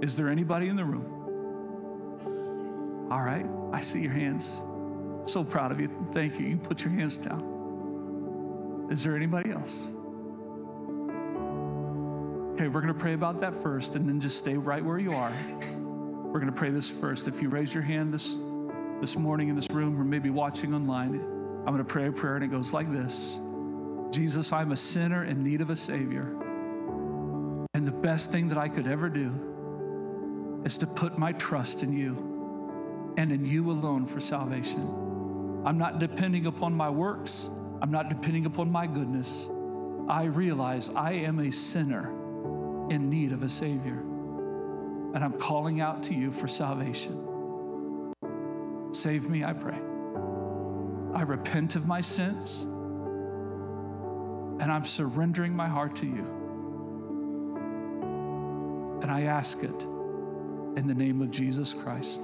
Is 0.01 0.15
there 0.15 0.29
anybody 0.29 0.69
in 0.69 0.77
the 0.77 0.85
room? 0.85 1.13
All 3.11 3.25
right, 3.25 3.45
I 3.73 3.81
see 3.81 4.01
your 4.01 4.13
hands. 4.13 4.63
So 5.25 5.43
proud 5.43 5.73
of 5.73 5.81
you. 5.81 5.89
Thank 6.13 6.39
you. 6.39 6.47
You 6.47 6.57
put 6.57 6.85
your 6.85 6.93
hands 6.93 7.19
down. 7.19 8.87
Is 8.89 9.03
there 9.03 9.17
anybody 9.17 9.51
else? 9.51 9.95
Okay, 12.53 12.69
we're 12.69 12.81
going 12.81 12.95
to 12.95 12.99
pray 12.99 13.15
about 13.15 13.41
that 13.41 13.53
first 13.53 13.97
and 13.97 14.09
then 14.09 14.21
just 14.21 14.39
stay 14.39 14.57
right 14.57 14.85
where 14.85 14.99
you 14.99 15.13
are. 15.13 15.33
We're 16.23 16.39
going 16.39 16.53
to 16.53 16.57
pray 16.57 16.71
this 16.71 16.89
first. 16.89 17.27
If 17.27 17.43
you 17.43 17.49
raise 17.49 17.75
your 17.75 17.83
hand 17.83 18.15
this, 18.15 18.37
this 19.01 19.17
morning 19.17 19.49
in 19.49 19.57
this 19.57 19.69
room 19.73 20.01
or 20.01 20.05
maybe 20.05 20.31
watching 20.31 20.73
online, 20.73 21.17
I'm 21.67 21.75
going 21.75 21.79
to 21.79 21.85
pray 21.85 22.07
a 22.07 22.13
prayer 22.13 22.37
and 22.37 22.45
it 22.45 22.49
goes 22.49 22.73
like 22.73 22.93
this 22.93 23.41
Jesus, 24.11 24.53
I'm 24.53 24.73
a 24.73 24.77
sinner 24.77 25.25
in 25.25 25.43
need 25.43 25.61
of 25.61 25.71
a 25.71 25.77
Savior. 25.77 26.35
And 27.75 27.87
the 27.87 27.93
best 27.93 28.33
thing 28.33 28.49
that 28.49 28.59
I 28.59 28.69
could 28.69 28.87
ever 28.87 29.09
do 29.09 30.63
is 30.65 30.79
to 30.79 30.87
put 30.87 31.19
my 31.19 31.33
trust 31.33 31.83
in 31.83 31.93
you 31.93 33.15
and 33.19 33.33
in 33.33 33.45
you 33.45 33.71
alone 33.71 34.07
for 34.07 34.21
salvation. 34.21 35.63
I'm 35.65 35.79
not 35.79 35.99
depending 35.99 36.47
upon 36.47 36.75
my 36.75 36.89
works, 36.89 37.51
I'm 37.83 37.91
not 37.91 38.09
depending 38.09 38.47
upon 38.47 38.71
my 38.71 38.87
goodness. 38.87 39.51
I 40.09 40.25
realize 40.25 40.91
I 40.91 41.13
am 41.13 41.41
a 41.41 41.51
sinner 41.51 42.11
in 42.91 43.11
need 43.11 43.33
of 43.33 43.43
a 43.43 43.49
Savior. 43.49 43.99
And 45.15 45.25
I'm 45.25 45.33
calling 45.33 45.81
out 45.81 46.03
to 46.05 46.15
you 46.15 46.31
for 46.31 46.47
salvation. 46.47 48.15
Save 48.93 49.29
me, 49.29 49.45
I 49.45 49.53
pray. 49.53 49.79
I 51.13 51.23
repent 51.23 51.77
of 51.77 51.87
my 51.87 52.01
sins 52.01 52.67
and 54.61 54.73
I'm 54.73 54.85
surrendering 54.85 55.55
my 55.55 55.69
heart 55.69 55.97
to 55.97 56.07
you. 56.07 56.27
And 59.03 59.11
I 59.11 59.23
ask 59.23 59.63
it 59.63 59.83
in 60.77 60.87
the 60.87 60.95
name 60.95 61.23
of 61.23 61.31
Jesus 61.31 61.75
Christ. 61.75 62.23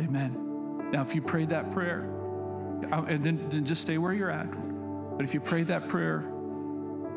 Amen. 0.00 0.90
Now, 0.90 1.02
if 1.02 1.14
you 1.14 1.22
prayed 1.22 1.48
that 1.50 1.70
prayer, 1.70 2.08
uh, 2.90 3.04
and 3.08 3.22
then, 3.22 3.48
then 3.48 3.64
just 3.64 3.82
stay 3.82 3.98
where 3.98 4.12
you're 4.12 4.30
at. 4.30 4.50
But 5.16 5.24
if 5.24 5.34
you 5.34 5.40
prayed 5.40 5.68
that 5.68 5.88
prayer, 5.88 6.24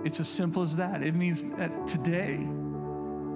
it's 0.04 0.20
as 0.20 0.28
simple 0.28 0.62
as 0.62 0.76
that. 0.76 1.02
It 1.02 1.16
means 1.16 1.44
that 1.56 1.88
today, 1.88 2.48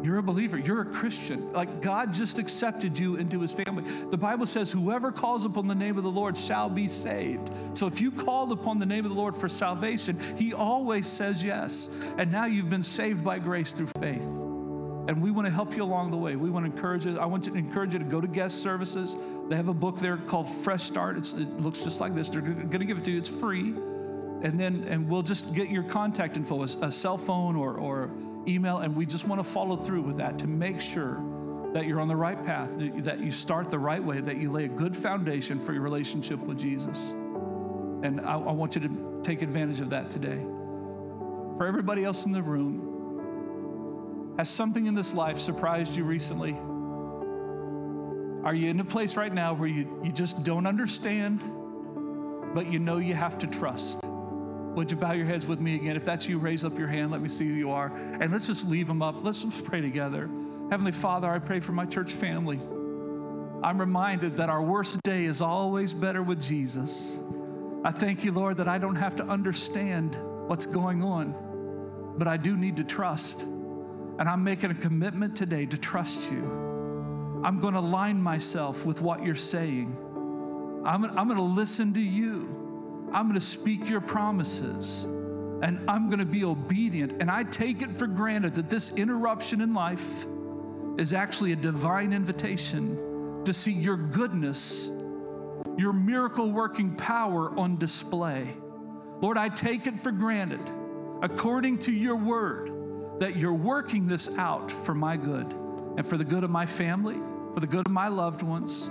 you're 0.02 0.18
a 0.18 0.24
believer. 0.24 0.58
You're 0.58 0.82
a 0.82 0.86
Christian. 0.86 1.52
Like 1.52 1.82
God 1.82 2.14
just 2.14 2.40
accepted 2.40 2.98
you 2.98 3.18
into 3.18 3.42
his 3.42 3.52
family. 3.52 3.84
The 4.10 4.18
Bible 4.18 4.46
says, 4.46 4.72
whoever 4.72 5.12
calls 5.12 5.46
upon 5.46 5.68
the 5.68 5.76
name 5.76 5.98
of 5.98 6.04
the 6.04 6.12
Lord 6.12 6.38
shall 6.38 6.70
be 6.70 6.88
saved. 6.88 7.52
So 7.74 7.86
if 7.88 8.00
you 8.00 8.12
called 8.12 8.52
upon 8.52 8.80
the 8.80 8.86
name 8.86 9.06
of 9.06 9.12
the 9.12 9.18
Lord 9.18 9.36
for 9.36 9.50
salvation, 9.50 10.18
he 10.38 10.54
always 10.54 11.06
says 11.08 11.44
yes. 11.44 11.90
And 12.18 12.32
now 12.32 12.46
you've 12.46 12.70
been 12.70 12.84
saved 12.84 13.24
by 13.24 13.40
grace 13.40 13.74
through 13.74 13.90
faith. 14.00 14.24
And 14.24 15.22
we 15.22 15.32
want 15.32 15.48
to 15.48 15.52
help 15.52 15.76
you 15.76 15.84
along 15.84 16.12
the 16.12 16.18
way. 16.18 16.36
We 16.36 16.52
want 16.52 16.66
to 16.68 16.72
encourage 16.72 17.06
you. 17.06 17.18
I 17.18 17.26
want 17.26 17.44
to 17.46 17.54
encourage 17.56 17.94
you 17.94 18.00
to 18.00 18.06
go 18.06 18.22
to 18.22 18.28
guest 18.28 18.62
services. 18.62 19.18
They 19.50 19.56
have 19.56 19.68
a 19.68 19.74
book 19.74 19.98
there 19.98 20.18
called 20.18 20.48
Fresh 20.48 20.84
Start. 20.84 21.18
It's, 21.18 21.34
it 21.34 21.60
looks 21.60 21.84
just 21.84 22.00
like 22.00 22.14
this. 22.14 22.30
They're 22.30 22.42
going 22.42 22.70
to 22.70 22.86
give 22.86 22.98
it 22.98 23.06
to 23.06 23.12
you. 23.12 23.18
It's 23.18 23.30
free. 23.30 23.74
And 24.42 24.58
then 24.58 24.86
and 24.88 25.10
we'll 25.10 25.24
just 25.24 25.54
get 25.54 25.70
your 25.70 25.84
contact 25.84 26.38
info, 26.38 26.62
a, 26.62 26.66
a 26.82 26.92
cell 26.92 27.18
phone 27.18 27.56
or, 27.56 27.74
or 27.74 28.12
email, 28.50 28.80
and 28.80 28.96
we 28.96 29.06
just 29.06 29.28
want 29.28 29.44
to 29.44 29.50
follow 29.50 29.76
through 29.76 30.02
with 30.02 30.18
that 30.18 30.40
to 30.40 30.48
make 30.48 30.82
sure 30.82 31.22
that 31.74 31.86
you're 31.86 32.00
on 32.00 32.08
the 32.08 32.16
right 32.16 32.44
path, 32.44 32.76
that 33.04 33.20
you 33.20 33.32
start 33.32 33.70
the 33.70 33.78
right 33.78 34.04
way, 34.04 34.20
that 34.22 34.38
you 34.38 34.52
lay 34.52 34.66
a 34.66 34.70
good 34.70 34.98
foundation 34.98 35.60
for 35.60 35.74
your 35.74 35.84
relationship 35.84 36.40
with 36.40 36.58
Jesus. 36.58 37.12
And 38.02 38.22
I, 38.22 38.34
I 38.34 38.52
want 38.52 38.76
you 38.76 38.82
to 38.82 39.20
take 39.24 39.42
advantage 39.42 39.82
of 39.82 39.92
that 39.92 40.10
today. 40.10 40.44
For 41.58 41.68
everybody 41.68 42.04
else 42.04 42.26
in 42.26 42.32
the 42.32 42.42
room, 42.42 42.90
has 44.40 44.50
something 44.50 44.88
in 44.88 44.96
this 44.96 45.14
life 45.14 45.38
surprised 45.38 45.98
you 45.98 46.06
recently? 46.06 46.54
Are 48.46 48.54
you 48.54 48.70
in 48.70 48.80
a 48.80 48.86
place 48.86 49.18
right 49.18 49.34
now 49.34 49.54
where 49.54 49.68
you, 49.68 50.00
you 50.02 50.12
just 50.12 50.46
don't 50.46 50.66
understand, 50.66 51.44
but 52.56 52.72
you 52.72 52.80
know 52.80 52.98
you 52.98 53.14
have 53.14 53.38
to 53.40 53.48
trust? 53.48 54.06
Would 54.80 54.92
you 54.92 54.96
bow 54.96 55.12
your 55.12 55.26
heads 55.26 55.46
with 55.46 55.60
me 55.60 55.76
again? 55.76 55.98
If 55.98 56.06
that's 56.06 56.30
you, 56.30 56.40
raise 56.40 56.64
up 56.64 56.80
your 56.80 56.88
hand. 56.88 57.12
Let 57.12 57.20
me 57.20 57.28
see 57.28 57.46
who 57.46 57.54
you 57.54 57.70
are. 57.70 57.92
And 58.22 58.32
let's 58.32 58.48
just 58.48 58.66
leave 58.66 58.88
them 58.88 59.02
up. 59.02 59.26
Let's 59.26 59.44
just 59.44 59.66
pray 59.66 59.82
together. 59.82 60.30
Heavenly 60.72 60.94
Father, 60.94 61.28
I 61.28 61.38
pray 61.38 61.60
for 61.60 61.74
my 61.74 61.86
church 61.86 62.14
family. 62.14 62.62
I'm 63.62 63.78
reminded 63.78 64.38
that 64.38 64.48
our 64.48 64.62
worst 64.62 65.04
day 65.04 65.26
is 65.26 65.42
always 65.42 65.94
better 65.94 66.24
with 66.24 66.42
Jesus. 66.42 67.20
I 67.84 67.92
thank 67.92 68.24
you, 68.24 68.32
Lord, 68.32 68.56
that 68.56 68.70
I 68.70 68.78
don't 68.78 68.96
have 68.96 69.18
to 69.18 69.24
understand 69.26 70.16
what's 70.48 70.66
going 70.66 71.04
on, 71.04 72.16
but 72.18 72.30
I 72.30 72.38
do 72.38 72.56
need 72.56 72.78
to 72.78 72.86
trust. 72.86 73.42
And 73.42 74.22
I'm 74.22 74.46
making 74.46 74.72
a 74.72 74.76
commitment 74.76 75.36
today 75.36 75.66
to 75.66 75.78
trust 75.78 76.32
you. 76.32 77.42
I'm 77.44 77.60
going 77.60 77.74
to 77.74 77.82
align 77.82 78.22
myself 78.22 78.86
with 78.86 79.02
what 79.02 79.26
you're 79.26 79.36
saying. 79.36 79.94
I'm, 80.86 81.04
I'm 81.04 81.28
going 81.28 81.36
to 81.36 81.42
listen 81.42 81.94
to 81.96 82.02
you. 82.02 82.59
I'm 83.14 83.24
going 83.24 83.40
to 83.40 83.46
speak 83.46 83.90
your 83.90 84.02
promises 84.02 85.06
and 85.62 85.80
I'm 85.90 86.08
going 86.08 86.20
to 86.20 86.26
be 86.26 86.44
obedient. 86.44 87.22
And 87.22 87.30
I 87.30 87.44
take 87.44 87.82
it 87.82 87.92
for 87.92 88.08
granted 88.08 88.56
that 88.56 88.70
this 88.70 88.92
interruption 88.92 89.62
in 89.62 89.74
life 89.74 90.26
is 90.98 91.14
actually 91.14 91.52
a 91.52 91.56
divine 91.56 92.14
invitation 92.14 93.44
to 93.46 93.54
see 93.54 93.74
your 93.74 93.98
goodness, 93.98 94.92
your 95.78 95.94
miracle 95.94 96.52
working 96.52 96.96
power 96.96 97.58
on 97.58 97.78
display. 97.78 98.56
Lord, 99.22 99.38
I 99.38 99.50
take 99.50 99.88
it 99.88 100.00
for 100.00 100.12
granted, 100.12 100.62
according 101.22 101.80
to 101.80 101.92
your 101.92 102.16
word, 102.16 103.20
that 103.20 103.36
you're 103.36 103.54
working 103.54 104.08
this 104.08 104.30
out 104.38 104.72
for 104.72 104.94
my 104.94 105.18
good 105.18 105.52
and 105.98 106.06
for 106.06 106.18
the 106.18 106.24
good 106.24 106.44
of 106.44 106.50
my 106.50 106.66
family, 106.66 107.18
for 107.54 107.60
the 107.60 107.68
good 107.68 107.86
of 107.86 107.92
my 107.92 108.08
loved 108.08 108.44
ones. 108.44 108.90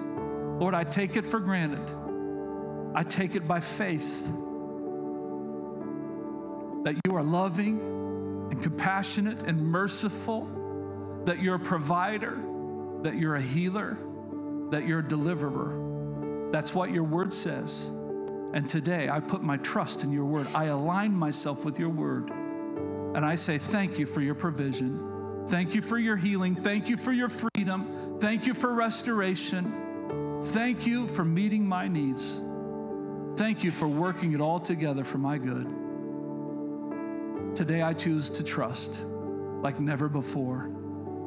Lord, 0.60 0.74
I 0.74 0.84
take 0.84 1.16
it 1.16 1.24
for 1.24 1.40
granted. 1.40 1.88
I 2.94 3.04
take 3.04 3.34
it 3.34 3.46
by 3.46 3.60
faith 3.60 4.32
that 6.84 6.96
you 7.04 7.16
are 7.16 7.22
loving 7.22 7.80
and 8.50 8.62
compassionate 8.62 9.42
and 9.42 9.60
merciful, 9.60 10.48
that 11.24 11.42
you're 11.42 11.56
a 11.56 11.60
provider, 11.60 12.38
that 13.02 13.16
you're 13.16 13.34
a 13.34 13.42
healer, 13.42 13.98
that 14.70 14.86
you're 14.86 15.00
a 15.00 15.08
deliverer. 15.08 16.50
That's 16.50 16.74
what 16.74 16.90
your 16.90 17.04
word 17.04 17.32
says. 17.32 17.90
And 18.54 18.68
today 18.68 19.08
I 19.10 19.20
put 19.20 19.42
my 19.42 19.58
trust 19.58 20.04
in 20.04 20.10
your 20.10 20.24
word. 20.24 20.46
I 20.54 20.66
align 20.66 21.12
myself 21.12 21.64
with 21.64 21.78
your 21.78 21.90
word. 21.90 22.30
And 22.30 23.24
I 23.24 23.34
say, 23.34 23.58
Thank 23.58 23.98
you 23.98 24.06
for 24.06 24.22
your 24.22 24.34
provision. 24.34 25.44
Thank 25.48 25.74
you 25.74 25.82
for 25.82 25.98
your 25.98 26.16
healing. 26.16 26.54
Thank 26.54 26.88
you 26.88 26.96
for 26.96 27.12
your 27.12 27.28
freedom. 27.28 28.18
Thank 28.20 28.46
you 28.46 28.54
for 28.54 28.72
restoration. 28.72 30.40
Thank 30.42 30.86
you 30.86 31.08
for 31.08 31.24
meeting 31.24 31.66
my 31.66 31.88
needs. 31.88 32.40
Thank 33.36 33.62
you 33.62 33.70
for 33.70 33.86
working 33.86 34.32
it 34.32 34.40
all 34.40 34.58
together 34.58 35.04
for 35.04 35.18
my 35.18 35.38
good. 35.38 35.66
Today 37.54 37.82
I 37.82 37.92
choose 37.92 38.30
to 38.30 38.42
trust 38.44 39.04
like 39.62 39.78
never 39.80 40.08
before. 40.08 40.70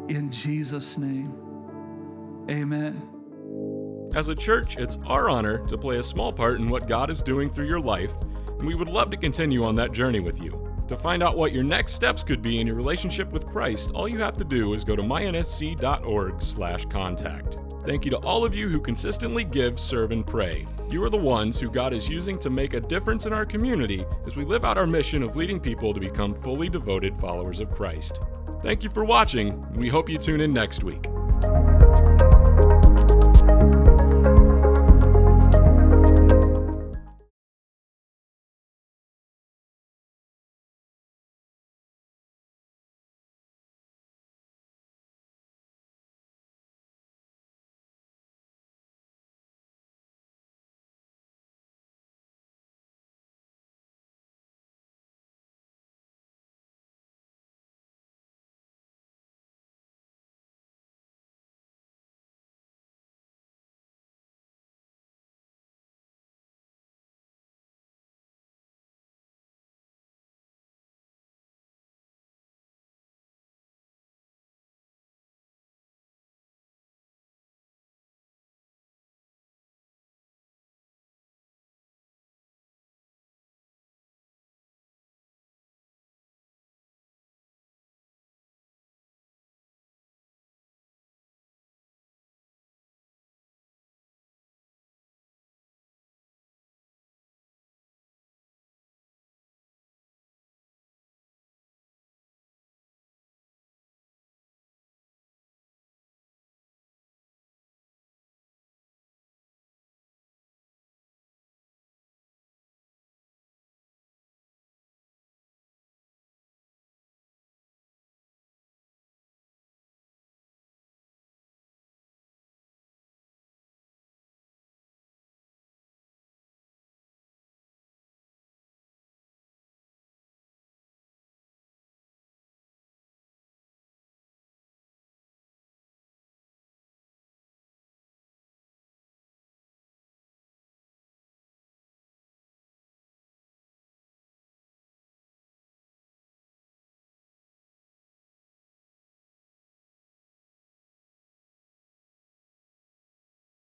In 0.07 0.31
Jesus' 0.31 0.97
name, 0.97 1.33
amen. 2.49 3.01
As 4.13 4.27
a 4.27 4.35
church, 4.35 4.77
it's 4.77 4.99
our 5.05 5.29
honor 5.29 5.65
to 5.67 5.77
play 5.77 5.97
a 5.97 6.03
small 6.03 6.33
part 6.33 6.59
in 6.59 6.69
what 6.69 6.87
God 6.87 7.09
is 7.09 7.21
doing 7.21 7.49
through 7.49 7.67
your 7.67 7.79
life, 7.79 8.11
and 8.59 8.67
we 8.67 8.75
would 8.75 8.89
love 8.89 9.09
to 9.11 9.17
continue 9.17 9.63
on 9.63 9.75
that 9.75 9.93
journey 9.93 10.19
with 10.19 10.41
you. 10.41 10.67
To 10.89 10.97
find 10.97 11.23
out 11.23 11.37
what 11.37 11.53
your 11.53 11.63
next 11.63 11.93
steps 11.93 12.23
could 12.23 12.41
be 12.41 12.59
in 12.59 12.67
your 12.67 12.75
relationship 12.75 13.31
with 13.31 13.47
Christ, 13.47 13.91
all 13.91 14.09
you 14.09 14.19
have 14.19 14.35
to 14.37 14.43
do 14.43 14.73
is 14.73 14.83
go 14.83 14.97
to 14.97 15.01
mynsc.org/contact. 15.01 17.57
Thank 17.85 18.05
you 18.05 18.11
to 18.11 18.17
all 18.17 18.45
of 18.45 18.53
you 18.53 18.69
who 18.69 18.79
consistently 18.79 19.43
give, 19.43 19.79
serve, 19.79 20.11
and 20.11 20.25
pray. 20.25 20.67
You 20.89 21.03
are 21.03 21.09
the 21.09 21.17
ones 21.17 21.59
who 21.59 21.69
God 21.69 21.93
is 21.93 22.07
using 22.07 22.37
to 22.39 22.49
make 22.49 22.73
a 22.73 22.79
difference 22.79 23.25
in 23.25 23.33
our 23.33 23.45
community 23.45 24.05
as 24.27 24.35
we 24.35 24.45
live 24.45 24.63
out 24.63 24.77
our 24.77 24.85
mission 24.85 25.23
of 25.23 25.35
leading 25.35 25.59
people 25.59 25.93
to 25.93 25.99
become 25.99 26.35
fully 26.35 26.69
devoted 26.69 27.19
followers 27.19 27.59
of 27.59 27.71
Christ. 27.71 28.19
Thank 28.61 28.83
you 28.83 28.91
for 28.91 29.03
watching. 29.03 29.65
We 29.73 29.89
hope 29.89 30.09
you 30.09 30.19
tune 30.19 30.41
in 30.41 30.53
next 30.53 30.83
week. 30.83 31.07